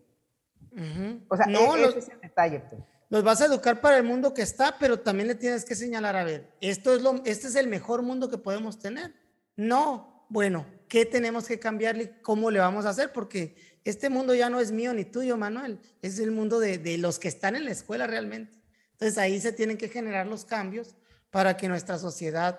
O 1.29 1.37
sea, 1.37 1.47
no, 1.47 1.77
e, 1.77 1.85
ese 1.85 1.99
es 2.01 2.09
el 2.09 2.21
detalle, 2.21 2.61
pues 2.69 2.83
los 3.15 3.23
vas 3.23 3.41
a 3.41 3.45
educar 3.45 3.81
para 3.81 3.97
el 3.97 4.03
mundo 4.03 4.35
que 4.35 4.43
está, 4.43 4.77
pero 4.77 4.99
también 4.99 5.29
le 5.29 5.37
tienes 5.37 5.65
que 5.65 5.77
señalar, 5.77 6.17
a 6.17 6.25
ver, 6.25 6.51
esto 6.61 6.93
es 6.93 7.01
lo, 7.01 7.23
este 7.25 7.47
es 7.47 7.55
el 7.55 7.69
mejor 7.69 8.03
mundo 8.03 8.29
que 8.29 8.39
podemos 8.39 8.81
tener. 8.81 9.15
No, 9.55 10.27
bueno, 10.29 10.67
¿qué 10.89 11.07
tenemos 11.07 11.47
que 11.47 11.61
cambiarle? 11.61 12.21
¿Cómo 12.23 12.51
le 12.51 12.59
vamos 12.59 12.87
a 12.87 12.89
hacer? 12.89 13.13
Porque 13.13 13.79
este 13.85 14.11
mundo 14.11 14.35
ya 14.35 14.51
no 14.51 14.59
es 14.59 14.73
mío 14.73 14.93
ni 14.93 15.05
tuyo, 15.05 15.37
Manuel, 15.37 15.79
es 16.03 16.19
el 16.19 16.33
mundo 16.33 16.59
de, 16.59 16.79
de 16.79 16.99
los 16.99 17.21
que 17.21 17.29
están 17.29 17.55
en 17.55 17.67
la 17.67 17.71
escuela 17.71 18.09
realmente. 18.09 18.59
Entonces 18.91 19.17
ahí 19.17 19.41
se 19.41 19.53
tienen 19.53 19.79
que 19.79 19.89
generar 19.89 20.27
los 20.27 20.45
cambios 20.45 20.97
para 21.31 21.57
que 21.57 21.69
nuestra 21.69 22.01
sociedad 22.01 22.59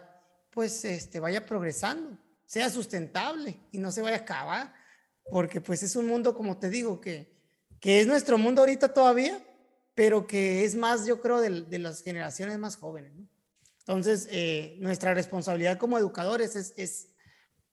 pues 0.52 0.86
este, 0.86 1.20
vaya 1.20 1.46
progresando, 1.46 2.18
sea 2.46 2.70
sustentable 2.70 3.60
y 3.74 3.78
no 3.78 3.92
se 3.92 4.02
vaya 4.02 4.16
a 4.16 4.22
acabar, 4.22 4.74
porque 5.30 5.60
pues 5.60 5.84
es 5.84 5.98
un 5.98 6.08
mundo, 6.08 6.34
como 6.34 6.58
te 6.58 6.70
digo, 6.70 7.02
que, 7.02 7.30
que 7.82 8.00
es 8.00 8.08
nuestro 8.08 8.38
mundo 8.38 8.62
ahorita 8.62 8.94
todavía, 8.94 9.46
pero 9.96 10.28
que 10.28 10.66
es 10.66 10.76
más, 10.76 11.08
yo 11.08 11.22
creo, 11.22 11.40
de, 11.40 11.80
las 11.80 12.04
generaciones 12.04 12.60
más 12.60 12.76
jóvenes. 12.76 13.14
Entonces, 13.80 14.28
eh, 14.30 14.76
nuestra 14.80 15.14
responsabilidad 15.14 15.78
como 15.78 15.98
educadores 15.98 16.56
es, 16.56 17.10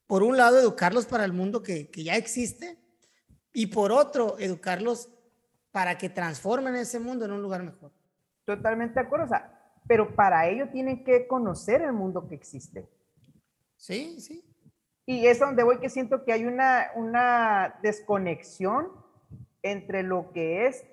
por 0.07 0.23
un 0.23 0.37
lado, 0.37 0.59
educarlos 0.59 1.05
para 1.05 1.25
el 1.25 1.33
mundo 1.33 1.61
que, 1.61 1.91
ya 1.93 2.15
existe 2.15 2.79
y 3.51 3.67
por 3.67 3.91
otro, 3.91 4.37
educarlos 4.39 5.09
para 5.71 5.97
que 5.97 6.09
transformen 6.09 6.75
ese 6.75 6.99
mundo 6.99 7.25
en 7.25 7.31
un 7.31 7.41
lugar 7.41 7.61
mejor. 7.61 7.91
Totalmente 8.45 8.95
de 8.95 9.05
acuerdo, 9.05 9.27
pero 9.87 10.15
para 10.15 10.47
ello 10.47 10.69
tienen 10.69 11.03
que 11.03 11.27
conocer 11.27 11.81
el 11.81 11.93
mundo 11.93 12.27
que 12.27 12.35
existe. 12.35 12.87
Sí, 13.75 14.19
sí. 14.21 14.45
Y 15.05 15.27
es 15.27 15.39
donde 15.39 15.63
voy 15.63 15.79
que 15.79 15.89
siento 15.89 16.23
que 16.23 16.31
hay 16.31 16.45
una, 16.45 16.91
una 16.95 17.79
desconexión 17.81 18.87
entre 19.61 20.03
lo 20.03 20.31
que 20.31 20.67
es 20.67 20.85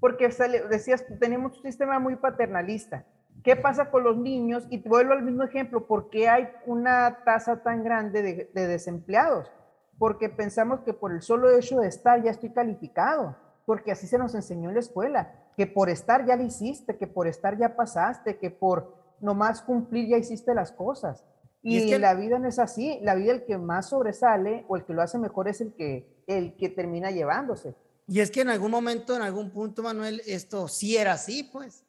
porque 0.00 0.28
decías, 0.70 1.04
tenemos 1.20 1.56
un 1.56 1.62
sistema 1.62 1.98
muy 1.98 2.16
paternalista. 2.16 3.04
¿Qué 3.42 3.56
pasa 3.56 3.90
con 3.90 4.02
los 4.02 4.16
niños? 4.16 4.66
Y 4.70 4.78
te 4.78 4.88
vuelvo 4.88 5.12
al 5.12 5.22
mismo 5.22 5.44
ejemplo, 5.44 5.86
¿por 5.86 6.10
qué 6.10 6.28
hay 6.28 6.48
una 6.66 7.22
tasa 7.24 7.62
tan 7.62 7.84
grande 7.84 8.50
de, 8.52 8.66
desempleados? 8.66 9.50
Porque 9.98 10.28
pensamos 10.28 10.80
que 10.80 10.92
por 10.92 11.12
el 11.12 11.22
solo 11.22 11.50
hecho 11.50 11.78
de 11.78 11.88
estar 11.88 12.22
ya 12.22 12.30
estoy 12.30 12.50
calificado, 12.50 13.36
porque 13.64 13.92
así 13.92 14.06
se 14.06 14.18
nos 14.18 14.34
enseñó 14.34 14.70
en 14.70 14.74
la 14.74 14.80
escuela, 14.80 15.32
que 15.56 15.66
por 15.66 15.88
estar 15.90 16.26
ya 16.26 16.36
lo 16.36 16.42
hiciste, 16.42 16.96
que 16.96 17.06
por 17.06 17.26
estar 17.26 17.56
ya 17.56 17.76
pasaste, 17.76 18.38
que 18.38 18.50
por 18.50 18.94
nomás 19.20 19.62
cumplir 19.62 20.08
ya 20.08 20.18
hiciste 20.18 20.54
las 20.54 20.72
cosas. 20.72 21.24
Y, 21.62 21.78
y 21.78 21.98
la 21.98 22.14
vida 22.14 22.38
no 22.38 22.48
es 22.48 22.58
así, 22.58 22.98
la 23.02 23.14
vida 23.14 23.32
el 23.32 23.44
que 23.44 23.58
más 23.58 23.88
sobresale 23.88 24.64
o 24.68 24.76
el 24.76 24.84
que 24.84 24.92
lo 24.92 25.02
hace 25.02 25.18
mejor 25.18 25.48
es 25.48 25.60
el 25.60 25.74
que, 25.74 26.22
el 26.26 26.56
que 26.56 26.68
termina 26.68 27.10
llevándose. 27.10 27.74
Y 28.06 28.20
es 28.20 28.30
que 28.30 28.42
en 28.42 28.50
algún 28.50 28.70
momento, 28.70 29.16
en 29.16 29.22
algún 29.22 29.50
punto, 29.50 29.82
Manuel, 29.82 30.22
esto 30.26 30.68
sí 30.68 30.96
era 30.96 31.14
así, 31.14 31.42
pues. 31.42 31.82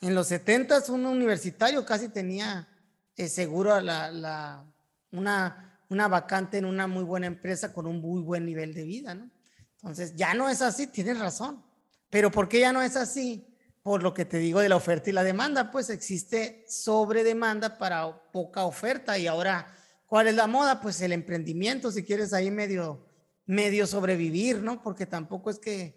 En 0.00 0.14
los 0.14 0.28
70 0.28 0.84
un 0.90 1.06
universitario 1.06 1.84
casi 1.84 2.08
tenía 2.08 2.68
eh, 3.16 3.28
seguro 3.28 3.80
la, 3.80 4.10
la, 4.10 4.64
una, 5.10 5.80
una 5.88 6.08
vacante 6.08 6.58
en 6.58 6.64
una 6.64 6.86
muy 6.86 7.04
buena 7.04 7.26
empresa 7.26 7.72
con 7.72 7.86
un 7.86 8.00
muy 8.00 8.22
buen 8.22 8.44
nivel 8.44 8.74
de 8.74 8.84
vida, 8.84 9.14
¿no? 9.14 9.30
Entonces, 9.76 10.14
ya 10.16 10.32
no 10.34 10.48
es 10.48 10.62
así, 10.62 10.86
tienes 10.86 11.18
razón. 11.18 11.62
Pero 12.08 12.30
¿por 12.30 12.48
qué 12.48 12.60
ya 12.60 12.72
no 12.72 12.80
es 12.80 12.96
así? 12.96 13.46
Por 13.82 14.02
lo 14.02 14.14
que 14.14 14.24
te 14.24 14.38
digo 14.38 14.60
de 14.60 14.68
la 14.68 14.76
oferta 14.76 15.10
y 15.10 15.12
la 15.12 15.24
demanda, 15.24 15.70
pues 15.70 15.90
existe 15.90 16.64
sobre 16.68 17.24
demanda 17.24 17.76
para 17.76 18.30
poca 18.32 18.64
oferta 18.64 19.18
y 19.18 19.26
ahora, 19.26 19.66
¿cuál 20.06 20.28
es 20.28 20.34
la 20.36 20.46
moda? 20.46 20.80
Pues 20.80 21.00
el 21.02 21.12
emprendimiento, 21.12 21.90
si 21.90 22.02
quieres 22.02 22.32
ahí 22.32 22.50
medio 22.50 23.04
medio 23.46 23.86
sobrevivir, 23.86 24.62
¿no? 24.62 24.82
Porque 24.82 25.06
tampoco 25.06 25.50
es 25.50 25.58
que, 25.58 25.94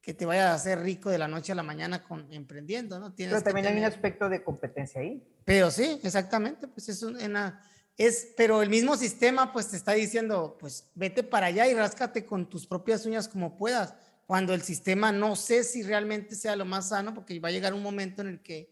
que 0.00 0.14
te 0.14 0.24
vayas 0.24 0.46
a 0.46 0.54
hacer 0.54 0.80
rico 0.80 1.10
de 1.10 1.18
la 1.18 1.28
noche 1.28 1.52
a 1.52 1.54
la 1.54 1.62
mañana 1.62 2.02
con 2.02 2.32
emprendiendo, 2.32 2.98
¿no? 2.98 3.12
Tienes 3.12 3.34
pero 3.34 3.44
también 3.44 3.66
hay 3.66 3.78
un 3.78 3.84
aspecto 3.84 4.28
de 4.28 4.42
competencia 4.42 5.00
ahí. 5.00 5.22
Pero 5.44 5.70
sí, 5.70 6.00
exactamente, 6.02 6.68
pues 6.68 6.88
es 6.88 7.02
una, 7.02 7.60
es, 7.96 8.32
pero 8.36 8.62
el 8.62 8.68
mismo 8.68 8.96
sistema 8.96 9.52
pues 9.52 9.68
te 9.68 9.76
está 9.76 9.92
diciendo, 9.92 10.56
pues 10.60 10.90
vete 10.94 11.22
para 11.22 11.46
allá 11.46 11.66
y 11.66 11.74
ráscate 11.74 12.24
con 12.24 12.48
tus 12.48 12.66
propias 12.66 13.06
uñas 13.06 13.28
como 13.28 13.56
puedas, 13.56 13.94
cuando 14.26 14.54
el 14.54 14.62
sistema 14.62 15.12
no 15.12 15.36
sé 15.36 15.64
si 15.64 15.82
realmente 15.82 16.34
sea 16.34 16.56
lo 16.56 16.64
más 16.64 16.88
sano, 16.88 17.14
porque 17.14 17.38
va 17.38 17.48
a 17.48 17.52
llegar 17.52 17.74
un 17.74 17.82
momento 17.82 18.22
en 18.22 18.28
el 18.28 18.42
que 18.42 18.70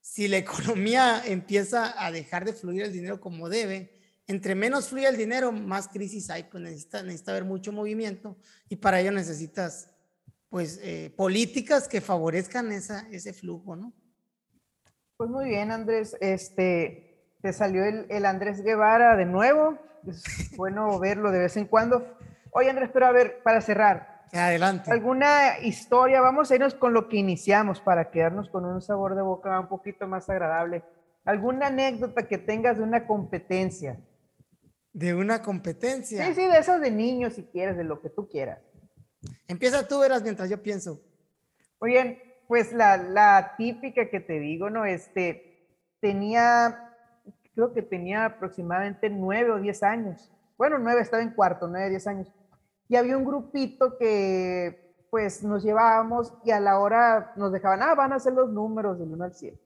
si 0.00 0.28
la 0.28 0.36
economía 0.36 1.22
empieza 1.26 1.94
a 2.04 2.12
dejar 2.12 2.44
de 2.44 2.52
fluir 2.52 2.82
el 2.82 2.92
dinero 2.92 3.20
como 3.20 3.48
debe, 3.48 3.99
entre 4.30 4.54
menos 4.54 4.88
fluye 4.88 5.08
el 5.08 5.16
dinero, 5.16 5.50
más 5.50 5.88
crisis 5.88 6.30
hay, 6.30 6.44
pues 6.44 6.62
necesita, 6.62 7.02
necesita 7.02 7.32
haber 7.32 7.44
mucho 7.44 7.72
movimiento 7.72 8.36
y 8.68 8.76
para 8.76 9.00
ello 9.00 9.10
necesitas 9.10 9.90
pues 10.48 10.78
eh, 10.84 11.12
políticas 11.16 11.88
que 11.88 12.00
favorezcan 12.00 12.70
esa, 12.70 13.08
ese 13.10 13.32
flujo, 13.32 13.74
¿no? 13.74 13.92
Pues 15.16 15.28
muy 15.28 15.48
bien, 15.48 15.72
Andrés, 15.72 16.16
este, 16.20 17.34
te 17.42 17.52
salió 17.52 17.84
el, 17.84 18.06
el 18.08 18.24
Andrés 18.24 18.62
Guevara 18.62 19.16
de 19.16 19.26
nuevo, 19.26 19.78
es 20.06 20.22
bueno 20.56 20.96
verlo 21.00 21.32
de 21.32 21.40
vez 21.40 21.56
en 21.56 21.66
cuando. 21.66 22.16
Oye, 22.52 22.70
Andrés, 22.70 22.90
pero 22.92 23.06
a 23.06 23.12
ver, 23.12 23.42
para 23.42 23.60
cerrar. 23.60 24.26
Adelante. 24.32 24.92
¿Alguna 24.92 25.58
historia? 25.58 26.20
Vamos 26.20 26.52
a 26.52 26.54
irnos 26.54 26.74
con 26.74 26.92
lo 26.92 27.08
que 27.08 27.16
iniciamos 27.16 27.80
para 27.80 28.12
quedarnos 28.12 28.48
con 28.48 28.64
un 28.64 28.80
sabor 28.80 29.16
de 29.16 29.22
boca 29.22 29.58
un 29.58 29.66
poquito 29.66 30.06
más 30.06 30.30
agradable. 30.30 30.84
¿Alguna 31.24 31.66
anécdota 31.66 32.28
que 32.28 32.38
tengas 32.38 32.78
de 32.78 32.84
una 32.84 33.08
competencia? 33.08 33.98
De 34.92 35.14
una 35.14 35.42
competencia. 35.42 36.26
Sí, 36.26 36.34
sí, 36.34 36.46
de 36.46 36.58
esas 36.58 36.80
de 36.80 36.90
niños, 36.90 37.34
si 37.34 37.44
quieres, 37.44 37.76
de 37.76 37.84
lo 37.84 38.00
que 38.00 38.10
tú 38.10 38.28
quieras. 38.28 38.58
Empieza 39.46 39.86
tú, 39.86 40.00
verás, 40.00 40.22
mientras 40.22 40.48
yo 40.50 40.62
pienso. 40.62 41.00
Muy 41.80 41.90
bien, 41.90 42.18
pues 42.48 42.72
la, 42.72 42.96
la 42.96 43.54
típica 43.56 44.08
que 44.10 44.20
te 44.20 44.40
digo, 44.40 44.70
¿no? 44.70 44.84
Este, 44.84 45.68
tenía, 46.00 46.94
creo 47.54 47.72
que 47.72 47.82
tenía 47.82 48.24
aproximadamente 48.24 49.08
nueve 49.10 49.52
o 49.52 49.60
diez 49.60 49.82
años. 49.82 50.32
Bueno, 50.58 50.78
nueve, 50.78 51.00
estaba 51.00 51.22
en 51.22 51.30
cuarto, 51.30 51.68
nueve, 51.68 51.90
diez 51.90 52.06
años. 52.06 52.32
Y 52.88 52.96
había 52.96 53.16
un 53.16 53.24
grupito 53.24 53.96
que 53.96 54.90
pues 55.10 55.42
nos 55.42 55.62
llevábamos 55.62 56.32
y 56.44 56.52
a 56.52 56.60
la 56.60 56.78
hora 56.78 57.32
nos 57.36 57.52
dejaban, 57.52 57.82
ah, 57.82 57.94
van 57.94 58.12
a 58.12 58.16
hacer 58.16 58.32
los 58.32 58.50
números 58.50 58.98
del 58.98 59.12
1 59.12 59.24
al 59.24 59.34
100. 59.34 59.60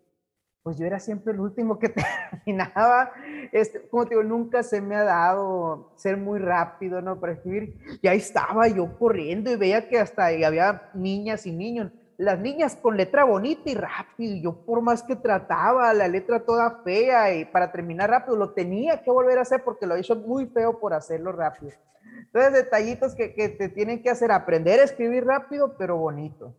Pues 0.64 0.78
yo 0.78 0.86
era 0.86 0.98
siempre 0.98 1.34
el 1.34 1.40
último 1.40 1.78
que 1.78 1.90
terminaba. 2.46 3.12
Este, 3.52 3.86
como 3.86 4.06
te 4.06 4.14
digo, 4.14 4.22
nunca 4.22 4.62
se 4.62 4.80
me 4.80 4.96
ha 4.96 5.04
dado 5.04 5.92
ser 5.96 6.16
muy 6.16 6.38
rápido, 6.38 7.02
¿no? 7.02 7.20
Para 7.20 7.34
escribir. 7.34 7.76
Y 8.00 8.08
ahí 8.08 8.16
estaba 8.16 8.66
yo 8.68 8.98
corriendo 8.98 9.52
y 9.52 9.56
veía 9.56 9.86
que 9.90 9.98
hasta 9.98 10.24
había 10.24 10.90
niñas 10.94 11.44
y 11.44 11.52
niños. 11.52 11.92
Las 12.16 12.38
niñas 12.40 12.76
con 12.76 12.96
letra 12.96 13.24
bonita 13.24 13.68
y 13.68 13.74
rápido. 13.74 14.36
Yo 14.42 14.64
por 14.64 14.80
más 14.80 15.02
que 15.02 15.16
trataba, 15.16 15.92
la 15.92 16.08
letra 16.08 16.40
toda 16.40 16.80
fea 16.82 17.34
y 17.34 17.44
para 17.44 17.70
terminar 17.70 18.08
rápido, 18.08 18.34
lo 18.34 18.54
tenía 18.54 19.02
que 19.02 19.10
volver 19.10 19.36
a 19.36 19.42
hacer 19.42 19.62
porque 19.64 19.84
lo 19.84 19.96
he 19.96 20.14
muy 20.26 20.46
feo 20.46 20.80
por 20.80 20.94
hacerlo 20.94 21.32
rápido. 21.32 21.72
Entonces, 22.20 22.54
detallitos 22.54 23.14
que, 23.14 23.34
que 23.34 23.50
te 23.50 23.68
tienen 23.68 24.02
que 24.02 24.08
hacer 24.08 24.32
aprender 24.32 24.80
a 24.80 24.84
escribir 24.84 25.26
rápido, 25.26 25.76
pero 25.76 25.98
bonito. 25.98 26.54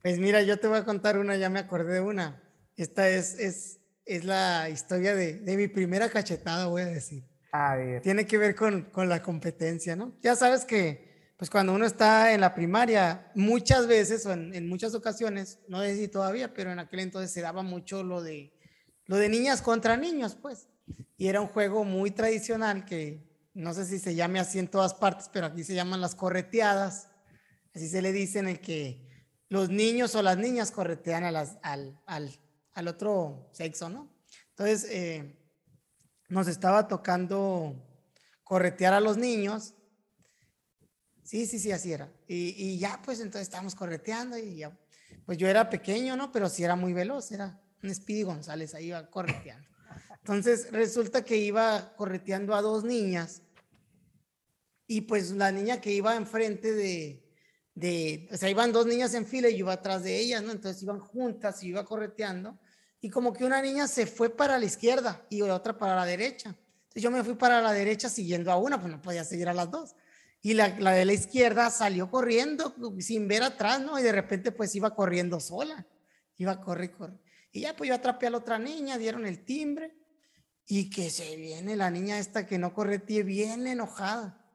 Pues 0.00 0.18
mira, 0.18 0.40
yo 0.40 0.58
te 0.58 0.68
voy 0.68 0.78
a 0.78 0.86
contar 0.86 1.18
una, 1.18 1.36
ya 1.36 1.50
me 1.50 1.58
acordé 1.58 1.92
de 1.92 2.00
una. 2.00 2.40
Esta 2.82 3.08
es, 3.08 3.38
es, 3.38 3.80
es 4.04 4.24
la 4.24 4.68
historia 4.68 5.14
de, 5.14 5.34
de 5.34 5.56
mi 5.56 5.68
primera 5.68 6.10
cachetada, 6.10 6.66
voy 6.66 6.82
a 6.82 6.86
decir. 6.86 7.24
A 7.52 7.76
ver. 7.76 8.02
Tiene 8.02 8.26
que 8.26 8.38
ver 8.38 8.56
con, 8.56 8.90
con 8.90 9.08
la 9.08 9.22
competencia, 9.22 9.94
¿no? 9.94 10.18
Ya 10.20 10.34
sabes 10.34 10.64
que, 10.64 11.34
pues 11.36 11.48
cuando 11.48 11.74
uno 11.74 11.86
está 11.86 12.32
en 12.32 12.40
la 12.40 12.54
primaria, 12.54 13.30
muchas 13.36 13.86
veces 13.86 14.26
o 14.26 14.32
en, 14.32 14.52
en, 14.54 14.68
muchas 14.68 14.94
ocasiones, 14.94 15.60
no 15.68 15.80
sé 15.80 15.96
si 15.96 16.08
todavía, 16.08 16.52
pero 16.52 16.72
en 16.72 16.80
aquel 16.80 17.00
entonces 17.00 17.30
se 17.30 17.40
daba 17.40 17.62
mucho 17.62 18.02
lo 18.02 18.20
de, 18.20 18.52
lo 19.06 19.16
de 19.16 19.28
niñas 19.28 19.62
contra 19.62 19.96
niños, 19.96 20.34
pues. 20.34 20.68
Y 21.16 21.28
era 21.28 21.40
un 21.40 21.46
juego 21.46 21.84
muy 21.84 22.10
tradicional 22.10 22.84
que 22.84 23.30
no 23.54 23.74
sé 23.74 23.84
si 23.84 24.00
se 24.00 24.16
llame 24.16 24.40
así 24.40 24.58
en 24.58 24.66
todas 24.66 24.94
partes, 24.94 25.30
pero 25.32 25.46
aquí 25.46 25.62
se 25.62 25.74
llaman 25.74 26.00
las 26.00 26.16
correteadas. 26.16 27.08
Así 27.74 27.88
se 27.88 28.02
le 28.02 28.10
dice 28.10 28.40
en 28.40 28.48
el 28.48 28.60
que 28.60 29.08
los 29.48 29.68
niños 29.68 30.14
o 30.14 30.22
las 30.22 30.38
niñas 30.38 30.70
corretean 30.70 31.24
a 31.24 31.30
las, 31.30 31.58
al, 31.62 32.00
al, 32.06 32.32
al, 32.74 32.88
otro 32.88 33.50
sexo, 33.52 33.88
¿no? 33.88 34.08
Entonces, 34.50 34.86
eh, 34.90 35.36
nos 36.28 36.48
estaba 36.48 36.88
tocando 36.88 37.74
corretear 38.42 38.94
a 38.94 39.00
los 39.00 39.16
niños. 39.16 39.74
Sí, 41.22 41.46
sí, 41.46 41.58
sí, 41.58 41.72
así 41.72 41.92
era. 41.92 42.12
Y, 42.26 42.78
ya, 42.78 43.00
pues 43.04 43.20
entonces 43.20 43.42
estábamos 43.42 43.74
correteando 43.74 44.36
y 44.36 44.56
ya, 44.56 44.78
pues 45.24 45.38
yo 45.38 45.48
era 45.48 45.70
pequeño, 45.70 46.16
¿no? 46.16 46.32
Pero 46.32 46.48
sí 46.48 46.64
era 46.64 46.76
muy 46.76 46.92
veloz, 46.92 47.32
era 47.32 47.60
un 47.82 47.94
Speedy 47.94 48.22
González, 48.22 48.74
ahí 48.74 48.86
iba 48.86 49.08
correteando. 49.10 49.68
Entonces 50.18 50.70
resulta 50.70 51.24
que 51.24 51.36
iba 51.36 51.94
correteando 51.96 52.54
a 52.54 52.62
dos 52.62 52.84
niñas 52.84 53.42
y 54.86 55.02
pues 55.02 55.32
la 55.32 55.50
niña 55.50 55.80
que 55.80 55.90
iba 55.92 56.14
enfrente 56.16 56.72
de, 56.72 57.21
de, 57.74 58.28
o 58.30 58.36
sea, 58.36 58.50
iban 58.50 58.72
dos 58.72 58.86
niñas 58.86 59.14
en 59.14 59.26
fila 59.26 59.48
y 59.48 59.52
yo 59.52 59.60
iba 59.60 59.72
atrás 59.72 60.02
de 60.02 60.18
ellas, 60.18 60.42
¿no? 60.42 60.52
Entonces 60.52 60.82
iban 60.82 61.00
juntas 61.00 61.62
y 61.62 61.68
iba 61.68 61.84
correteando 61.84 62.58
y 63.00 63.10
como 63.10 63.32
que 63.32 63.44
una 63.44 63.60
niña 63.60 63.88
se 63.88 64.06
fue 64.06 64.30
para 64.30 64.58
la 64.58 64.64
izquierda 64.64 65.26
y 65.28 65.42
otra 65.42 65.76
para 65.76 65.96
la 65.96 66.04
derecha. 66.04 66.50
Entonces 66.50 67.02
yo 67.02 67.10
me 67.10 67.24
fui 67.24 67.34
para 67.34 67.60
la 67.60 67.72
derecha 67.72 68.08
siguiendo 68.08 68.52
a 68.52 68.56
una, 68.56 68.80
pues 68.80 68.92
no 68.92 69.02
podía 69.02 69.24
seguir 69.24 69.48
a 69.48 69.54
las 69.54 69.70
dos. 69.70 69.96
Y 70.40 70.54
la, 70.54 70.68
la 70.78 70.92
de 70.92 71.04
la 71.04 71.12
izquierda 71.12 71.70
salió 71.70 72.10
corriendo 72.10 72.74
sin 73.00 73.26
ver 73.26 73.42
atrás, 73.42 73.80
¿no? 73.80 73.98
Y 73.98 74.02
de 74.02 74.12
repente 74.12 74.52
pues 74.52 74.74
iba 74.76 74.94
corriendo 74.94 75.40
sola. 75.40 75.86
Iba 76.36 76.52
a 76.52 76.60
correr, 76.60 76.92
correr. 76.92 77.18
Y 77.50 77.62
ya 77.62 77.76
pues 77.76 77.88
yo 77.88 77.94
atrapé 77.94 78.28
a 78.28 78.30
la 78.30 78.38
otra 78.38 78.58
niña, 78.58 78.98
dieron 78.98 79.26
el 79.26 79.44
timbre 79.44 79.96
y 80.66 80.88
que 80.88 81.10
se 81.10 81.36
viene 81.36 81.76
la 81.76 81.90
niña 81.90 82.18
esta 82.18 82.46
que 82.46 82.56
no 82.56 82.72
corretee 82.72 83.24
bien 83.24 83.66
enojada, 83.66 84.46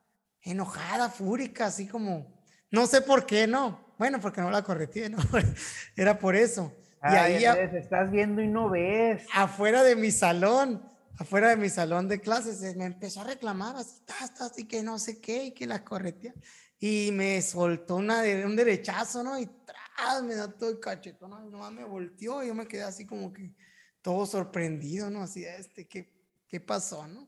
enojada, 0.42 1.10
fúrica, 1.10 1.66
así 1.66 1.86
como, 1.86 2.37
no 2.72 2.88
sé 2.88 3.02
por 3.02 3.26
qué 3.26 3.48
no. 3.48 3.88
Bueno, 3.98 4.20
porque 4.20 4.42
no 4.42 4.52
la 4.52 4.64
correteé, 4.64 5.10
¿no? 5.10 5.18
Era 5.96 6.20
por 6.20 6.36
eso. 6.36 6.74
y 7.04 7.16
ahí 7.16 7.44
estás 7.44 8.12
viendo 8.12 8.42
y 8.42 8.48
no 8.48 8.70
ves. 8.70 9.26
Afuera 9.34 9.84
de 9.84 9.96
mi 9.96 10.12
salón, 10.12 10.84
afuera 11.18 11.50
de 11.50 11.58
mi 11.58 11.70
salón 11.70 12.08
de 12.08 12.20
clases, 12.20 12.76
me 12.76 12.86
empezó 12.86 13.22
a 13.22 13.26
reclamar 13.26 13.76
así, 13.76 14.02
así 14.40 14.68
que 14.68 14.84
no 14.84 15.00
sé 15.00 15.20
qué, 15.20 15.46
y 15.46 15.52
que 15.52 15.66
la 15.66 15.84
corretea. 15.84 16.34
Y 16.80 17.10
me 17.12 17.42
soltó 17.42 17.96
una 17.96 18.22
de, 18.22 18.46
un 18.46 18.56
derechazo, 18.56 19.24
¿no? 19.24 19.40
Y 19.40 19.48
tras, 19.48 20.22
me 20.24 20.36
da 20.36 20.48
todo 20.48 20.70
el 20.70 20.80
cachetón, 20.80 21.32
¿no? 21.32 21.40
nomás 21.50 21.72
me 21.72 21.84
volteó, 21.84 22.44
y 22.44 22.48
yo 22.48 22.56
me 22.56 22.68
quedé 22.68 22.84
así 22.84 23.06
como 23.06 23.34
que, 23.34 23.52
todo 24.04 24.28
sorprendido, 24.28 25.10
¿no? 25.10 25.24
Así, 25.24 25.44
este, 25.44 25.88
¿qué, 25.88 26.14
qué 26.48 26.60
pasó, 26.60 27.08
no? 27.08 27.28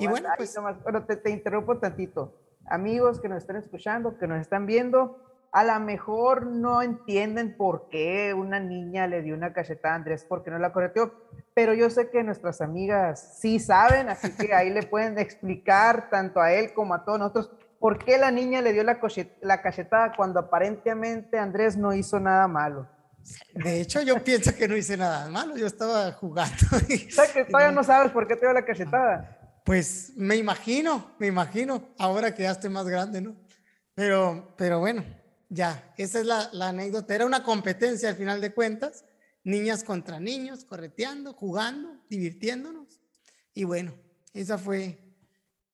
y 0.00 0.08
bueno, 0.08 0.28
pues... 0.36 0.52
bueno, 0.82 1.06
te, 1.06 1.16
te 1.16 1.30
interrumpo 1.30 1.78
tantito. 1.78 2.40
Amigos 2.66 3.20
que 3.20 3.28
nos 3.28 3.38
están 3.38 3.56
escuchando, 3.56 4.18
que 4.18 4.26
nos 4.26 4.40
están 4.40 4.66
viendo, 4.66 5.18
a 5.54 5.62
lo 5.62 5.78
mejor 5.78 6.46
no 6.46 6.82
entienden 6.82 7.56
por 7.56 7.88
qué 7.88 8.34
una 8.34 8.58
niña 8.58 9.06
le 9.06 9.22
dio 9.22 9.36
una 9.36 9.52
cachetada 9.52 9.94
a 9.94 9.96
Andrés 9.98 10.26
porque 10.28 10.50
no 10.50 10.58
la 10.58 10.72
correteó, 10.72 11.14
pero 11.54 11.74
yo 11.74 11.90
sé 11.90 12.10
que 12.10 12.24
nuestras 12.24 12.60
amigas 12.60 13.38
sí 13.40 13.60
saben, 13.60 14.08
así 14.08 14.32
que 14.36 14.52
ahí 14.52 14.70
le 14.70 14.82
pueden 14.82 15.16
explicar 15.16 16.10
tanto 16.10 16.40
a 16.40 16.52
él 16.52 16.74
como 16.74 16.94
a 16.94 17.04
todos 17.04 17.20
nosotros 17.20 17.50
por 17.78 17.98
qué 18.04 18.18
la 18.18 18.32
niña 18.32 18.62
le 18.62 18.72
dio 18.72 18.82
la, 18.82 18.98
la 19.42 19.62
cachetada 19.62 20.12
cuando 20.16 20.40
aparentemente 20.40 21.38
Andrés 21.38 21.76
no 21.76 21.92
hizo 21.92 22.18
nada 22.18 22.48
malo. 22.48 22.88
De 23.54 23.80
hecho, 23.80 24.02
yo 24.02 24.22
pienso 24.24 24.54
que 24.56 24.66
no 24.66 24.76
hice 24.76 24.96
nada 24.96 25.28
malo, 25.28 25.56
yo 25.56 25.66
estaba 25.66 26.10
jugando. 26.12 26.56
Y, 26.88 27.08
o 27.12 27.32
que 27.32 27.44
todavía 27.44 27.72
no 27.72 27.84
sabes 27.84 28.10
por 28.10 28.26
qué 28.26 28.34
te 28.34 28.46
dio 28.46 28.52
la 28.52 28.64
cachetada. 28.64 29.38
Pues 29.64 30.12
me 30.16 30.36
imagino, 30.36 31.14
me 31.18 31.26
imagino, 31.26 31.94
ahora 31.98 32.34
que 32.34 32.42
ya 32.42 32.52
estoy 32.52 32.70
más 32.70 32.86
grande, 32.86 33.20
¿no? 33.20 33.34
Pero, 33.94 34.54
pero 34.56 34.78
bueno, 34.78 35.02
ya, 35.48 35.92
esa 35.96 36.20
es 36.20 36.26
la, 36.26 36.50
la 36.52 36.68
anécdota. 36.68 37.14
Era 37.14 37.24
una 37.24 37.42
competencia 37.42 38.10
al 38.10 38.16
final 38.16 38.40
de 38.40 38.52
cuentas, 38.52 39.04
niñas 39.42 39.82
contra 39.82 40.20
niños, 40.20 40.64
correteando, 40.64 41.32
jugando, 41.32 41.98
divirtiéndonos. 42.10 43.00
Y 43.54 43.64
bueno, 43.64 43.94
esa 44.34 44.58
fue 44.58 44.98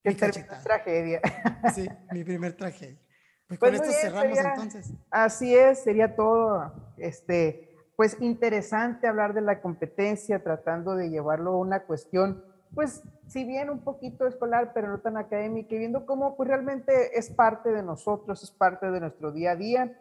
mi 0.05 0.15
tragedia. 0.15 1.21
Sí, 1.75 1.87
mi 2.13 2.25
primer 2.25 2.55
tragedia. 2.55 2.99
Pues, 3.47 3.61
con 3.61 3.75
esto 3.75 3.91
cerramos 4.01 4.39
entonces. 4.39 4.93
Así 5.11 5.55
es, 5.55 5.83
sería 5.83 6.15
todo. 6.15 6.95
Este, 6.97 7.77
pues 7.97 8.17
interesante 8.21 9.07
hablar 9.07 9.35
de 9.35 9.43
la 9.43 9.61
competencia, 9.61 10.43
tratando 10.43 10.95
de 10.95 11.11
llevarlo 11.11 11.51
a 11.53 11.59
una 11.59 11.85
cuestión, 11.85 12.45
pues 12.75 13.03
si 13.27 13.45
bien 13.45 13.71
un 13.71 13.81
poquito 13.81 14.27
escolar, 14.27 14.73
pero 14.75 14.89
no 14.89 15.01
tan 15.01 15.17
académica, 15.17 15.75
y 15.75 15.79
viendo 15.79 16.07
cómo 16.07 16.37
pues 16.37 16.49
realmente 16.49 17.19
es 17.19 17.31
parte 17.31 17.71
de 17.71 17.83
nosotros, 17.83 18.43
es 18.43 18.51
parte 18.51 18.91
de 18.91 19.01
nuestro 19.01 19.33
día 19.33 19.53
a 19.53 19.57
día. 19.57 19.97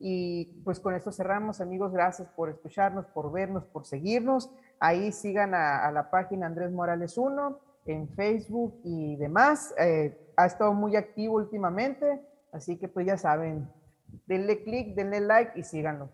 Y 0.00 0.44
pues 0.64 0.78
con 0.78 0.94
esto 0.94 1.10
cerramos, 1.10 1.60
amigos. 1.60 1.92
Gracias 1.92 2.28
por 2.28 2.48
escucharnos, 2.48 3.06
por 3.06 3.32
vernos, 3.32 3.64
por 3.64 3.84
seguirnos. 3.84 4.50
Ahí 4.78 5.10
sigan 5.10 5.54
a, 5.54 5.90
la 5.90 6.10
página 6.10 6.46
Andrés 6.46 6.70
Morales 6.70 7.18
1 7.18 7.58
en 7.86 8.08
Facebook 8.10 8.80
y 8.84 9.16
demás. 9.16 9.74
Eh, 9.76 10.16
ha 10.36 10.46
estado 10.46 10.72
muy 10.72 10.94
activo 10.94 11.34
últimamente. 11.34 12.20
Así 12.52 12.76
que 12.76 12.86
pues 12.86 13.06
ya 13.06 13.16
saben, 13.16 13.68
denle 14.26 14.62
click, 14.62 14.94
denle 14.94 15.20
like 15.20 15.58
y 15.58 15.64
síganlo. 15.64 16.10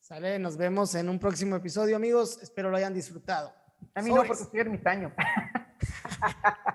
Sale, 0.00 0.38
nos 0.38 0.56
vemos 0.56 0.94
en 0.94 1.08
un 1.08 1.18
próximo 1.18 1.56
episodio, 1.56 1.96
amigos. 1.96 2.42
Espero 2.42 2.70
lo 2.70 2.76
hayan 2.78 2.94
disfrutado. 2.94 3.61
A 3.94 4.02
mí 4.02 4.10
no, 4.10 4.24
porque 4.24 4.42
estoy 4.42 4.60
ermitaño. 4.60 5.12